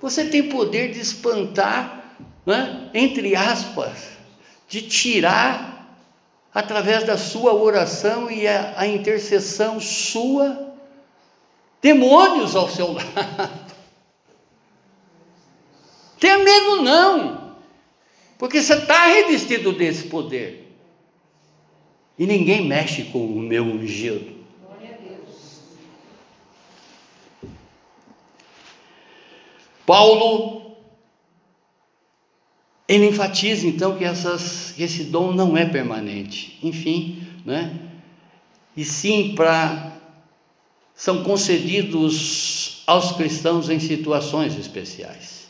Você 0.00 0.28
tem 0.28 0.48
poder 0.48 0.92
de 0.92 1.00
espantar, 1.00 2.16
né, 2.46 2.90
entre 2.94 3.36
aspas, 3.36 4.10
de 4.66 4.82
tirar, 4.82 5.70
através 6.52 7.04
da 7.04 7.16
sua 7.18 7.52
oração 7.54 8.30
e 8.30 8.46
a, 8.46 8.74
a 8.76 8.86
intercessão 8.86 9.78
sua, 9.78 10.74
demônios 11.82 12.56
ao 12.56 12.68
seu 12.68 12.92
lado. 12.92 13.70
Tenha 16.18 16.38
medo 16.38 16.82
não, 16.82 17.56
porque 18.38 18.62
você 18.62 18.74
está 18.74 19.06
revestido 19.06 19.72
desse 19.72 20.04
poder. 20.04 20.59
E 22.20 22.26
ninguém 22.26 22.66
mexe 22.66 23.04
com 23.04 23.24
o 23.24 23.40
meu 23.40 23.64
ungido. 23.64 24.38
Paulo, 29.86 30.76
ele 32.86 33.08
enfatiza 33.08 33.66
então 33.66 33.96
que, 33.96 34.04
essas, 34.04 34.78
esse 34.78 35.04
dom 35.04 35.32
não 35.32 35.56
é 35.56 35.64
permanente, 35.64 36.58
enfim, 36.62 37.26
né? 37.42 37.74
e 38.76 38.84
sim 38.84 39.34
para. 39.34 39.98
são 40.94 41.24
concedidos 41.24 42.82
aos 42.86 43.12
cristãos 43.12 43.70
em 43.70 43.80
situações 43.80 44.58
especiais. 44.58 45.48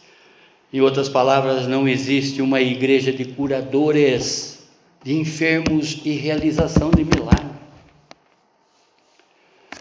Em 0.73 0.81
outras 0.81 1.09
palavras, 1.09 1.67
não 1.67 1.89
existe 1.89 2.41
uma 2.41 2.61
igreja 2.61 3.13
de 3.13 3.25
curadores 3.25 4.60
de 5.03 5.17
enfermos 5.17 6.01
e 6.05 6.11
realização 6.11 6.91
de 6.91 7.05
milagres. 7.05 7.51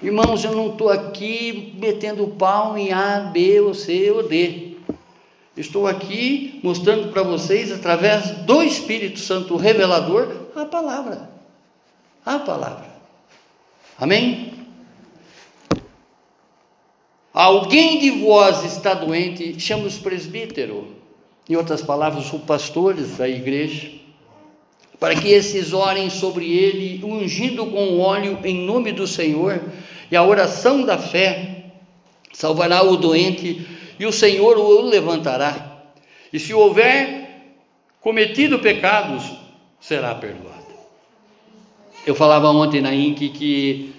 Irmãos, 0.02 0.44
eu 0.46 0.54
não 0.54 0.72
estou 0.72 0.90
aqui 0.90 1.76
metendo 1.78 2.26
pau 2.28 2.78
em 2.78 2.94
A, 2.94 3.20
B, 3.20 3.60
ou 3.60 3.74
C 3.74 4.10
ou 4.12 4.28
D. 4.28 4.78
Estou 5.58 5.86
aqui 5.88 6.58
mostrando 6.64 7.12
para 7.12 7.22
vocês, 7.22 7.70
através 7.70 8.32
do 8.46 8.64
Espírito 8.64 9.20
Santo 9.20 9.58
revelador, 9.58 10.48
a 10.56 10.64
palavra. 10.64 11.30
A 12.26 12.40
palavra. 12.40 12.88
Amém? 13.98 14.54
Alguém 17.34 18.00
de 18.00 18.10
vós 18.12 18.64
está 18.64 18.94
doente, 18.94 19.60
chama 19.60 19.86
os 19.86 19.98
presbíteros, 19.98 20.86
em 21.50 21.58
outras 21.58 21.82
palavras, 21.82 22.32
os 22.32 22.42
pastores 22.42 23.18
da 23.18 23.28
igreja, 23.28 23.99
para 25.00 25.16
que 25.16 25.30
esses 25.30 25.72
orem 25.72 26.10
sobre 26.10 26.52
ele, 26.52 27.04
ungindo 27.04 27.66
com 27.68 28.00
óleo 28.00 28.40
em 28.44 28.66
nome 28.66 28.92
do 28.92 29.08
Senhor, 29.08 29.62
e 30.12 30.16
a 30.16 30.24
oração 30.24 30.84
da 30.84 30.98
fé 30.98 31.66
salvará 32.34 32.84
o 32.84 32.98
doente, 32.98 33.66
e 34.00 34.06
o 34.06 34.12
Senhor 34.12 34.58
o 34.58 34.82
levantará. 34.82 35.84
E 36.32 36.40
se 36.40 36.54
houver 36.54 37.54
cometido 38.02 38.60
pecados, 38.60 39.24
será 39.80 40.14
perdoado. 40.16 40.60
Eu 42.06 42.16
falava 42.16 42.50
ontem 42.50 42.82
na 42.82 42.94
INC 42.94 43.30
que 43.30 43.94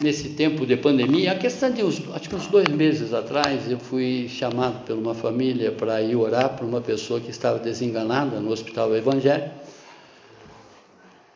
nesse 0.00 0.30
tempo 0.30 0.66
de 0.66 0.76
pandemia, 0.76 1.32
a 1.32 1.34
questão 1.34 1.70
de 1.70 1.82
uns, 1.82 2.02
acho 2.14 2.28
que 2.28 2.34
uns 2.34 2.46
dois 2.46 2.68
meses 2.68 3.14
atrás, 3.14 3.70
eu 3.70 3.78
fui 3.78 4.28
chamado 4.28 4.84
por 4.84 4.96
uma 4.96 5.14
família 5.14 5.72
para 5.72 6.02
ir 6.02 6.16
orar 6.16 6.54
para 6.54 6.66
uma 6.66 6.80
pessoa 6.80 7.20
que 7.20 7.30
estava 7.30 7.58
desenganada 7.58 8.38
no 8.40 8.50
hospital 8.50 8.94
evangélico. 8.94 9.54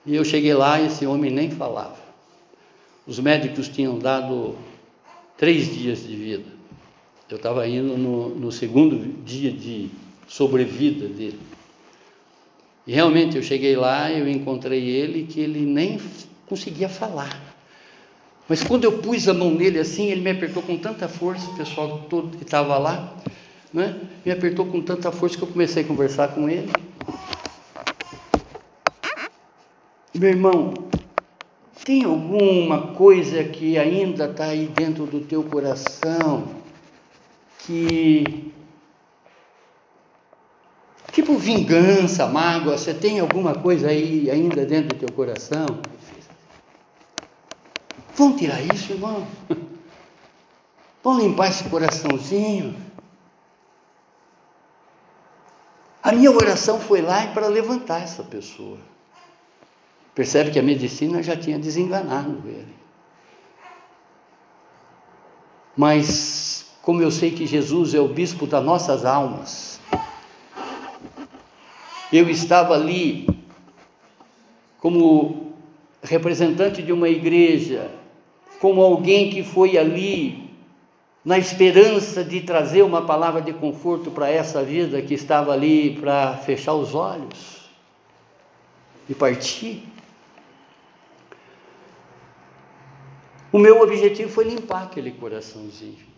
E 0.05 0.15
eu 0.15 0.25
cheguei 0.25 0.55
lá 0.55 0.81
e 0.81 0.87
esse 0.87 1.07
homem 1.07 1.31
nem 1.31 1.51
falava. 1.51 1.97
Os 3.07 3.19
médicos 3.19 3.69
tinham 3.69 3.99
dado 3.99 4.57
três 5.37 5.75
dias 5.75 6.07
de 6.07 6.15
vida. 6.15 6.61
Eu 7.31 7.37
estava 7.37 7.67
indo 7.67 7.97
no, 7.97 8.29
no 8.31 8.53
segundo 8.53 9.23
dia 9.25 9.53
de 9.53 9.89
sobrevida 10.27 11.07
dele. 11.07 11.41
E 12.87 12.93
realmente 12.93 13.37
eu 13.37 13.43
cheguei 13.43 13.77
lá, 13.77 14.11
eu 14.11 14.29
encontrei 14.29 14.85
ele 14.89 15.25
que 15.25 15.41
ele 15.41 15.61
nem 15.61 16.01
conseguia 16.47 16.89
falar. 16.89 17.50
Mas 18.51 18.65
quando 18.65 18.83
eu 18.83 18.99
pus 18.99 19.29
a 19.29 19.33
mão 19.33 19.55
nele 19.55 19.79
assim, 19.79 20.11
ele 20.11 20.23
me 20.23 20.31
apertou 20.33 20.61
com 20.61 20.77
tanta 20.77 21.07
força, 21.07 21.49
o 21.53 21.57
pessoal 21.57 22.01
todo 22.11 22.37
que 22.37 22.43
estava 22.43 22.77
lá, 22.79 23.15
né? 23.73 23.95
me 24.27 24.33
apertou 24.33 24.67
com 24.67 24.83
tanta 24.83 25.13
força 25.13 25.37
que 25.37 25.45
eu 25.45 25.47
comecei 25.47 25.85
a 25.85 25.87
conversar 25.87 26.35
com 26.35 26.49
ele. 26.49 26.69
Meu 30.13 30.31
irmão, 30.31 30.91
tem 31.85 32.03
alguma 32.03 32.89
coisa 32.89 33.45
que 33.45 33.79
ainda 33.79 34.25
está 34.25 34.47
aí 34.47 34.67
dentro 34.67 35.07
do 35.07 35.21
teu 35.21 35.45
coração 35.45 36.49
que 37.61 38.53
Tipo 41.13 41.37
vingança, 41.37 42.27
mágoa, 42.27 42.77
você 42.77 42.95
tem 42.95 43.21
alguma 43.21 43.55
coisa 43.55 43.89
aí 43.89 44.29
ainda 44.29 44.65
dentro 44.65 44.95
do 44.95 44.99
teu 44.99 45.13
coração? 45.13 45.67
Vamos 48.21 48.39
tirar 48.39 48.61
isso, 48.61 48.93
irmão. 48.93 49.27
Vamos 51.03 51.25
limpar 51.25 51.49
esse 51.49 51.65
coraçãozinho. 51.71 52.77
A 56.03 56.13
minha 56.13 56.31
oração 56.31 56.79
foi 56.79 57.01
lá 57.01 57.29
para 57.29 57.47
levantar 57.47 58.03
essa 58.03 58.23
pessoa. 58.23 58.77
Percebe 60.15 60.51
que 60.51 60.59
a 60.59 60.63
medicina 60.63 61.23
já 61.23 61.35
tinha 61.35 61.59
desenganado 61.59 62.43
ele. 62.45 62.77
Mas, 65.75 66.71
como 66.83 67.01
eu 67.01 67.11
sei 67.11 67.31
que 67.31 67.47
Jesus 67.47 67.95
é 67.95 68.01
o 68.01 68.09
bispo 68.09 68.47
das 68.47 68.63
nossas 68.63 69.07
almas, 69.07 69.81
eu 72.13 72.29
estava 72.29 72.75
ali 72.75 73.27
como 74.79 75.55
representante 76.03 76.83
de 76.83 76.93
uma 76.93 77.09
igreja, 77.09 77.99
como 78.61 78.83
alguém 78.83 79.31
que 79.31 79.43
foi 79.43 79.79
ali 79.79 80.51
na 81.25 81.39
esperança 81.39 82.23
de 82.23 82.43
trazer 82.43 82.83
uma 82.83 83.03
palavra 83.03 83.41
de 83.41 83.53
conforto 83.55 84.11
para 84.11 84.29
essa 84.31 84.63
vida 84.63 85.01
que 85.01 85.15
estava 85.15 85.53
ali 85.53 85.97
para 85.99 86.37
fechar 86.37 86.75
os 86.75 86.95
olhos 86.95 87.71
e 89.09 89.15
partir. 89.15 89.83
O 93.51 93.59
meu 93.59 93.81
objetivo 93.81 94.31
foi 94.31 94.45
limpar 94.45 94.85
aquele 94.85 95.11
coraçãozinho 95.11 96.11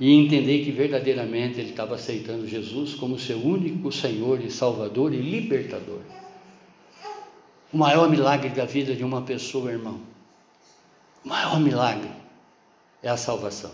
e 0.00 0.12
entender 0.14 0.64
que 0.64 0.72
verdadeiramente 0.72 1.60
ele 1.60 1.70
estava 1.70 1.94
aceitando 1.94 2.48
Jesus 2.48 2.94
como 2.94 3.18
seu 3.18 3.38
único 3.38 3.92
Senhor 3.92 4.40
e 4.40 4.50
Salvador 4.50 5.12
e 5.12 5.18
libertador. 5.18 6.00
O 7.72 7.76
maior 7.76 8.10
milagre 8.10 8.48
da 8.48 8.64
vida 8.64 8.96
de 8.96 9.04
uma 9.04 9.22
pessoa, 9.22 9.70
irmão, 9.70 10.11
o 11.24 11.28
maior 11.28 11.60
milagre 11.60 12.10
é 13.02 13.08
a 13.08 13.16
salvação, 13.16 13.72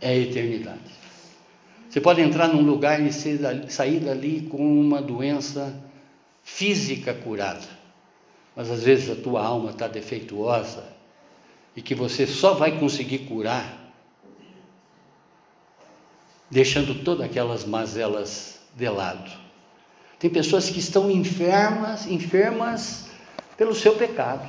é 0.00 0.08
a 0.08 0.16
eternidade. 0.16 1.04
Você 1.88 2.00
pode 2.00 2.20
entrar 2.20 2.48
num 2.48 2.62
lugar 2.62 3.00
e 3.00 3.12
sair 3.70 4.00
dali 4.00 4.48
com 4.50 4.80
uma 4.80 5.00
doença 5.00 5.80
física 6.42 7.14
curada 7.14 7.84
mas 8.56 8.70
às 8.70 8.82
vezes 8.82 9.10
a 9.10 9.20
tua 9.20 9.44
alma 9.44 9.70
está 9.70 9.88
defeituosa 9.88 10.84
e 11.74 11.82
que 11.82 11.94
você 11.94 12.26
só 12.26 12.54
vai 12.54 12.78
conseguir 12.78 13.20
curar 13.20 13.82
deixando 16.50 17.02
todas 17.02 17.26
aquelas 17.26 17.64
mazelas 17.64 18.60
de 18.76 18.88
lado. 18.88 19.30
Tem 20.20 20.30
pessoas 20.30 20.70
que 20.70 20.78
estão 20.78 21.10
enfermas, 21.10 22.06
enfermas 22.06 23.08
pelo 23.56 23.74
seu 23.74 23.96
pecado. 23.96 24.46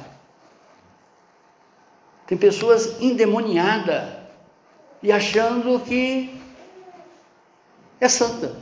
Tem 2.27 2.37
pessoas 2.37 2.99
endemoniadas 3.01 4.09
e 5.01 5.11
achando 5.11 5.79
que 5.79 6.33
é 7.99 8.09
santa. 8.09 8.55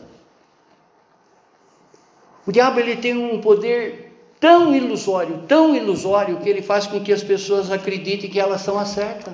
O 2.45 2.51
diabo 2.51 2.79
ele 2.79 2.97
tem 2.97 3.17
um 3.17 3.39
poder 3.39 4.13
tão 4.39 4.75
ilusório, 4.75 5.43
tão 5.47 5.73
ilusório, 5.73 6.39
que 6.41 6.49
ele 6.49 6.61
faz 6.61 6.85
com 6.85 7.01
que 7.01 7.13
as 7.13 7.23
pessoas 7.23 7.71
acreditem 7.71 8.29
que 8.29 8.39
elas 8.39 8.59
são 8.59 8.77
as 8.77 8.89
certas. 8.89 9.33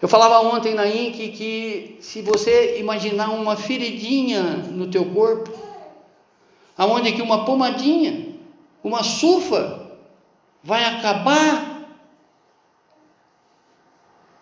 Eu 0.00 0.06
falava 0.06 0.38
ontem 0.46 0.74
na 0.74 0.86
INC 0.86 1.30
que 1.30 1.98
se 2.00 2.22
você 2.22 2.78
imaginar 2.78 3.30
uma 3.30 3.56
feridinha 3.56 4.42
no 4.70 4.86
teu 4.86 5.04
corpo, 5.06 5.50
aonde 6.76 7.10
que 7.10 7.20
uma 7.20 7.44
pomadinha, 7.44 8.36
uma 8.84 9.02
sufa 9.02 9.77
vai 10.62 10.84
acabar 10.84 11.86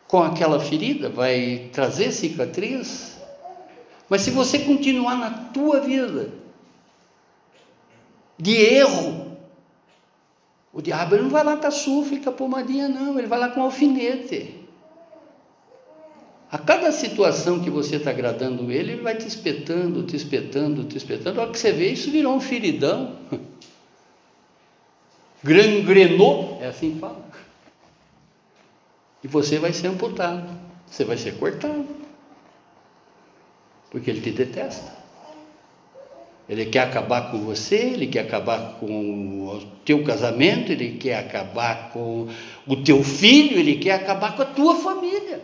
com 0.09 0.23
aquela 0.23 0.61
ferida, 0.61 1.09
vai 1.09 1.69
trazer 1.73 2.13
cicatriz. 2.13 3.21
Mas 4.09 4.23
se 4.23 4.31
você 4.31 4.61
continuar 4.61 5.17
na 5.17 5.31
tua 5.31 5.81
vida 5.81 6.47
de 8.39 8.55
erro. 8.55 9.37
O 10.73 10.83
diabo 10.83 11.17
não 11.17 11.31
vai 11.31 11.43
lá 11.43 11.57
com 11.57 11.67
a 11.67 11.71
sulfa 11.71 12.15
e 12.15 12.21
com 12.21 12.29
a 12.29 12.33
pomadinha, 12.33 12.89
não, 12.89 13.19
ele 13.19 13.27
vai 13.27 13.39
lá 13.39 13.49
com 13.49 13.63
alfinete. 13.63 14.55
A 16.51 16.59
cada 16.59 16.93
situação 16.93 17.61
que 17.61 17.71
você 17.71 17.97
está 17.97 18.11
agradando 18.11 18.71
ele, 18.71 18.93
ele 18.93 19.03
vai 19.03 19.17
te 19.17 19.27
espetando, 19.27 20.03
te 20.05 20.17
espetando, 20.17 20.85
te 20.85 20.97
espetando. 20.97 21.41
A 21.41 21.45
hora 21.45 21.53
que 21.53 21.59
você 21.59 21.73
vê, 21.73 21.91
isso 21.91 22.11
virou 22.11 22.35
um 22.35 22.41
feridão. 22.41 23.17
Gangrenou, 25.47 26.59
é 26.61 26.67
assim 26.67 26.95
que 26.95 26.99
fala. 26.99 27.25
E 29.23 29.29
você 29.29 29.59
vai 29.59 29.73
ser 29.73 29.87
amputado, 29.87 30.49
você 30.87 31.05
vai 31.05 31.17
ser 31.17 31.39
cortado. 31.39 31.87
Porque 33.91 34.11
ele 34.11 34.21
te 34.21 34.33
detesta. 34.33 34.97
Ele 36.49 36.67
quer 36.67 36.81
acabar 36.81 37.31
com 37.31 37.39
você, 37.39 37.77
ele 37.77 38.07
quer 38.07 38.21
acabar 38.21 38.75
com 38.79 39.49
o 39.49 39.61
teu 39.85 40.05
casamento, 40.05 40.71
ele 40.71 40.97
quer 40.97 41.19
acabar 41.19 41.91
com 41.91 42.29
o 42.67 42.77
teu 42.85 43.03
filho, 43.03 43.59
ele 43.59 43.77
quer 43.77 43.95
acabar 43.95 44.37
com 44.37 44.43
a 44.43 44.47
tua 44.47 44.77
família. 44.77 45.43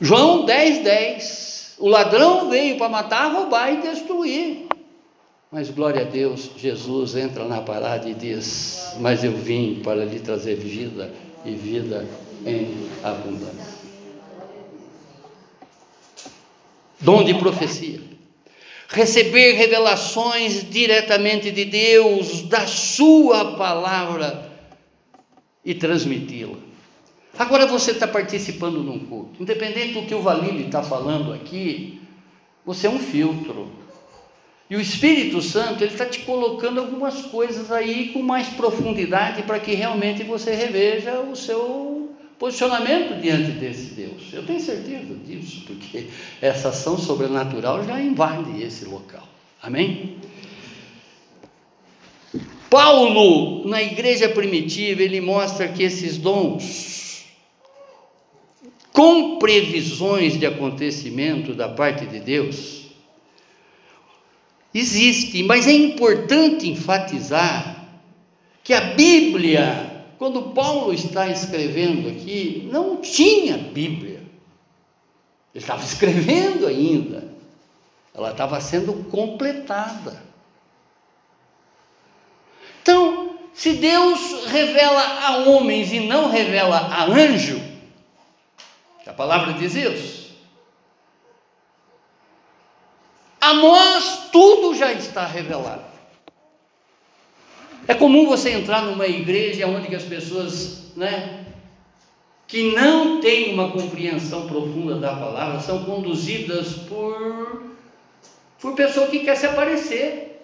João 0.00 0.44
10, 0.44 0.84
10. 0.84 1.76
O 1.78 1.88
ladrão 1.88 2.50
veio 2.50 2.76
para 2.76 2.88
matar, 2.88 3.32
roubar 3.32 3.72
e 3.72 3.80
destruir. 3.80 4.66
Mas 5.50 5.70
glória 5.70 6.02
a 6.02 6.04
Deus, 6.04 6.50
Jesus 6.56 7.16
entra 7.16 7.44
na 7.44 7.62
parada 7.62 8.08
e 8.08 8.14
diz: 8.14 8.96
Mas 9.00 9.24
eu 9.24 9.32
vim 9.32 9.80
para 9.82 10.04
lhe 10.04 10.20
trazer 10.20 10.56
vida 10.56 11.12
e 11.44 11.52
vida 11.52 12.06
em 12.44 12.88
abundância. 13.02 13.78
Dom 17.00 17.24
de 17.24 17.34
profecia 17.34 18.08
receber 18.88 19.52
revelações 19.52 20.68
diretamente 20.68 21.50
de 21.50 21.66
Deus, 21.66 22.42
da 22.42 22.66
Sua 22.66 23.56
palavra 23.56 24.50
e 25.64 25.74
transmiti-la. 25.74 26.56
Agora 27.38 27.66
você 27.66 27.92
está 27.92 28.08
participando 28.08 28.82
num 28.82 28.98
culto, 28.98 29.42
independente 29.42 29.92
do 29.92 30.06
que 30.06 30.14
o 30.14 30.22
Valide 30.22 30.64
está 30.64 30.82
falando 30.82 31.32
aqui, 31.32 32.00
você 32.64 32.86
é 32.86 32.90
um 32.90 32.98
filtro. 32.98 33.70
E 34.70 34.76
o 34.76 34.80
Espírito 34.80 35.40
Santo, 35.40 35.82
ele 35.82 35.92
está 35.92 36.04
te 36.04 36.20
colocando 36.20 36.78
algumas 36.78 37.22
coisas 37.22 37.72
aí 37.72 38.10
com 38.10 38.20
mais 38.20 38.48
profundidade 38.48 39.42
para 39.42 39.58
que 39.58 39.74
realmente 39.74 40.22
você 40.22 40.54
reveja 40.54 41.20
o 41.20 41.34
seu 41.34 42.10
posicionamento 42.38 43.18
diante 43.20 43.52
desse 43.52 43.94
Deus. 43.94 44.32
Eu 44.32 44.44
tenho 44.44 44.60
certeza 44.60 45.14
disso, 45.26 45.64
porque 45.66 46.06
essa 46.40 46.68
ação 46.68 46.98
sobrenatural 46.98 47.82
já 47.84 48.00
invade 48.00 48.62
esse 48.62 48.84
local. 48.84 49.26
Amém? 49.62 50.18
Paulo, 52.68 53.66
na 53.66 53.82
igreja 53.82 54.28
primitiva, 54.28 55.02
ele 55.02 55.22
mostra 55.22 55.68
que 55.68 55.82
esses 55.82 56.18
dons, 56.18 57.24
com 58.92 59.38
previsões 59.38 60.38
de 60.38 60.44
acontecimento 60.44 61.54
da 61.54 61.70
parte 61.70 62.04
de 62.04 62.20
Deus, 62.20 62.87
existem, 64.74 65.44
mas 65.44 65.66
é 65.66 65.72
importante 65.72 66.68
enfatizar 66.68 67.86
que 68.62 68.74
a 68.74 68.80
Bíblia 68.80 69.88
quando 70.18 70.50
Paulo 70.50 70.92
está 70.92 71.28
escrevendo 71.28 72.08
aqui, 72.08 72.68
não 72.72 72.96
tinha 72.96 73.56
Bíblia. 73.56 74.20
Ele 75.54 75.62
estava 75.64 75.82
escrevendo 75.84 76.66
ainda. 76.66 77.32
Ela 78.12 78.32
estava 78.32 78.60
sendo 78.60 79.04
completada. 79.04 80.20
Então, 82.82 83.38
se 83.54 83.74
Deus 83.74 84.46
revela 84.46 85.00
a 85.00 85.36
homens 85.48 85.92
e 85.92 86.00
não 86.00 86.28
revela 86.28 86.78
a 86.78 87.04
anjo, 87.04 87.62
a 89.06 89.12
palavra 89.12 89.54
diz 89.54 89.74
isso, 89.74 90.27
a 93.48 93.54
nós 93.54 94.28
tudo 94.30 94.74
já 94.74 94.92
está 94.92 95.24
revelado. 95.24 95.84
É 97.86 97.94
comum 97.94 98.26
você 98.26 98.50
entrar 98.50 98.82
numa 98.82 99.06
igreja 99.06 99.66
onde 99.66 99.94
as 99.94 100.02
pessoas, 100.02 100.92
né, 100.94 101.46
que 102.46 102.74
não 102.74 103.20
têm 103.20 103.54
uma 103.54 103.70
compreensão 103.70 104.46
profunda 104.46 104.96
da 104.96 105.16
palavra, 105.16 105.60
são 105.60 105.84
conduzidas 105.84 106.74
por 106.88 107.68
por 108.60 108.74
pessoa 108.74 109.06
que 109.06 109.20
quer 109.20 109.36
se 109.36 109.46
aparecer. 109.46 110.42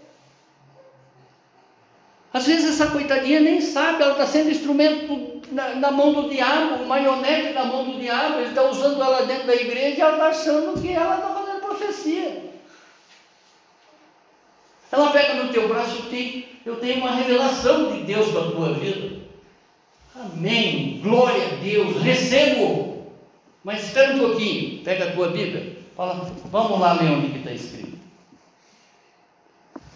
Às 2.32 2.46
vezes 2.46 2.70
essa 2.70 2.90
coitadinha 2.90 3.40
nem 3.40 3.60
sabe, 3.60 4.02
ela 4.02 4.12
está 4.12 4.26
sendo 4.26 4.50
instrumento 4.50 5.42
na, 5.50 5.74
na, 5.74 5.90
mão 5.90 6.12
do 6.12 6.28
diabo, 6.28 6.86
marionete 6.86 7.52
na 7.52 7.64
mão 7.64 7.84
do 7.84 7.98
diabo, 7.98 8.38
ele 8.38 8.50
está 8.50 8.62
usando 8.62 9.02
ela 9.02 9.22
dentro 9.22 9.46
da 9.46 9.54
igreja 9.54 9.96
e 9.96 10.00
ela 10.00 10.12
está 10.12 10.26
achando 10.28 10.80
que 10.80 10.92
ela 10.92 11.16
está 11.16 11.28
fazendo 11.28 11.60
profecia. 11.60 12.43
Ela 14.94 15.10
pega 15.10 15.42
no 15.42 15.52
teu 15.52 15.66
braço 15.66 15.98
e 15.98 16.02
tem, 16.02 16.48
eu 16.64 16.76
tenho 16.76 16.98
uma 17.00 17.10
revelação 17.10 17.92
de 17.92 18.04
Deus 18.04 18.30
para 18.30 18.42
a 18.42 18.50
tua 18.52 18.74
vida. 18.74 19.22
Amém. 20.14 21.00
Glória 21.02 21.46
a 21.46 21.56
Deus. 21.56 22.00
Recebo. 22.00 23.08
Mas 23.64 23.82
espera 23.82 24.14
um 24.14 24.20
pouquinho. 24.20 24.84
Pega 24.84 25.08
a 25.08 25.12
tua 25.12 25.30
Bíblia. 25.30 25.78
Fala, 25.96 26.30
vamos 26.44 26.78
lá 26.78 26.92
ler 26.92 27.10
onde 27.10 27.38
está 27.38 27.50
escrito. 27.50 27.98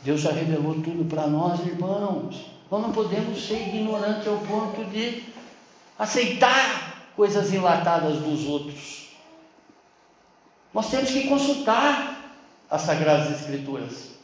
Deus 0.02 0.20
já 0.20 0.32
revelou 0.32 0.74
tudo 0.74 1.04
para 1.04 1.28
nós, 1.28 1.64
irmãos. 1.64 2.46
Nós 2.68 2.82
não 2.82 2.90
podemos 2.90 3.40
ser 3.40 3.68
ignorantes 3.68 4.26
ao 4.26 4.38
ponto 4.38 4.84
de 4.86 5.22
aceitar 5.96 7.12
coisas 7.14 7.52
enlatadas 7.52 8.18
dos 8.18 8.48
outros. 8.48 9.10
Nós 10.74 10.90
temos 10.90 11.08
que 11.10 11.28
consultar 11.28 12.34
as 12.68 12.82
Sagradas 12.82 13.30
Escrituras. 13.40 14.17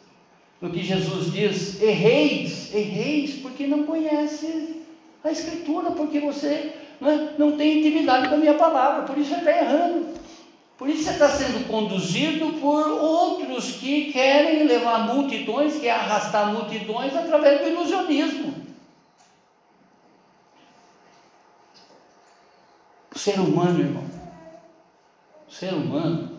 No 0.64 0.70
que 0.70 0.82
Jesus 0.82 1.30
diz: 1.30 1.82
erreis, 1.82 2.74
erreis, 2.74 3.34
porque 3.42 3.66
não 3.66 3.84
conhece 3.84 4.80
a 5.22 5.30
Escritura, 5.30 5.90
porque 5.90 6.20
você 6.20 6.72
não, 6.98 7.10
é, 7.10 7.34
não 7.36 7.52
tem 7.58 7.80
intimidade 7.80 8.30
com 8.30 8.36
a 8.36 8.38
minha 8.38 8.54
palavra, 8.54 9.02
por 9.02 9.18
isso 9.18 9.28
você 9.28 9.40
está 9.40 9.50
errando. 9.50 10.14
Por 10.78 10.88
isso 10.88 11.02
você 11.02 11.10
está 11.10 11.28
sendo 11.28 11.68
conduzido 11.68 12.58
por 12.60 12.88
outros 12.88 13.72
que 13.72 14.10
querem 14.10 14.64
levar 14.64 15.06
multidões, 15.14 15.74
querem 15.74 15.90
arrastar 15.90 16.50
multidões 16.50 17.14
através 17.14 17.60
do 17.60 17.68
ilusionismo. 17.68 18.54
O 23.14 23.18
ser 23.18 23.38
humano, 23.38 23.80
irmão, 23.80 24.04
o 25.46 25.52
ser 25.52 25.74
humano, 25.74 26.33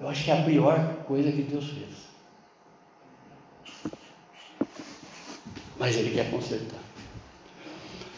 eu 0.00 0.08
acho 0.08 0.24
que 0.24 0.30
é 0.30 0.38
a 0.38 0.42
pior 0.42 1.04
coisa 1.06 1.32
que 1.32 1.42
Deus 1.42 1.64
fez. 1.70 2.06
Mas 5.78 5.96
Ele 5.96 6.14
quer 6.14 6.30
consertar. 6.30 6.86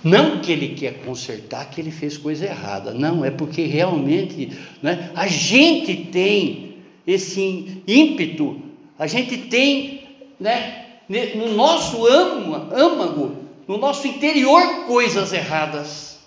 Não 0.02 0.40
que 0.40 0.52
ele 0.52 0.74
quer 0.74 1.02
consertar, 1.04 1.68
que 1.70 1.80
ele 1.80 1.90
fez 1.90 2.16
coisa 2.16 2.46
errada. 2.46 2.92
Não, 2.92 3.24
é 3.24 3.30
porque 3.30 3.64
realmente 3.64 4.56
né, 4.82 5.10
a 5.14 5.26
gente 5.26 5.96
tem 6.06 6.76
esse 7.06 7.82
ímpeto, 7.86 8.62
a 8.98 9.06
gente 9.06 9.36
tem 9.36 10.02
né, 10.38 10.86
no 11.34 11.52
nosso 11.54 12.06
âmago, 12.06 13.36
no 13.66 13.76
nosso 13.78 14.06
interior, 14.06 14.86
coisas 14.86 15.32
erradas. 15.32 16.17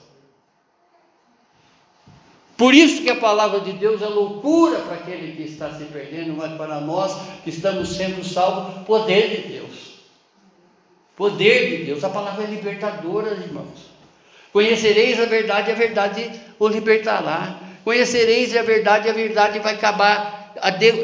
Por 2.62 2.76
isso 2.76 3.02
que 3.02 3.10
a 3.10 3.16
palavra 3.16 3.62
de 3.62 3.72
Deus 3.72 4.04
é 4.04 4.06
loucura 4.06 4.82
para 4.82 4.94
aquele 4.94 5.36
que 5.36 5.42
está 5.52 5.74
se 5.74 5.86
perdendo, 5.86 6.38
mas 6.38 6.56
para 6.60 6.80
nós 6.80 7.18
que 7.44 7.50
estamos 7.50 7.96
sendo 7.96 8.24
salvos, 8.24 8.86
poder 8.86 9.30
de 9.30 9.54
Deus. 9.54 9.96
Poder 11.18 11.76
de 11.76 11.86
Deus, 11.86 12.04
a 12.04 12.10
palavra 12.12 12.44
é 12.44 12.46
libertadora, 12.46 13.32
irmãos. 13.32 13.90
Conhecereis 14.54 15.20
a 15.20 15.26
verdade, 15.26 15.72
a 15.72 15.74
verdade 15.74 16.32
o 16.60 16.68
libertará. 16.68 17.58
Conhecereis 17.84 18.56
a 18.56 18.62
verdade, 18.62 19.10
a 19.10 19.14
verdade 19.14 19.58
vai 19.58 19.74
acabar 19.74 20.54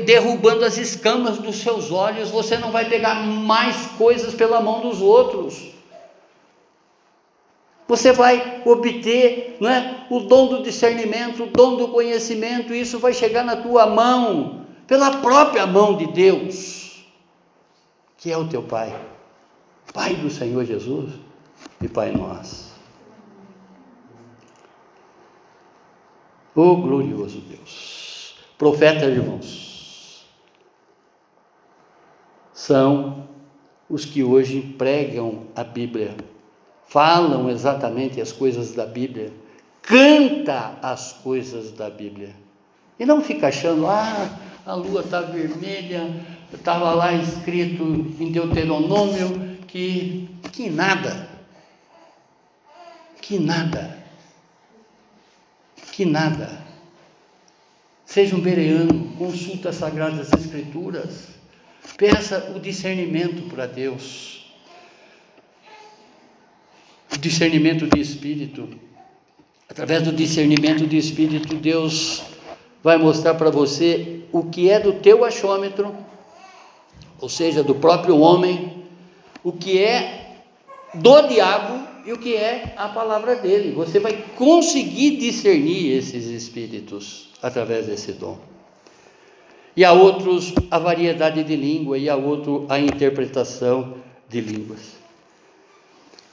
derrubando 0.05 0.63
as 0.63 0.77
escamas 0.77 1.39
dos 1.39 1.55
seus 1.55 1.89
olhos. 1.89 2.29
Você 2.29 2.55
não 2.59 2.71
vai 2.71 2.85
pegar 2.87 3.15
mais 3.15 3.75
coisas 3.97 4.35
pela 4.35 4.61
mão 4.61 4.81
dos 4.81 5.01
outros. 5.01 5.75
Você 7.87 8.11
vai 8.11 8.61
obter 8.65 9.57
não 9.59 9.69
é, 9.69 10.05
o 10.09 10.19
dom 10.19 10.47
do 10.47 10.63
discernimento, 10.63 11.43
o 11.43 11.47
dom 11.47 11.77
do 11.77 11.87
conhecimento, 11.87 12.73
e 12.73 12.81
isso 12.81 12.99
vai 12.99 13.13
chegar 13.13 13.43
na 13.43 13.55
tua 13.55 13.87
mão, 13.87 14.65
pela 14.85 15.17
própria 15.17 15.65
mão 15.65 15.95
de 15.95 16.07
Deus, 16.07 17.05
que 18.17 18.31
é 18.31 18.37
o 18.37 18.47
teu 18.47 18.63
Pai. 18.63 18.93
Pai 19.93 20.15
do 20.15 20.29
Senhor 20.29 20.65
Jesus 20.65 21.13
e 21.81 21.87
Pai 21.87 22.11
nosso. 22.11 22.75
Oh 26.53 26.75
glorioso 26.75 27.39
Deus. 27.39 28.35
Profetas, 28.57 29.15
irmãos, 29.15 30.25
são 32.51 33.27
os 33.87 34.03
que 34.03 34.23
hoje 34.23 34.61
pregam 34.77 35.43
a 35.55 35.63
Bíblia, 35.63 36.17
falam 36.87 37.49
exatamente 37.49 38.19
as 38.19 38.31
coisas 38.31 38.73
da 38.73 38.85
Bíblia, 38.85 39.31
canta 39.81 40.77
as 40.81 41.13
coisas 41.13 41.71
da 41.71 41.89
Bíblia. 41.89 42.33
E 42.99 43.05
não 43.05 43.21
fica 43.21 43.47
achando, 43.47 43.85
ah, 43.87 44.39
a 44.65 44.73
lua 44.73 45.01
está 45.01 45.21
vermelha, 45.21 46.25
estava 46.51 46.93
lá 46.93 47.13
escrito 47.13 47.83
em 48.19 48.31
Deuteronômio 48.31 49.57
que, 49.67 50.29
que 50.51 50.69
nada, 50.69 51.29
que 53.21 53.37
nada, 53.37 53.97
que 55.91 56.05
nada. 56.05 56.65
Seja 58.05 58.35
um 58.35 58.39
bereano, 58.39 59.13
consulta 59.17 59.69
as 59.69 59.75
Sagradas 59.75 60.31
Escrituras, 60.31 61.27
peça 61.97 62.53
o 62.55 62.59
discernimento 62.59 63.49
para 63.49 63.65
Deus, 63.65 64.36
o 67.17 67.19
discernimento 67.19 67.87
de 67.87 67.99
espírito. 67.99 68.69
Através 69.67 70.03
do 70.03 70.11
discernimento 70.11 70.85
de 70.85 70.97
espírito, 70.97 71.55
Deus 71.55 72.21
vai 72.83 72.97
mostrar 72.97 73.33
para 73.33 73.49
você 73.49 74.21
o 74.31 74.43
que 74.43 74.69
é 74.69 74.79
do 74.79 74.93
teu 74.93 75.25
achômetro, 75.25 75.95
ou 77.19 77.27
seja, 77.27 77.63
do 77.63 77.73
próprio 77.73 78.19
homem, 78.19 78.83
o 79.43 79.51
que 79.51 79.79
é 79.79 80.43
do 80.93 81.21
diabo 81.23 81.87
e 82.05 82.13
o 82.13 82.17
que 82.17 82.35
é 82.35 82.75
a 82.77 82.87
palavra 82.87 83.35
dele. 83.35 83.73
Você 83.73 83.99
vai 83.99 84.23
conseguir 84.35 85.17
discernir 85.17 85.97
esses 85.97 86.27
espíritos 86.27 87.29
através 87.41 87.87
desse 87.87 88.13
dom. 88.13 88.37
E 89.75 89.83
a 89.83 89.91
outros 89.91 90.53
a 90.69 90.79
variedade 90.79 91.43
de 91.43 91.55
língua, 91.55 91.97
e 91.97 92.09
a 92.09 92.15
outro 92.15 92.65
a 92.69 92.79
interpretação 92.79 93.95
de 94.29 94.39
línguas. 94.39 95.06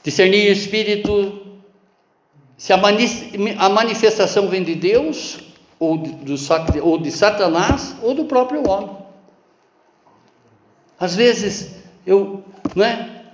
Discernir 0.05 0.51
espírito, 0.51 1.57
se 2.55 2.71
a 2.71 3.69
manifestação 3.69 4.47
vem 4.47 4.63
de 4.63 4.75
Deus, 4.75 5.39
ou 5.79 5.97
de, 5.97 6.79
ou 6.79 6.99
de 6.99 7.11
Satanás, 7.11 7.95
ou 8.03 8.13
do 8.13 8.25
próprio 8.25 8.69
homem. 8.69 8.95
Às 10.99 11.15
vezes 11.15 11.77
eu 12.05 12.43
não 12.75 12.85
é? 12.85 13.25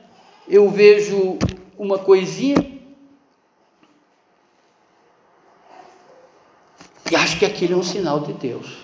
Eu 0.47 0.69
vejo 0.69 1.37
uma 1.77 1.99
coisinha 1.99 2.55
e 7.11 7.15
acho 7.17 7.37
que 7.37 7.45
aquilo 7.45 7.73
é 7.73 7.77
um 7.77 7.83
sinal 7.83 8.21
de 8.21 8.31
Deus. 8.31 8.77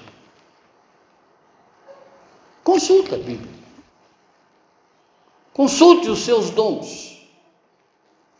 Consulta 2.66 3.16
a 3.16 3.18
Bíblia. 3.18 3.56
Consulte 5.54 6.10
os 6.10 6.20
seus 6.20 6.50
dons. 6.50 7.17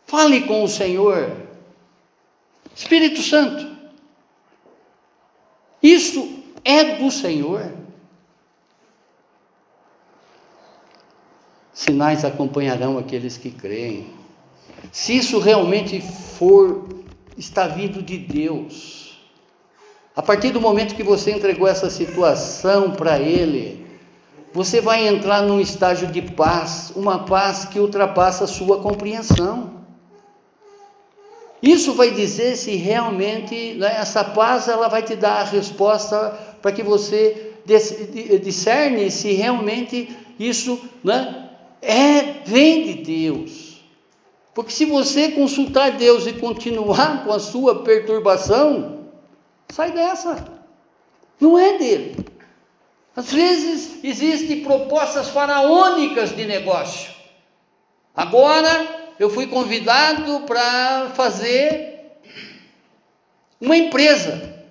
Fale 0.08 0.42
com 0.42 0.64
o 0.64 0.68
Senhor. 0.68 1.30
Espírito 2.74 3.22
Santo. 3.22 3.76
Isso 5.80 6.42
é 6.64 6.96
do 6.96 7.10
Senhor. 7.10 7.78
sinais 11.78 12.24
acompanharão 12.24 12.98
aqueles 12.98 13.36
que 13.36 13.52
creem. 13.52 14.08
Se 14.90 15.16
isso 15.16 15.38
realmente 15.38 16.00
for, 16.00 16.88
está 17.36 17.68
vindo 17.68 18.02
de 18.02 18.18
Deus. 18.18 19.16
A 20.16 20.20
partir 20.20 20.50
do 20.50 20.60
momento 20.60 20.96
que 20.96 21.04
você 21.04 21.30
entregou 21.30 21.68
essa 21.68 21.88
situação 21.88 22.90
para 22.90 23.20
Ele, 23.20 23.86
você 24.52 24.80
vai 24.80 25.06
entrar 25.06 25.42
num 25.42 25.60
estágio 25.60 26.08
de 26.08 26.20
paz, 26.20 26.92
uma 26.96 27.20
paz 27.20 27.64
que 27.64 27.78
ultrapassa 27.78 28.42
a 28.42 28.48
sua 28.48 28.80
compreensão. 28.80 29.77
Isso 31.62 31.94
vai 31.94 32.12
dizer 32.12 32.56
se 32.56 32.76
realmente 32.76 33.74
né, 33.74 33.96
essa 33.98 34.24
paz 34.24 34.68
ela 34.68 34.88
vai 34.88 35.02
te 35.02 35.16
dar 35.16 35.40
a 35.40 35.44
resposta 35.44 36.30
para 36.62 36.72
que 36.72 36.82
você 36.82 37.52
discerne 38.42 39.10
se 39.10 39.32
realmente 39.32 40.16
isso 40.38 40.80
né, 41.02 41.50
é, 41.82 42.42
vem 42.44 42.84
de 42.84 42.94
Deus. 43.02 43.82
Porque 44.54 44.72
se 44.72 44.84
você 44.84 45.32
consultar 45.32 45.92
Deus 45.92 46.26
e 46.26 46.32
continuar 46.32 47.24
com 47.24 47.32
a 47.32 47.38
sua 47.38 47.82
perturbação, 47.82 49.06
sai 49.68 49.92
dessa. 49.92 50.44
Não 51.40 51.58
é 51.58 51.78
dele. 51.78 52.26
Às 53.14 53.32
vezes 53.32 54.02
existem 54.02 54.62
propostas 54.62 55.28
faraônicas 55.28 56.34
de 56.34 56.44
negócio. 56.44 57.10
Agora 58.14 58.97
eu 59.18 59.28
fui 59.28 59.46
convidado 59.46 60.40
para 60.46 61.10
fazer 61.10 62.20
uma 63.60 63.76
empresa. 63.76 64.64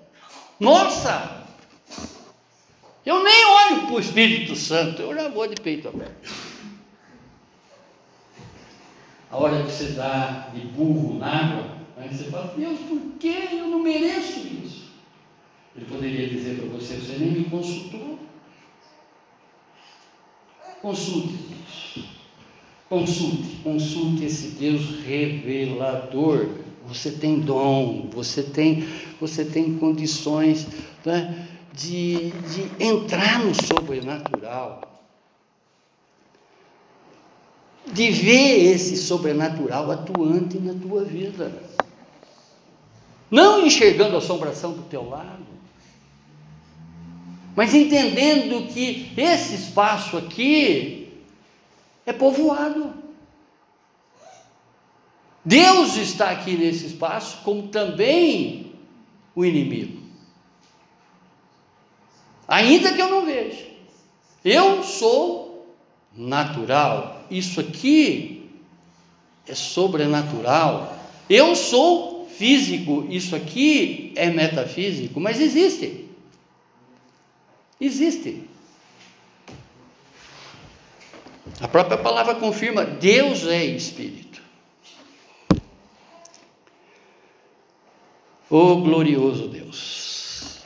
Nossa! 0.59 1.45
Eu 3.05 3.23
nem 3.23 3.45
olho 3.45 3.87
para 3.87 3.95
o 3.95 3.99
Espírito 3.99 4.55
Santo, 4.55 5.01
eu 5.01 5.15
já 5.15 5.29
vou 5.29 5.47
de 5.47 5.61
peito 5.61 5.87
aberto. 5.87 6.29
A 9.29 9.37
hora 9.37 9.63
que 9.63 9.71
você 9.71 9.91
dá 9.91 10.49
de 10.53 10.61
burro 10.61 11.17
na 11.17 11.27
água, 11.27 11.77
aí 11.97 12.09
você 12.09 12.25
fala, 12.25 12.53
Deus, 12.57 12.79
por 12.79 12.99
que 13.19 13.49
eu 13.51 13.67
não 13.67 13.79
mereço 13.79 14.39
isso? 14.39 14.87
Ele 15.75 15.85
poderia 15.85 16.27
dizer 16.27 16.57
para 16.57 16.69
você, 16.69 16.95
você 16.95 17.17
nem 17.17 17.31
me 17.31 17.45
consultou. 17.45 18.19
Consulte, 20.81 21.37
consulte, 22.89 23.57
consulte 23.63 24.25
esse 24.25 24.49
Deus 24.49 25.03
revelador. 25.05 26.49
Você 26.87 27.11
tem 27.11 27.39
dom, 27.39 28.09
você 28.11 28.41
tem, 28.41 28.87
você 29.19 29.43
tem 29.43 29.77
condições 29.77 30.67
né, 31.05 31.47
de, 31.73 32.31
de 32.31 32.83
entrar 32.83 33.43
no 33.43 33.53
sobrenatural, 33.53 34.81
de 37.91 38.09
ver 38.09 38.73
esse 38.73 38.95
sobrenatural 38.95 39.91
atuante 39.91 40.57
na 40.59 40.73
tua 40.73 41.03
vida, 41.03 41.61
não 43.29 43.65
enxergando 43.65 44.15
a 44.15 44.19
assombração 44.19 44.71
do 44.71 44.83
teu 44.83 45.09
lado, 45.09 45.45
mas 47.53 47.73
entendendo 47.73 48.71
que 48.71 49.11
esse 49.17 49.55
espaço 49.55 50.15
aqui 50.15 51.06
é 52.07 52.13
povoado. 52.13 52.93
Deus 55.43 55.97
está 55.97 56.31
aqui 56.31 56.57
nesse 56.57 56.87
espaço, 56.87 57.39
como 57.43 57.67
também 57.67 58.71
o 59.35 59.45
inimigo. 59.45 60.01
Ainda 62.47 62.93
que 62.93 63.01
eu 63.01 63.09
não 63.09 63.25
veja, 63.25 63.67
eu 64.43 64.83
sou 64.83 65.75
natural. 66.15 67.25
Isso 67.29 67.59
aqui 67.59 68.49
é 69.45 69.53
sobrenatural. 69.53 70.97
Eu 71.29 71.55
sou 71.55 72.25
físico, 72.29 73.05
isso 73.09 73.35
aqui 73.35 74.13
é 74.15 74.29
metafísico, 74.29 75.19
mas 75.19 75.41
existe. 75.41 76.05
Existe. 77.81 78.47
A 81.59 81.67
própria 81.67 81.97
palavra 81.97 82.35
confirma: 82.35 82.85
Deus 82.85 83.45
é 83.47 83.65
Espírito. 83.65 84.41
O 88.49 88.77
glorioso 88.77 89.47
Deus. 89.47 90.59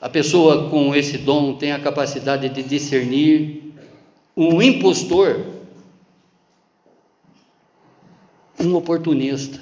A 0.00 0.08
pessoa 0.08 0.68
com 0.68 0.94
esse 0.94 1.18
dom 1.18 1.56
tem 1.56 1.72
a 1.72 1.80
capacidade 1.80 2.48
de 2.48 2.62
discernir 2.62 3.72
um 4.36 4.60
impostor, 4.60 5.46
um 8.60 8.74
oportunista. 8.74 9.60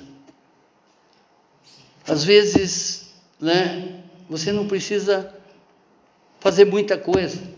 Às 2.07 2.25
vezes, 2.25 3.15
né, 3.41 4.03
você 4.29 4.53
não 4.53 4.67
precisa 4.67 5.33
fazer 6.41 6.65
muita 6.65 6.99
coisa. 6.99 7.52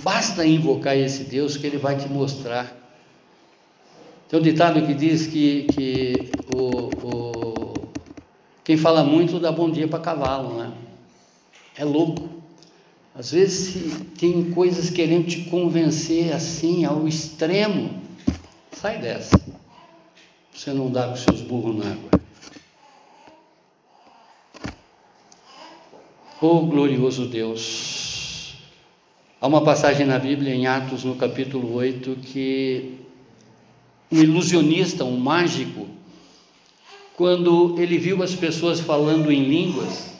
Basta 0.00 0.46
invocar 0.46 0.96
esse 0.96 1.24
Deus 1.24 1.56
que 1.56 1.66
ele 1.66 1.78
vai 1.78 1.96
te 1.96 2.08
mostrar. 2.08 2.76
Tem 4.28 4.38
um 4.38 4.42
ditado 4.42 4.86
que 4.86 4.94
diz 4.94 5.26
que, 5.26 5.64
que 5.64 6.30
o, 6.54 7.06
o, 7.06 7.74
quem 8.64 8.76
fala 8.76 9.02
muito 9.02 9.40
dá 9.40 9.50
bom 9.50 9.70
dia 9.70 9.88
para 9.88 9.98
cavalo, 9.98 10.56
né? 10.56 10.72
É 11.76 11.84
louco. 11.84 12.28
Às 13.14 13.32
vezes 13.32 14.00
tem 14.18 14.50
coisas 14.52 14.88
querendo 14.88 15.26
te 15.26 15.42
convencer 15.42 16.32
assim 16.32 16.84
ao 16.84 17.06
extremo. 17.06 18.00
Sai 18.72 18.98
dessa. 18.98 19.38
Você 20.52 20.72
não 20.72 20.90
dá 20.90 21.08
com 21.08 21.16
seus 21.16 21.40
burros 21.42 21.76
na 21.76 21.90
água. 21.90 22.10
Oh 26.40 26.66
glorioso 26.66 27.26
Deus, 27.26 28.01
Há 29.42 29.48
uma 29.48 29.62
passagem 29.62 30.06
na 30.06 30.20
Bíblia, 30.20 30.54
em 30.54 30.68
Atos, 30.68 31.02
no 31.02 31.16
capítulo 31.16 31.74
8, 31.74 32.16
que 32.22 33.00
um 34.12 34.20
ilusionista, 34.22 35.04
um 35.04 35.16
mágico, 35.16 35.88
quando 37.16 37.74
ele 37.76 37.98
viu 37.98 38.22
as 38.22 38.36
pessoas 38.36 38.78
falando 38.78 39.32
em 39.32 39.42
línguas, 39.42 40.14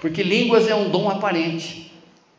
porque 0.00 0.24
línguas 0.24 0.66
é 0.66 0.74
um 0.74 0.90
dom 0.90 1.08
aparente, 1.08 1.92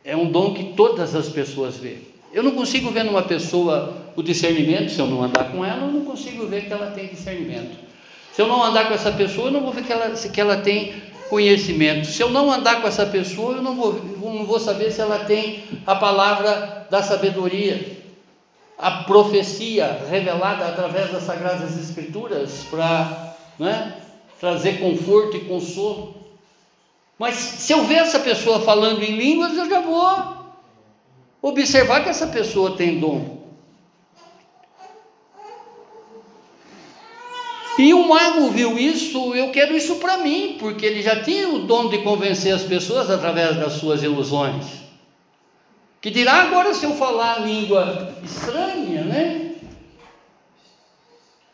é 0.03 0.13
um 0.13 0.30
dom 0.30 0.53
que 0.53 0.74
todas 0.74 1.15
as 1.15 1.30
pessoas 1.30 1.78
vê. 1.78 1.99
Eu 2.34 2.43
não 2.43 2.51
consigo 2.51 2.91
ver 2.91 3.05
numa 3.05 3.24
pessoa 3.24 4.11
o 4.17 4.22
discernimento, 4.22 4.91
se 4.91 4.99
eu 4.99 5.07
não 5.07 5.24
andar 5.24 5.53
com 5.53 5.63
ela, 5.63 5.86
eu 5.86 5.91
não 5.93 6.03
consigo 6.03 6.47
ver 6.47 6.65
que 6.65 6.74
ela 6.74 6.91
tem 6.91 7.07
discernimento. 7.07 7.78
Se 8.34 8.41
eu 8.41 8.47
não 8.49 8.61
andar 8.61 8.89
com 8.89 8.93
essa 8.93 9.13
pessoa, 9.13 9.47
eu 9.47 9.53
não 9.53 9.61
vou 9.61 9.72
ver 9.72 9.86
que 9.86 9.93
ela, 9.93 10.09
que 10.09 10.41
ela 10.41 10.57
tem 10.57 10.95
conhecimento. 11.32 12.07
Se 12.07 12.21
eu 12.21 12.29
não 12.29 12.51
andar 12.51 12.82
com 12.82 12.88
essa 12.89 13.05
pessoa, 13.05 13.55
eu 13.55 13.61
não 13.61 13.73
vou, 13.73 13.93
não 13.93 14.45
vou 14.45 14.59
saber 14.59 14.91
se 14.91 14.99
ela 14.99 15.19
tem 15.19 15.63
a 15.88 15.95
palavra 15.95 16.86
da 16.91 17.01
sabedoria, 17.01 17.99
a 18.77 19.05
profecia 19.05 20.05
revelada 20.09 20.65
através 20.67 21.09
das 21.09 21.23
Sagradas 21.23 21.79
Escrituras 21.79 22.65
para 22.69 23.34
né, 23.57 23.95
trazer 24.41 24.82
conforto 24.82 25.38
e 25.38 25.45
consolo. 25.45 26.15
Mas 27.17 27.36
se 27.36 27.71
eu 27.71 27.86
ver 27.86 27.99
essa 27.99 28.19
pessoa 28.19 28.59
falando 28.59 29.01
em 29.01 29.15
línguas, 29.15 29.55
eu 29.55 29.69
já 29.69 29.79
vou 29.79 30.36
observar 31.41 32.03
que 32.03 32.09
essa 32.09 32.27
pessoa 32.27 32.75
tem 32.75 32.99
dom. 32.99 33.40
E 37.82 37.95
o 37.95 38.07
mago 38.07 38.47
viu 38.51 38.77
isso, 38.77 39.34
eu 39.34 39.49
quero 39.51 39.75
isso 39.75 39.95
para 39.95 40.17
mim, 40.17 40.55
porque 40.59 40.86
ele 40.86 41.01
já 41.01 41.23
tinha 41.23 41.49
o 41.49 41.63
dom 41.63 41.89
de 41.89 41.97
convencer 42.03 42.53
as 42.53 42.61
pessoas 42.61 43.09
através 43.09 43.55
das 43.57 43.73
suas 43.73 44.03
ilusões. 44.03 44.84
Que 45.99 46.11
dirá 46.11 46.43
agora 46.43 46.75
se 46.75 46.86
eu 46.86 46.91
falar 46.91 47.39
língua 47.39 48.13
estranha, 48.23 49.03
né? 49.03 49.55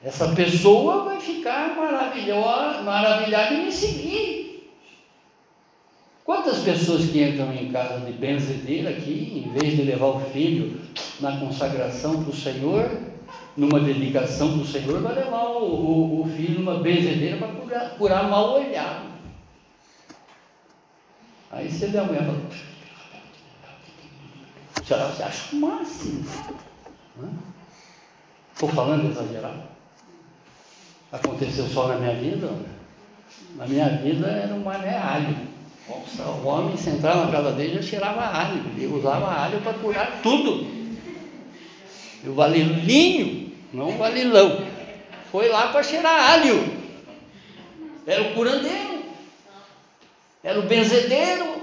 Essa 0.04 0.28
pessoa 0.36 1.06
vai 1.06 1.22
ficar 1.22 1.74
maravilhosa, 1.78 2.82
maravilhada 2.82 3.54
e 3.54 3.64
me 3.64 3.72
seguir. 3.72 4.70
Quantas 6.26 6.58
pessoas 6.58 7.06
que 7.10 7.24
entram 7.24 7.54
em 7.54 7.72
casa 7.72 8.06
de 8.06 8.12
benzedeira 8.12 8.90
aqui, 8.90 9.46
em 9.46 9.58
vez 9.58 9.78
de 9.78 9.82
levar 9.84 10.08
o 10.08 10.20
filho 10.20 10.78
na 11.22 11.38
consagração 11.38 12.22
para 12.22 12.32
o 12.32 12.36
Senhor, 12.36 13.17
numa 13.58 13.80
dedicação 13.80 14.56
do 14.56 14.66
Senhor, 14.66 15.02
vai 15.02 15.16
levar 15.16 15.46
o, 15.46 15.64
o, 15.66 16.22
o 16.22 16.30
filho 16.30 16.60
numa 16.60 16.76
benzedeira 16.76 17.38
para 17.38 17.48
curar, 17.48 17.90
curar 17.98 18.30
mal 18.30 18.54
olhado. 18.54 19.08
Aí 21.52 21.72
você 21.72 21.88
vê 21.88 21.98
a 21.98 22.04
mulher 22.04 22.24
falando, 22.24 22.54
será 24.86 25.08
você 25.08 25.24
acha 25.24 25.56
o 25.56 25.60
máximo? 25.60 26.24
Estou 28.54 28.70
falando 28.70 29.10
exagerado? 29.10 29.64
Aconteceu 31.12 31.66
só 31.68 31.88
na 31.88 31.96
minha 31.96 32.14
vida? 32.14 32.52
Na 33.56 33.66
minha 33.66 33.90
vida 33.90 34.28
era 34.28 34.54
um 34.54 34.64
mané 34.64 34.96
alho. 34.98 35.36
Nossa, 35.90 36.24
o 36.24 36.46
homem, 36.46 36.78
se 36.78 36.90
entrar 36.90 37.16
na 37.16 37.32
casa 37.32 37.54
dele, 37.54 37.76
já 37.76 37.82
cheirava 37.82 38.22
alho. 38.22 38.62
Ele 38.76 38.88
usava 38.88 39.32
alho 39.32 39.62
para 39.62 39.74
curar 39.74 40.22
tudo. 40.22 40.68
E 42.24 42.28
o 42.28 42.34
valilinho 42.34 43.47
não 43.74 43.98
Galilão. 43.98 44.66
Foi 45.32 45.50
lá 45.50 45.68
para 45.68 45.84
cheirar 45.84 46.32
alho. 46.32 46.78
Era 48.06 48.24
o 48.24 48.34
curandeiro, 48.34 49.04
era 50.44 50.60
o 50.60 50.64
benzedeiro. 50.64 51.58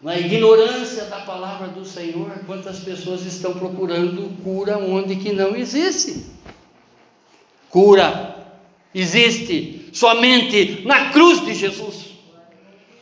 Na 0.00 0.16
ignorância 0.16 1.06
da 1.06 1.18
palavra 1.22 1.66
do 1.66 1.84
Senhor, 1.84 2.30
quantas 2.46 2.78
pessoas 2.78 3.26
estão 3.26 3.54
procurando 3.54 4.32
cura 4.44 4.78
onde 4.78 5.16
que 5.16 5.32
não 5.32 5.56
existe? 5.56 6.24
Cura 7.68 8.36
existe 8.94 9.90
somente 9.92 10.82
na 10.86 11.10
cruz 11.10 11.44
de 11.44 11.52
Jesus. 11.52 12.12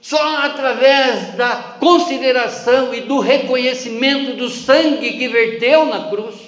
Só 0.00 0.38
através 0.38 1.34
da 1.34 1.76
consideração 1.78 2.94
e 2.94 3.02
do 3.02 3.18
reconhecimento 3.18 4.34
do 4.36 4.48
sangue 4.48 5.18
que 5.18 5.28
verteu 5.28 5.84
na 5.84 6.08
cruz 6.08 6.45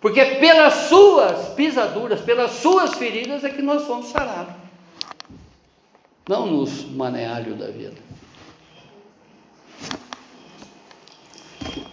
porque 0.00 0.24
pelas 0.24 0.88
suas 0.88 1.48
pisaduras, 1.54 2.20
pelas 2.20 2.52
suas 2.52 2.94
feridas 2.94 3.44
é 3.44 3.50
que 3.50 3.62
nós 3.62 3.84
fomos 3.84 4.06
sarados. 4.06 4.54
Não 6.28 6.46
nos 6.46 6.84
manealho 6.90 7.54
da 7.54 7.68
vida. 7.68 8.06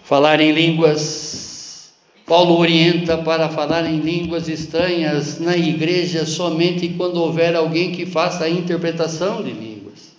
Falar 0.02 0.40
em 0.40 0.52
línguas. 0.52 1.92
Paulo 2.26 2.58
orienta 2.58 3.18
para 3.18 3.50
falar 3.50 3.84
em 3.84 3.98
línguas 3.98 4.48
estranhas 4.48 5.38
na 5.38 5.56
igreja 5.56 6.24
somente 6.24 6.88
quando 6.88 7.20
houver 7.20 7.54
alguém 7.54 7.92
que 7.92 8.06
faça 8.06 8.44
a 8.44 8.50
interpretação 8.50 9.42
de 9.42 9.50
línguas. 9.50 10.12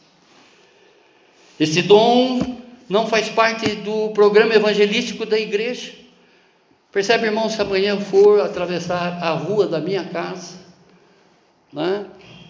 Este 1.59 1.81
dom 1.81 2.57
não 2.88 3.07
faz 3.07 3.29
parte 3.29 3.67
do 3.77 4.09
programa 4.09 4.53
evangelístico 4.53 5.25
da 5.25 5.39
igreja. 5.39 6.05
Percebe, 6.95 7.25
irmão, 7.25 7.49
se 7.49 7.61
amanhã 7.61 7.99
for 7.99 8.39
atravessar 8.39 9.21
a 9.21 9.31
rua 9.31 9.67
da 9.67 9.81
minha 9.81 10.05
casa, 10.05 10.53
né? 11.73 12.05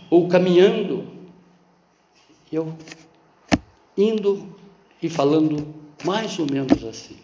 ou 0.08 0.28
caminhando, 0.28 1.08
eu 2.54 2.78
indo 3.98 4.56
e 5.02 5.10
falando 5.10 5.74
mais 6.04 6.38
ou 6.38 6.46
menos 6.46 6.84
assim. 6.84 7.18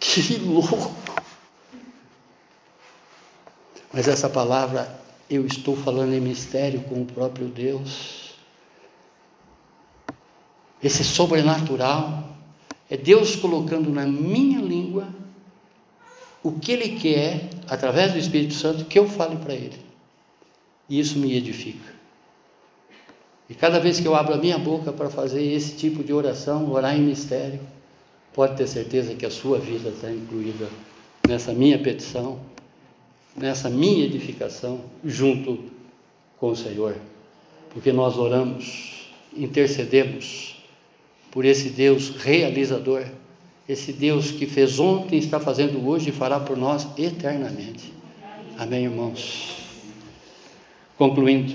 Que 0.00 0.36
louco 0.38 0.92
mas 3.92 4.08
essa 4.08 4.28
palavra 4.28 5.00
eu 5.28 5.46
estou 5.46 5.76
falando 5.76 6.12
em 6.12 6.20
mistério 6.20 6.80
com 6.82 7.02
o 7.02 7.06
próprio 7.06 7.46
Deus 7.46 8.30
esse 10.82 11.04
sobrenatural 11.04 12.30
é 12.88 12.96
Deus 12.96 13.36
colocando 13.36 13.90
na 13.90 14.06
minha 14.06 14.60
língua 14.60 15.08
o 16.42 16.52
que 16.52 16.72
Ele 16.72 16.98
quer, 16.98 17.50
através 17.68 18.12
do 18.12 18.18
Espírito 18.18 18.54
Santo, 18.54 18.86
que 18.86 18.98
eu 18.98 19.06
fale 19.06 19.36
para 19.36 19.54
Ele. 19.54 19.78
E 20.88 20.98
isso 20.98 21.18
me 21.18 21.36
edifica. 21.36 21.94
E 23.48 23.54
cada 23.54 23.78
vez 23.78 24.00
que 24.00 24.06
eu 24.06 24.14
abro 24.14 24.34
a 24.34 24.38
minha 24.38 24.58
boca 24.58 24.92
para 24.92 25.10
fazer 25.10 25.42
esse 25.42 25.76
tipo 25.76 26.02
de 26.02 26.12
oração, 26.12 26.70
orar 26.70 26.96
em 26.96 27.02
mistério, 27.02 27.60
pode 28.34 28.56
ter 28.56 28.66
certeza 28.66 29.14
que 29.14 29.26
a 29.26 29.30
sua 29.30 29.58
vida 29.58 29.88
está 29.90 30.10
incluída 30.10 30.68
nessa 31.26 31.52
minha 31.52 31.78
petição, 31.78 32.40
nessa 33.36 33.70
minha 33.70 34.04
edificação, 34.04 34.80
junto 35.04 35.58
com 36.38 36.50
o 36.50 36.56
Senhor. 36.56 36.96
Porque 37.72 37.92
nós 37.92 38.16
oramos, 38.16 39.10
intercedemos 39.36 40.56
por 41.30 41.44
esse 41.44 41.70
Deus 41.70 42.10
realizador 42.16 43.04
esse 43.70 43.92
Deus 43.92 44.32
que 44.32 44.46
fez 44.46 44.80
ontem, 44.80 45.16
está 45.16 45.38
fazendo 45.38 45.86
hoje 45.86 46.08
e 46.10 46.12
fará 46.12 46.40
por 46.40 46.56
nós 46.56 46.88
eternamente. 46.98 47.92
Amém, 48.58 48.84
irmãos? 48.84 49.58
Concluindo. 50.98 51.54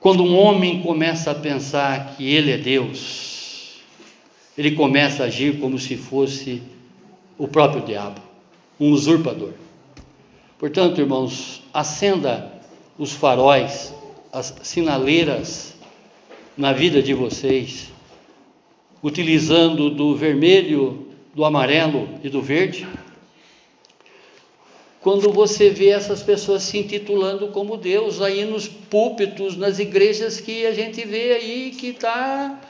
Quando 0.00 0.24
um 0.24 0.34
homem 0.34 0.80
começa 0.80 1.30
a 1.30 1.34
pensar 1.34 2.16
que 2.16 2.26
ele 2.26 2.50
é 2.50 2.56
Deus, 2.56 3.80
ele 4.56 4.70
começa 4.70 5.22
a 5.22 5.26
agir 5.26 5.60
como 5.60 5.78
se 5.78 5.94
fosse 5.94 6.62
o 7.36 7.46
próprio 7.46 7.82
diabo, 7.82 8.18
um 8.78 8.92
usurpador. 8.92 9.52
Portanto, 10.58 11.02
irmãos, 11.02 11.62
acenda 11.72 12.50
os 12.98 13.12
faróis, 13.12 13.94
as 14.32 14.54
sinaleiras 14.62 15.74
na 16.56 16.72
vida 16.72 17.02
de 17.02 17.12
vocês, 17.12 17.92
utilizando 19.02 19.90
do 19.90 20.16
vermelho, 20.16 21.08
do 21.34 21.44
amarelo 21.44 22.08
e 22.24 22.30
do 22.30 22.40
verde. 22.40 22.88
Quando 25.00 25.32
você 25.32 25.70
vê 25.70 25.88
essas 25.88 26.22
pessoas 26.22 26.62
se 26.62 26.78
intitulando 26.78 27.48
como 27.48 27.78
Deus 27.78 28.20
aí 28.20 28.44
nos 28.44 28.68
púlpitos, 28.68 29.56
nas 29.56 29.78
igrejas 29.78 30.40
que 30.40 30.66
a 30.66 30.74
gente 30.74 31.06
vê 31.06 31.32
aí 31.32 31.70
que 31.70 31.88
está 31.88 32.60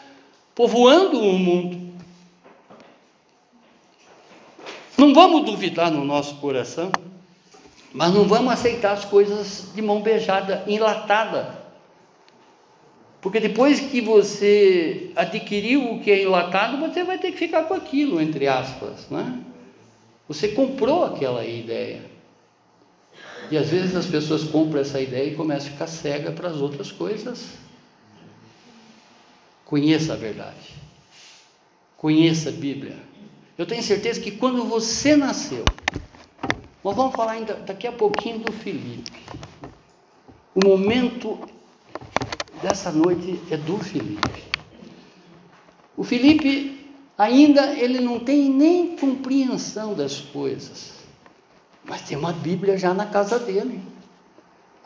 povoando 0.54 1.18
o 1.18 1.36
mundo. 1.36 1.90
Não 4.96 5.12
vamos 5.12 5.44
duvidar 5.44 5.90
no 5.90 6.04
nosso 6.04 6.36
coração, 6.36 6.92
mas 7.92 8.14
não 8.14 8.24
vamos 8.28 8.52
aceitar 8.52 8.92
as 8.92 9.04
coisas 9.04 9.72
de 9.74 9.82
mão 9.82 10.00
beijada, 10.00 10.62
enlatada. 10.68 11.58
Porque 13.20 13.40
depois 13.40 13.80
que 13.80 14.00
você 14.00 15.10
adquiriu 15.16 15.94
o 15.94 16.00
que 16.00 16.10
é 16.12 16.22
enlatado, 16.22 16.76
você 16.76 17.02
vai 17.02 17.18
ter 17.18 17.32
que 17.32 17.38
ficar 17.38 17.64
com 17.64 17.74
aquilo, 17.74 18.20
entre 18.20 18.46
aspas, 18.46 19.08
né? 19.10 19.40
Você 20.28 20.48
comprou 20.48 21.04
aquela 21.04 21.44
ideia. 21.44 22.09
E 23.50 23.56
às 23.56 23.68
vezes 23.68 23.96
as 23.96 24.06
pessoas 24.06 24.44
compram 24.44 24.80
essa 24.80 25.00
ideia 25.00 25.32
e 25.32 25.34
começam 25.34 25.68
a 25.68 25.72
ficar 25.72 25.86
cega 25.88 26.30
para 26.30 26.48
as 26.48 26.56
outras 26.56 26.92
coisas. 26.92 27.48
Conheça 29.64 30.12
a 30.12 30.16
verdade. 30.16 30.74
Conheça 31.96 32.48
a 32.50 32.52
Bíblia. 32.52 32.96
Eu 33.58 33.66
tenho 33.66 33.82
certeza 33.82 34.20
que 34.20 34.30
quando 34.30 34.64
você 34.64 35.16
nasceu, 35.16 35.64
nós 36.82 36.96
vamos 36.96 37.14
falar 37.14 37.32
ainda 37.32 37.54
daqui 37.54 37.86
a 37.86 37.92
pouquinho 37.92 38.38
do 38.38 38.52
Felipe. 38.52 39.12
O 40.54 40.66
momento 40.66 41.38
dessa 42.62 42.90
noite 42.90 43.40
é 43.50 43.56
do 43.56 43.78
Felipe. 43.78 44.44
O 45.96 46.02
Felipe 46.02 46.88
ainda 47.18 47.74
ele 47.74 48.00
não 48.00 48.20
tem 48.20 48.48
nem 48.48 48.96
compreensão 48.96 49.92
das 49.92 50.20
coisas, 50.20 50.99
mas 51.90 52.02
tem 52.02 52.16
uma 52.16 52.32
Bíblia 52.32 52.78
já 52.78 52.94
na 52.94 53.04
casa 53.04 53.36
dele. 53.36 53.80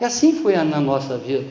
E 0.01 0.05
assim 0.07 0.43
foi 0.43 0.57
na 0.57 0.81
nossa 0.81 1.19
vida. 1.19 1.47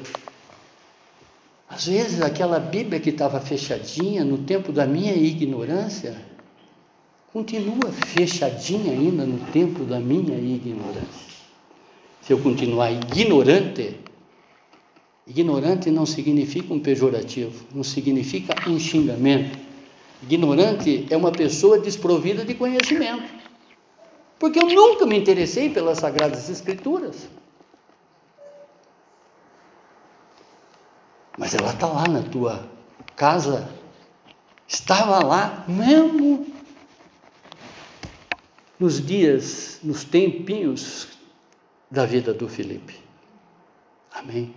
Às 1.70 1.86
vezes 1.86 2.22
aquela 2.22 2.60
Bíblia 2.60 2.99
que 2.99 3.12
estava 3.12 3.39
fechadinha 3.39 4.26
no 4.26 4.39
tempo 4.39 4.72
da 4.72 4.88
minha 4.88 5.14
ignorância, 5.14 6.20
continua 7.32 7.91
fechadinha 7.91 8.93
ainda 8.93 9.28
no 9.28 9.38
tempo 9.51 9.84
da 9.84 9.99
minha 9.99 10.36
ignorância. 10.36 11.34
Se 12.20 12.34
eu 12.34 12.39
continuar 12.39 12.91
ignorante, 12.91 13.99
Ignorante 15.26 15.90
não 15.90 16.06
significa 16.06 16.73
um 16.73 16.80
pejorativo, 16.80 17.65
não 17.73 17.82
significa 17.82 18.53
um 18.69 18.77
xingamento. 18.77 19.57
Ignorante 20.22 21.06
é 21.10 21.15
uma 21.15 21.32
pessoa 21.32 21.80
desprovida 21.80 22.44
de 22.44 22.53
conhecimento. 22.53 23.43
Porque 24.44 24.60
eu 24.60 24.68
nunca 24.68 25.06
me 25.06 25.18
interessei 25.18 25.70
pelas 25.70 25.99
Sagradas 25.99 26.49
Escrituras. 26.49 27.30
Mas 31.38 31.53
ela 31.53 31.72
está 31.72 31.88
lá 31.88 32.06
na 32.10 32.24
tua 32.24 32.70
casa, 33.15 33.74
estava 34.68 35.26
lá 35.26 35.64
mesmo 35.65 36.45
nos 38.78 39.02
dias, 39.02 39.80
nos 39.82 40.03
tempinhos 40.03 41.07
da 41.90 42.06
vida 42.06 42.34
do 42.34 42.49
Felipe. 42.49 42.99
Amém. 44.14 44.53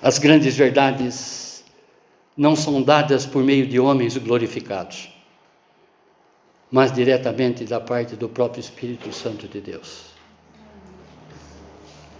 As 0.00 0.20
grandes 0.20 0.54
verdades 0.54 1.64
não 2.36 2.54
são 2.54 2.80
dadas 2.80 3.26
por 3.26 3.42
meio 3.42 3.66
de 3.66 3.80
homens 3.80 4.16
glorificados, 4.16 5.12
mas 6.72 6.90
diretamente 6.90 7.64
da 7.66 7.78
parte 7.78 8.16
do 8.16 8.30
próprio 8.30 8.60
Espírito 8.60 9.12
Santo 9.12 9.46
de 9.46 9.60
Deus. 9.60 10.06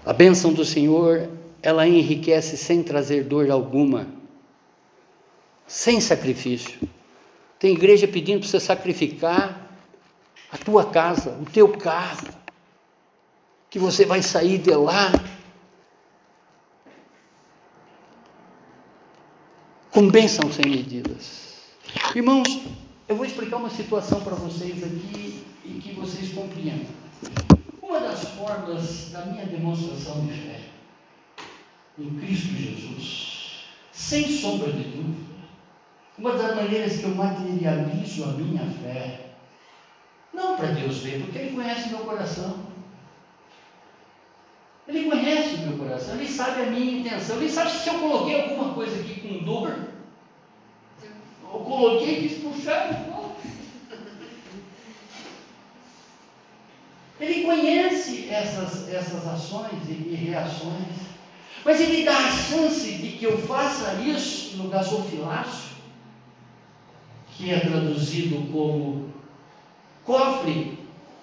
A 0.04 0.12
bênção 0.12 0.52
do 0.52 0.62
Senhor, 0.62 1.30
ela 1.62 1.88
enriquece 1.88 2.58
sem 2.58 2.82
trazer 2.82 3.24
dor 3.24 3.50
alguma, 3.50 4.06
sem 5.66 6.02
sacrifício. 6.02 6.86
Tem 7.58 7.72
igreja 7.72 8.06
pedindo 8.06 8.40
para 8.40 8.48
você 8.48 8.60
sacrificar 8.60 9.70
a 10.50 10.58
tua 10.58 10.84
casa, 10.84 11.30
o 11.40 11.46
teu 11.46 11.68
carro, 11.68 12.28
que 13.70 13.78
você 13.78 14.04
vai 14.04 14.20
sair 14.20 14.58
de 14.58 14.74
lá 14.74 15.12
com 19.90 20.10
bênção 20.10 20.52
sem 20.52 20.66
medidas. 20.66 21.62
Irmãos, 22.14 22.81
eu 23.08 23.16
vou 23.16 23.26
explicar 23.26 23.56
uma 23.56 23.70
situação 23.70 24.20
para 24.22 24.34
vocês 24.34 24.82
aqui 24.82 25.44
e 25.64 25.80
que 25.80 25.92
vocês 25.92 26.32
compreendam. 26.32 26.86
Uma 27.80 28.00
das 28.00 28.24
formas 28.30 29.10
da 29.10 29.26
minha 29.26 29.46
demonstração 29.46 30.24
de 30.26 30.32
fé 30.32 30.60
em 31.98 32.18
Cristo 32.18 32.54
Jesus, 32.54 33.66
sem 33.92 34.26
sombra 34.28 34.72
de 34.72 34.84
dúvida, 34.84 35.32
uma 36.16 36.32
das 36.32 36.56
maneiras 36.56 36.96
que 36.96 37.04
eu 37.04 37.14
materializo 37.14 38.24
a 38.24 38.28
minha 38.28 38.66
fé, 38.82 39.32
não 40.32 40.56
para 40.56 40.68
Deus 40.68 40.98
ver, 40.98 41.22
porque 41.22 41.38
Ele 41.38 41.54
conhece 41.54 41.90
meu 41.90 42.00
coração. 42.00 42.72
Ele 44.88 45.08
conhece 45.08 45.54
o 45.56 45.58
meu 45.68 45.78
coração, 45.78 46.14
Ele 46.14 46.28
sabe 46.28 46.62
a 46.62 46.66
minha 46.66 47.00
intenção, 47.00 47.36
Ele 47.36 47.48
sabe 47.48 47.70
se 47.70 47.88
eu 47.88 47.98
coloquei 47.98 48.42
alguma 48.42 48.74
coisa 48.74 48.98
aqui 49.00 49.20
com 49.20 49.44
dor, 49.44 49.91
coloquei 51.64 52.26
e 52.26 52.40
puxar, 52.40 53.12
Ele 57.22 57.44
conhece 57.44 58.28
essas, 58.28 58.88
essas 58.92 59.26
ações 59.26 59.88
e 59.88 60.14
reações, 60.14 61.12
mas 61.64 61.80
Ele 61.80 62.04
dá 62.04 62.16
a 62.16 62.30
chance 62.30 62.92
de 62.94 63.12
que 63.12 63.24
eu 63.24 63.38
faça 63.38 63.94
isso 64.02 64.56
no 64.56 64.68
gasofilácio, 64.68 65.76
que 67.36 67.52
é 67.52 67.60
traduzido 67.60 68.50
como 68.50 69.12
cofre 70.04 70.78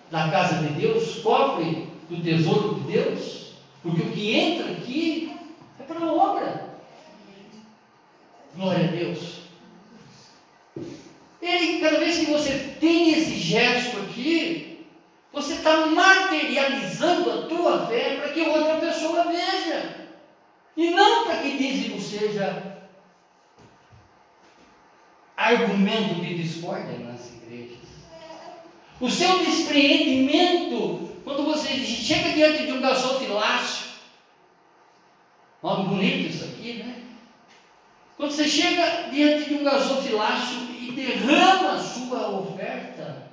da 0.09 0.29
casa 0.29 0.65
de 0.65 0.73
Deus, 0.79 1.19
cofre 1.19 1.89
do 2.09 2.23
tesouro 2.23 2.75
de 2.75 2.91
Deus, 2.91 3.53
porque 3.83 4.01
o 4.01 4.11
que 4.11 4.33
entra 4.33 4.71
aqui 4.71 5.37
é 5.79 5.83
para 5.83 5.99
a 5.99 6.13
obra. 6.13 6.69
Glória 8.55 8.87
a 8.87 8.91
Deus. 8.91 9.38
Cada 11.77 11.99
vez 11.99 12.17
que 12.19 12.25
você 12.25 12.75
tem 12.79 13.11
esse 13.11 13.37
gesto 13.37 13.97
aqui, 13.99 14.85
você 15.31 15.53
está 15.53 15.85
materializando 15.85 17.31
a 17.31 17.41
tua 17.47 17.85
fé 17.87 18.15
para 18.15 18.29
que 18.29 18.41
outra 18.41 18.75
pessoa 18.77 19.25
veja. 19.25 20.07
E 20.75 20.89
não 20.91 21.25
para 21.25 21.37
que 21.37 21.57
dízimo 21.57 22.01
seja 22.01 22.77
argumento 25.37 26.15
de 26.15 26.41
discórdia 26.41 26.97
nas 26.99 27.31
igrejas. 27.31 27.77
O 28.99 29.09
seu 29.09 29.39
despreendimento, 29.39 31.09
quando 31.23 31.45
você 31.45 31.69
chega 31.69 32.29
diante 32.29 32.65
de 32.65 32.71
um 32.73 32.81
gasofilácio, 32.81 33.87
algo 35.63 35.83
bonito 35.83 36.29
isso 36.29 36.43
aqui, 36.45 36.73
né? 36.83 37.08
Quando 38.19 38.33
você 38.33 38.49
chega 38.49 39.09
diante 39.11 39.47
de 39.47 39.55
um 39.55 39.63
gasofilácio 39.63 40.59
e 40.77 40.91
derrama 40.91 41.75
a 41.75 41.79
sua 41.79 42.27
oferta, 42.31 43.29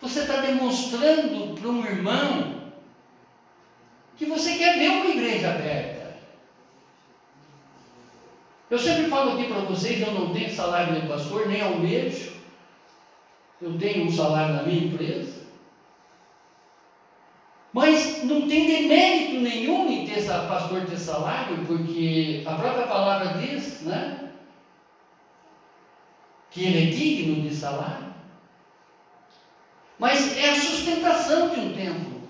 você 0.00 0.20
está 0.20 0.36
demonstrando 0.40 1.54
para 1.54 1.68
um 1.68 1.84
irmão 1.84 2.72
que 4.16 4.24
você 4.24 4.56
quer 4.56 4.78
ver 4.78 4.88
uma 4.88 5.10
igreja 5.10 5.50
aberta. 5.50 6.16
Eu 8.70 8.78
sempre 8.78 9.10
falo 9.10 9.32
aqui 9.32 9.48
para 9.48 9.60
vocês, 9.66 10.00
eu 10.00 10.14
não 10.14 10.32
tenho 10.32 10.50
salário 10.50 10.98
de 10.98 11.06
pastor, 11.06 11.46
nem 11.46 11.60
almejo. 11.60 12.32
Eu 13.60 13.76
tenho 13.76 14.06
um 14.06 14.10
salário 14.10 14.54
na 14.54 14.62
minha 14.62 14.86
empresa. 14.86 15.45
Mas 17.76 18.24
não 18.24 18.48
tem 18.48 18.66
demérito 18.66 19.38
nenhum 19.38 19.90
em 19.90 20.06
ter 20.06 20.24
pastor 20.48 20.86
ter 20.86 20.96
salário, 20.96 21.58
porque 21.66 22.42
a 22.46 22.54
própria 22.54 22.86
palavra 22.86 23.34
diz, 23.34 23.82
né? 23.82 24.30
Que 26.50 26.64
ele 26.64 26.88
é 26.88 26.90
digno 26.90 27.46
de 27.46 27.54
salário. 27.54 28.14
Mas 29.98 30.38
é 30.38 30.52
a 30.52 30.54
sustentação 30.58 31.50
de 31.50 31.60
um 31.60 31.74
templo. 31.74 32.22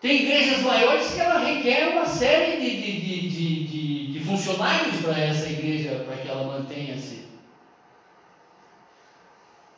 Tem 0.00 0.24
igrejas 0.24 0.62
maiores 0.62 1.12
que 1.12 1.20
ela 1.20 1.38
requer 1.38 1.90
uma 1.90 2.06
série 2.06 2.60
de, 2.60 2.82
de, 2.82 3.00
de, 3.00 3.66
de, 3.68 4.12
de 4.14 4.24
funcionários 4.24 4.96
para 4.96 5.16
essa 5.16 5.48
igreja, 5.48 6.04
para 6.08 6.16
que 6.16 6.28
ela 6.28 6.58
mantenha-se. 6.58 7.24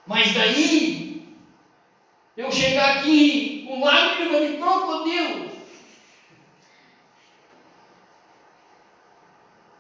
Mas 0.07 0.33
daí, 0.33 1.37
eu 2.39 2.51
chegar 2.51 2.97
aqui 2.97 3.52
com 3.73 3.83
lágrima 3.83 4.39
de 4.39 4.59
crocodilo, 4.59 5.51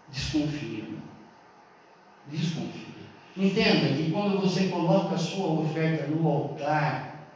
desconfia. 0.08 0.84
Desconfia. 2.28 2.86
Entenda 3.36 3.94
que 3.94 4.10
quando 4.10 4.40
você 4.40 4.68
coloca 4.68 5.14
a 5.14 5.18
sua 5.18 5.60
oferta 5.60 6.06
no 6.06 6.26
altar, 6.26 7.28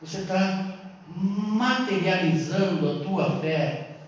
você 0.00 0.22
está 0.22 0.78
materializando 1.06 2.92
a 2.92 3.04
tua 3.04 3.38
fé. 3.40 3.98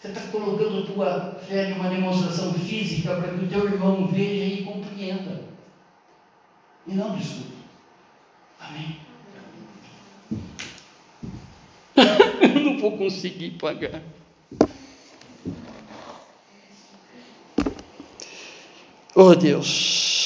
Você 0.00 0.08
está 0.08 0.20
colocando 0.32 0.80
a 0.80 0.86
tua 0.92 1.38
fé 1.46 1.68
numa 1.68 1.90
demonstração 1.90 2.54
física 2.54 3.14
para 3.14 3.28
que 3.28 3.44
o 3.44 3.48
teu 3.48 3.66
irmão 3.66 4.08
veja 4.08 4.44
e 4.52 4.64
compreenda. 4.64 5.44
E 6.88 6.94
não 6.94 7.16
discuta. 7.16 7.54
Amém? 8.58 9.06
Eu 12.40 12.60
não 12.60 12.77
vou 12.88 12.96
conseguir 12.96 13.50
pagar. 13.50 14.00
Oh 19.14 19.34
Deus, 19.34 20.16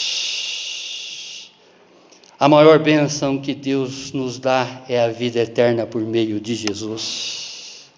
a 2.39 2.49
maior 2.49 2.79
bênção 2.79 3.41
que 3.41 3.55
Deus 3.55 4.13
nos 4.13 4.39
dá 4.39 4.85
é 4.89 5.03
a 5.03 5.09
vida 5.09 5.41
eterna 5.41 5.87
por 5.87 6.03
meio 6.03 6.39
de 6.39 6.55
Jesus. 6.55 7.91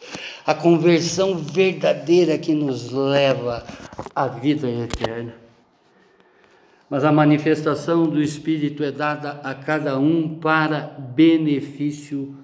A 0.47 0.55
conversão 0.55 1.36
verdadeira 1.36 2.39
que 2.39 2.55
nos 2.55 2.91
leva 2.91 3.66
à 4.15 4.28
vida 4.28 4.69
eterna. 4.70 5.35
Mas 6.89 7.03
a 7.03 7.11
manifestação 7.11 8.07
do 8.07 8.23
Espírito 8.23 8.85
é 8.85 8.93
dada 8.93 9.41
a 9.43 9.55
cada 9.55 9.99
um 9.99 10.39
para 10.39 10.81
benefício 10.81 12.44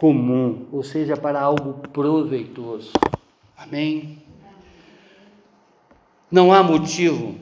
comum, 0.00 0.66
ou 0.72 0.82
seja, 0.82 1.14
para 1.14 1.38
algo 1.38 1.86
proveitoso. 1.88 2.90
Amém? 3.54 4.22
Não 6.30 6.50
há 6.50 6.62
motivo 6.62 7.38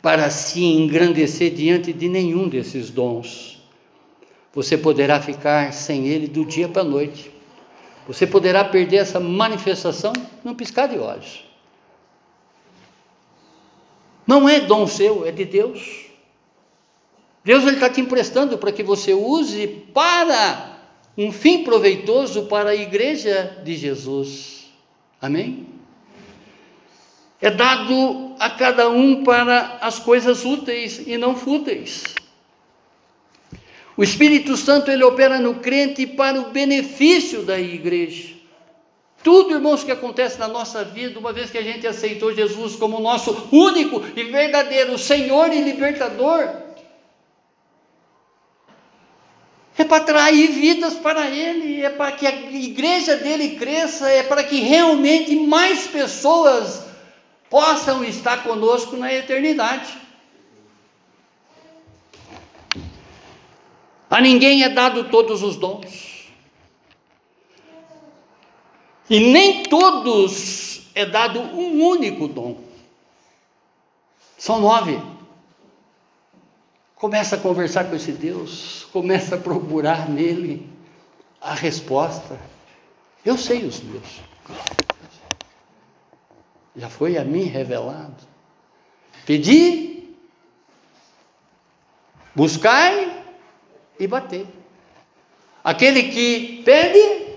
para 0.00 0.30
se 0.30 0.62
engrandecer 0.62 1.52
diante 1.52 1.92
de 1.92 2.08
nenhum 2.08 2.48
desses 2.48 2.90
dons. 2.90 3.60
Você 4.54 4.78
poderá 4.78 5.20
ficar 5.20 5.72
sem 5.72 6.06
ele 6.06 6.28
do 6.28 6.44
dia 6.44 6.68
para 6.68 6.82
a 6.82 6.84
noite. 6.84 7.32
Você 8.06 8.24
poderá 8.24 8.64
perder 8.64 8.98
essa 8.98 9.18
manifestação 9.18 10.12
num 10.44 10.54
piscar 10.54 10.86
de 10.86 10.98
olhos. 10.98 11.44
Não 14.24 14.48
é 14.48 14.60
dom 14.60 14.86
seu, 14.86 15.26
é 15.26 15.32
de 15.32 15.44
Deus. 15.44 16.06
Deus 17.42 17.64
está 17.64 17.90
te 17.90 18.00
emprestando 18.00 18.56
para 18.58 18.70
que 18.70 18.82
você 18.84 19.12
use 19.12 19.66
para 19.92 20.77
um 21.18 21.30
fim 21.30 21.64
proveitoso 21.64 22.46
para 22.46 22.70
a 22.70 22.74
igreja 22.74 23.60
de 23.62 23.76
Jesus. 23.76 24.70
Amém? 25.20 25.78
é 27.40 27.50
dado 27.50 28.34
a 28.38 28.50
cada 28.50 28.88
um 28.88 29.22
para 29.22 29.78
as 29.80 29.98
coisas 29.98 30.44
úteis 30.44 31.06
e 31.06 31.16
não 31.16 31.36
fúteis. 31.36 32.04
O 33.96 34.02
Espírito 34.02 34.56
Santo 34.56 34.90
ele 34.90 35.04
opera 35.04 35.40
no 35.40 35.56
crente 35.56 36.06
para 36.06 36.40
o 36.40 36.50
benefício 36.50 37.42
da 37.42 37.58
igreja. 37.58 38.36
Tudo, 39.22 39.54
irmãos, 39.54 39.82
que 39.82 39.90
acontece 39.90 40.38
na 40.38 40.46
nossa 40.46 40.84
vida, 40.84 41.18
uma 41.18 41.32
vez 41.32 41.50
que 41.50 41.58
a 41.58 41.62
gente 41.62 41.86
aceitou 41.86 42.32
Jesus 42.32 42.76
como 42.76 43.00
nosso 43.00 43.48
único 43.50 44.02
e 44.14 44.24
verdadeiro 44.24 44.96
Senhor 44.96 45.52
e 45.52 45.60
libertador, 45.60 46.48
é 49.78 49.84
para 49.84 49.98
atrair 49.98 50.48
vidas 50.48 50.94
para 50.94 51.30
Ele, 51.30 51.82
é 51.82 51.88
para 51.88 52.10
que 52.10 52.26
a 52.26 52.34
igreja 52.52 53.16
dele 53.16 53.56
cresça, 53.56 54.08
é 54.08 54.24
para 54.24 54.42
que 54.42 54.60
realmente 54.60 55.36
mais 55.36 55.86
pessoas 55.86 56.84
possam 57.48 58.02
estar 58.02 58.42
conosco 58.42 58.96
na 58.96 59.14
eternidade. 59.14 59.96
A 64.10 64.20
ninguém 64.20 64.64
é 64.64 64.68
dado 64.68 65.04
todos 65.04 65.42
os 65.42 65.54
dons. 65.54 66.26
E 69.08 69.20
nem 69.20 69.62
todos 69.62 70.82
é 70.94 71.06
dado 71.06 71.40
um 71.40 71.82
único 71.86 72.26
dom. 72.26 72.58
São 74.36 74.60
nove. 74.60 75.00
Começa 76.98 77.36
a 77.36 77.38
conversar 77.38 77.84
com 77.84 77.94
esse 77.94 78.12
Deus, 78.12 78.86
começa 78.92 79.36
a 79.36 79.38
procurar 79.38 80.08
nele 80.08 80.68
a 81.40 81.54
resposta. 81.54 82.38
Eu 83.24 83.38
sei 83.38 83.64
os 83.64 83.80
meus 83.80 84.28
já 86.78 86.88
foi 86.88 87.18
a 87.18 87.24
mim 87.24 87.42
revelado. 87.42 88.24
Pedi, 89.26 90.14
buscai 92.34 93.24
e 93.98 94.06
bater. 94.06 94.46
Aquele 95.62 96.04
que 96.04 96.62
pede, 96.62 97.36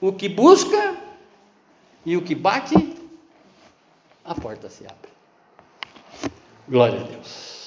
o 0.00 0.12
que 0.12 0.28
busca 0.28 0.96
e 2.04 2.16
o 2.16 2.22
que 2.22 2.34
bate, 2.34 2.96
a 4.24 4.34
porta 4.34 4.70
se 4.70 4.86
abre. 4.86 5.12
Glória 6.66 7.00
a 7.00 7.04
Deus. 7.04 7.61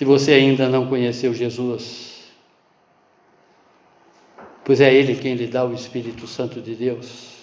Se 0.00 0.04
você 0.06 0.32
ainda 0.32 0.66
não 0.66 0.86
conheceu 0.86 1.34
Jesus, 1.34 2.22
pois 4.64 4.80
é 4.80 4.90
Ele 4.94 5.14
quem 5.14 5.34
lhe 5.34 5.46
dá 5.46 5.62
o 5.62 5.74
Espírito 5.74 6.26
Santo 6.26 6.58
de 6.58 6.74
Deus, 6.74 7.34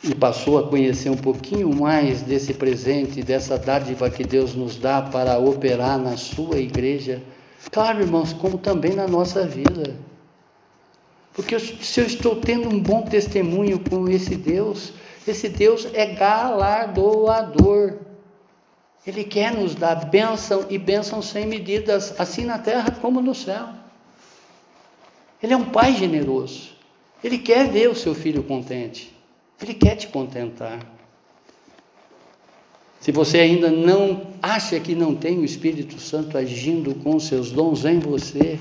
e 0.00 0.14
passou 0.14 0.58
a 0.58 0.68
conhecer 0.68 1.10
um 1.10 1.16
pouquinho 1.16 1.74
mais 1.74 2.22
desse 2.22 2.54
presente, 2.54 3.20
dessa 3.20 3.58
dádiva 3.58 4.08
que 4.08 4.22
Deus 4.22 4.54
nos 4.54 4.76
dá 4.76 5.02
para 5.02 5.36
operar 5.40 5.98
na 5.98 6.16
sua 6.16 6.58
igreja, 6.58 7.20
claro, 7.72 8.02
irmãos, 8.02 8.32
como 8.32 8.56
também 8.56 8.92
na 8.92 9.08
nossa 9.08 9.44
vida. 9.44 9.96
Porque 11.34 11.58
se 11.58 12.00
eu 12.00 12.06
estou 12.06 12.36
tendo 12.36 12.68
um 12.68 12.78
bom 12.78 13.02
testemunho 13.02 13.80
com 13.90 14.08
esse 14.08 14.36
Deus, 14.36 14.92
esse 15.26 15.48
Deus 15.48 15.88
é 15.92 16.06
galardoador. 16.14 18.05
Ele 19.06 19.22
quer 19.22 19.54
nos 19.54 19.74
dar 19.74 19.94
bênção 20.06 20.66
e 20.68 20.76
bênção 20.76 21.22
sem 21.22 21.46
medidas, 21.46 22.18
assim 22.18 22.44
na 22.44 22.58
terra 22.58 22.90
como 22.90 23.20
no 23.20 23.34
céu. 23.34 23.68
Ele 25.40 25.52
é 25.52 25.56
um 25.56 25.66
pai 25.66 25.94
generoso. 25.94 26.70
Ele 27.22 27.38
quer 27.38 27.70
ver 27.70 27.88
o 27.88 27.94
seu 27.94 28.14
filho 28.14 28.42
contente. 28.42 29.14
Ele 29.62 29.74
quer 29.74 29.94
te 29.94 30.08
contentar. 30.08 30.80
Se 33.00 33.12
você 33.12 33.38
ainda 33.38 33.70
não 33.70 34.26
acha 34.42 34.80
que 34.80 34.94
não 34.94 35.14
tem 35.14 35.38
o 35.38 35.44
Espírito 35.44 36.00
Santo 36.00 36.36
agindo 36.36 36.92
com 36.96 37.20
seus 37.20 37.52
dons 37.52 37.84
em 37.84 38.00
você, 38.00 38.58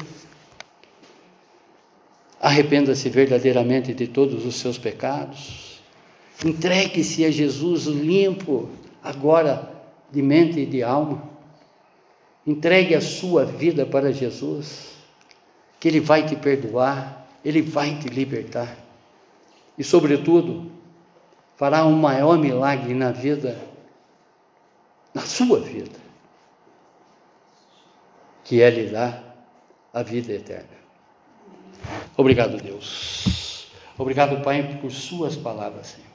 arrependa-se 2.39 3.09
verdadeiramente 3.09 3.93
de 3.95 4.07
todos 4.07 4.45
os 4.45 4.55
seus 4.57 4.77
pecados. 4.77 5.81
Entregue-se 6.45 7.25
a 7.25 7.31
Jesus 7.31 7.85
limpo, 7.85 8.69
agora 9.01 9.74
de 10.11 10.21
mente 10.21 10.59
e 10.59 10.65
de 10.65 10.83
alma. 10.83 11.29
Entregue 12.45 12.93
a 12.95 13.01
sua 13.01 13.43
vida 13.43 13.85
para 13.85 14.11
Jesus, 14.11 14.93
que 15.79 15.87
Ele 15.87 15.99
vai 15.99 16.25
te 16.25 16.35
perdoar, 16.35 17.27
Ele 17.43 17.61
vai 17.61 17.97
te 17.97 18.07
libertar. 18.07 18.77
E, 19.77 19.83
sobretudo, 19.83 20.71
fará 21.55 21.85
um 21.85 21.95
maior 21.95 22.37
milagre 22.37 22.93
na 22.93 23.11
vida, 23.11 23.59
na 25.13 25.21
sua 25.21 25.59
vida, 25.59 25.99
que 28.43 28.61
é 28.61 28.69
lhe 28.69 28.87
dar 28.87 29.35
a 29.93 30.03
vida 30.03 30.33
eterna. 30.33 30.75
Obrigado, 32.17 32.57
Deus. 32.57 33.67
Obrigado, 33.97 34.41
Pai, 34.43 34.77
por 34.81 34.91
Suas 34.91 35.35
palavras, 35.35 35.87
Senhor. 35.87 36.14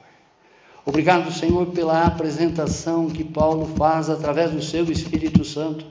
Obrigado, 0.85 1.31
Senhor, 1.31 1.67
pela 1.67 2.05
apresentação 2.05 3.09
que 3.09 3.23
Paulo 3.23 3.67
faz 3.77 4.09
através 4.09 4.51
do 4.51 4.61
seu 4.61 4.83
Espírito 4.91 5.43
Santo 5.45 5.85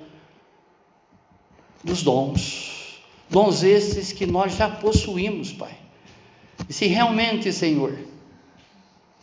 dos 1.82 2.02
dons. 2.02 3.00
Dons 3.28 3.62
esses 3.62 4.12
que 4.12 4.26
nós 4.26 4.56
já 4.56 4.68
possuímos, 4.68 5.52
Pai. 5.52 5.76
E 6.68 6.72
se 6.72 6.86
realmente, 6.86 7.52
Senhor, 7.52 7.96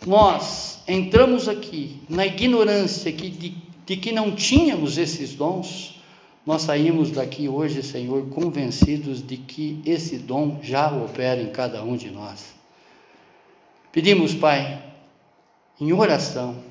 nós 0.06 0.82
entramos 0.88 1.50
aqui 1.50 2.02
na 2.08 2.26
ignorância 2.26 3.12
que, 3.12 3.30
de, 3.30 3.58
de 3.86 3.98
que 3.98 4.12
não 4.14 4.32
tínhamos 4.32 4.98
esses 4.98 5.34
dons, 5.34 6.02
nós 6.46 6.62
saímos 6.62 7.12
daqui 7.12 7.50
hoje, 7.50 7.84
Senhor, 7.84 8.30
convencidos 8.30 9.22
de 9.22 9.36
que 9.36 9.82
esse 9.86 10.18
dom 10.18 10.60
já 10.64 10.90
opera 10.90 11.42
em 11.42 11.50
cada 11.50 11.84
um 11.84 11.98
de 11.98 12.10
nós. 12.10 12.56
Pedimos, 13.92 14.34
Pai, 14.34 14.82
em 15.80 15.94
oração, 15.94 16.64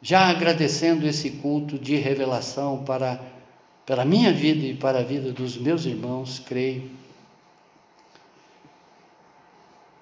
já 0.00 0.28
agradecendo 0.28 1.06
esse 1.06 1.30
culto 1.30 1.78
de 1.78 1.96
revelação 1.96 2.84
para, 2.84 3.20
para 3.84 4.02
a 4.02 4.04
minha 4.04 4.32
vida 4.32 4.64
e 4.64 4.74
para 4.74 5.00
a 5.00 5.02
vida 5.02 5.32
dos 5.32 5.56
meus 5.56 5.84
irmãos, 5.84 6.38
creio. 6.38 6.90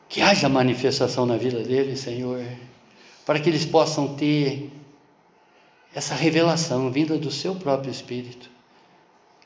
Que 0.09 0.20
haja 0.20 0.48
manifestação 0.48 1.27
na 1.27 1.36
vida 1.36 1.62
deles, 1.62 2.01
Senhor, 2.01 2.44
para 3.27 3.40
que 3.40 3.48
eles 3.48 3.65
possam 3.65 4.15
ter 4.15 4.70
essa 5.94 6.15
revelação 6.15 6.90
vinda 6.90 7.19
do 7.19 7.31
seu 7.31 7.55
próprio 7.55 7.90
Espírito. 7.90 8.51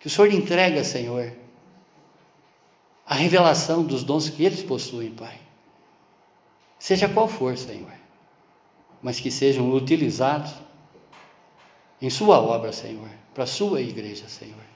Que 0.00 0.08
o 0.08 0.10
Senhor 0.10 0.32
entrega, 0.32 0.84
Senhor, 0.84 1.32
a 3.06 3.14
revelação 3.14 3.82
dos 3.84 4.04
dons 4.04 4.28
que 4.28 4.44
eles 4.44 4.62
possuem, 4.62 5.10
Pai. 5.10 5.38
Seja 6.78 7.08
qual 7.08 7.28
for, 7.28 7.56
Senhor 7.56 8.01
mas 9.02 9.18
que 9.18 9.30
sejam 9.30 9.72
utilizados 9.72 10.52
em 12.00 12.10
Sua 12.10 12.40
obra, 12.40 12.72
Senhor, 12.72 13.08
para 13.34 13.44
a 13.44 13.46
Sua 13.46 13.80
igreja, 13.80 14.28
Senhor. 14.28 14.72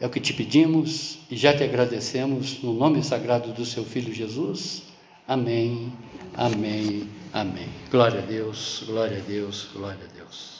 É 0.00 0.06
o 0.06 0.10
que 0.10 0.20
te 0.20 0.32
pedimos 0.32 1.20
e 1.30 1.36
já 1.36 1.56
te 1.56 1.62
agradecemos 1.62 2.62
no 2.62 2.72
nome 2.72 3.02
sagrado 3.02 3.52
do 3.52 3.64
Seu 3.64 3.84
Filho 3.84 4.12
Jesus. 4.12 4.82
Amém, 5.26 5.92
amém, 6.34 7.08
amém. 7.32 7.68
Glória 7.90 8.20
a 8.20 8.26
Deus, 8.26 8.82
glória 8.86 9.18
a 9.18 9.20
Deus, 9.20 9.68
glória 9.72 10.04
a 10.04 10.14
Deus. 10.14 10.53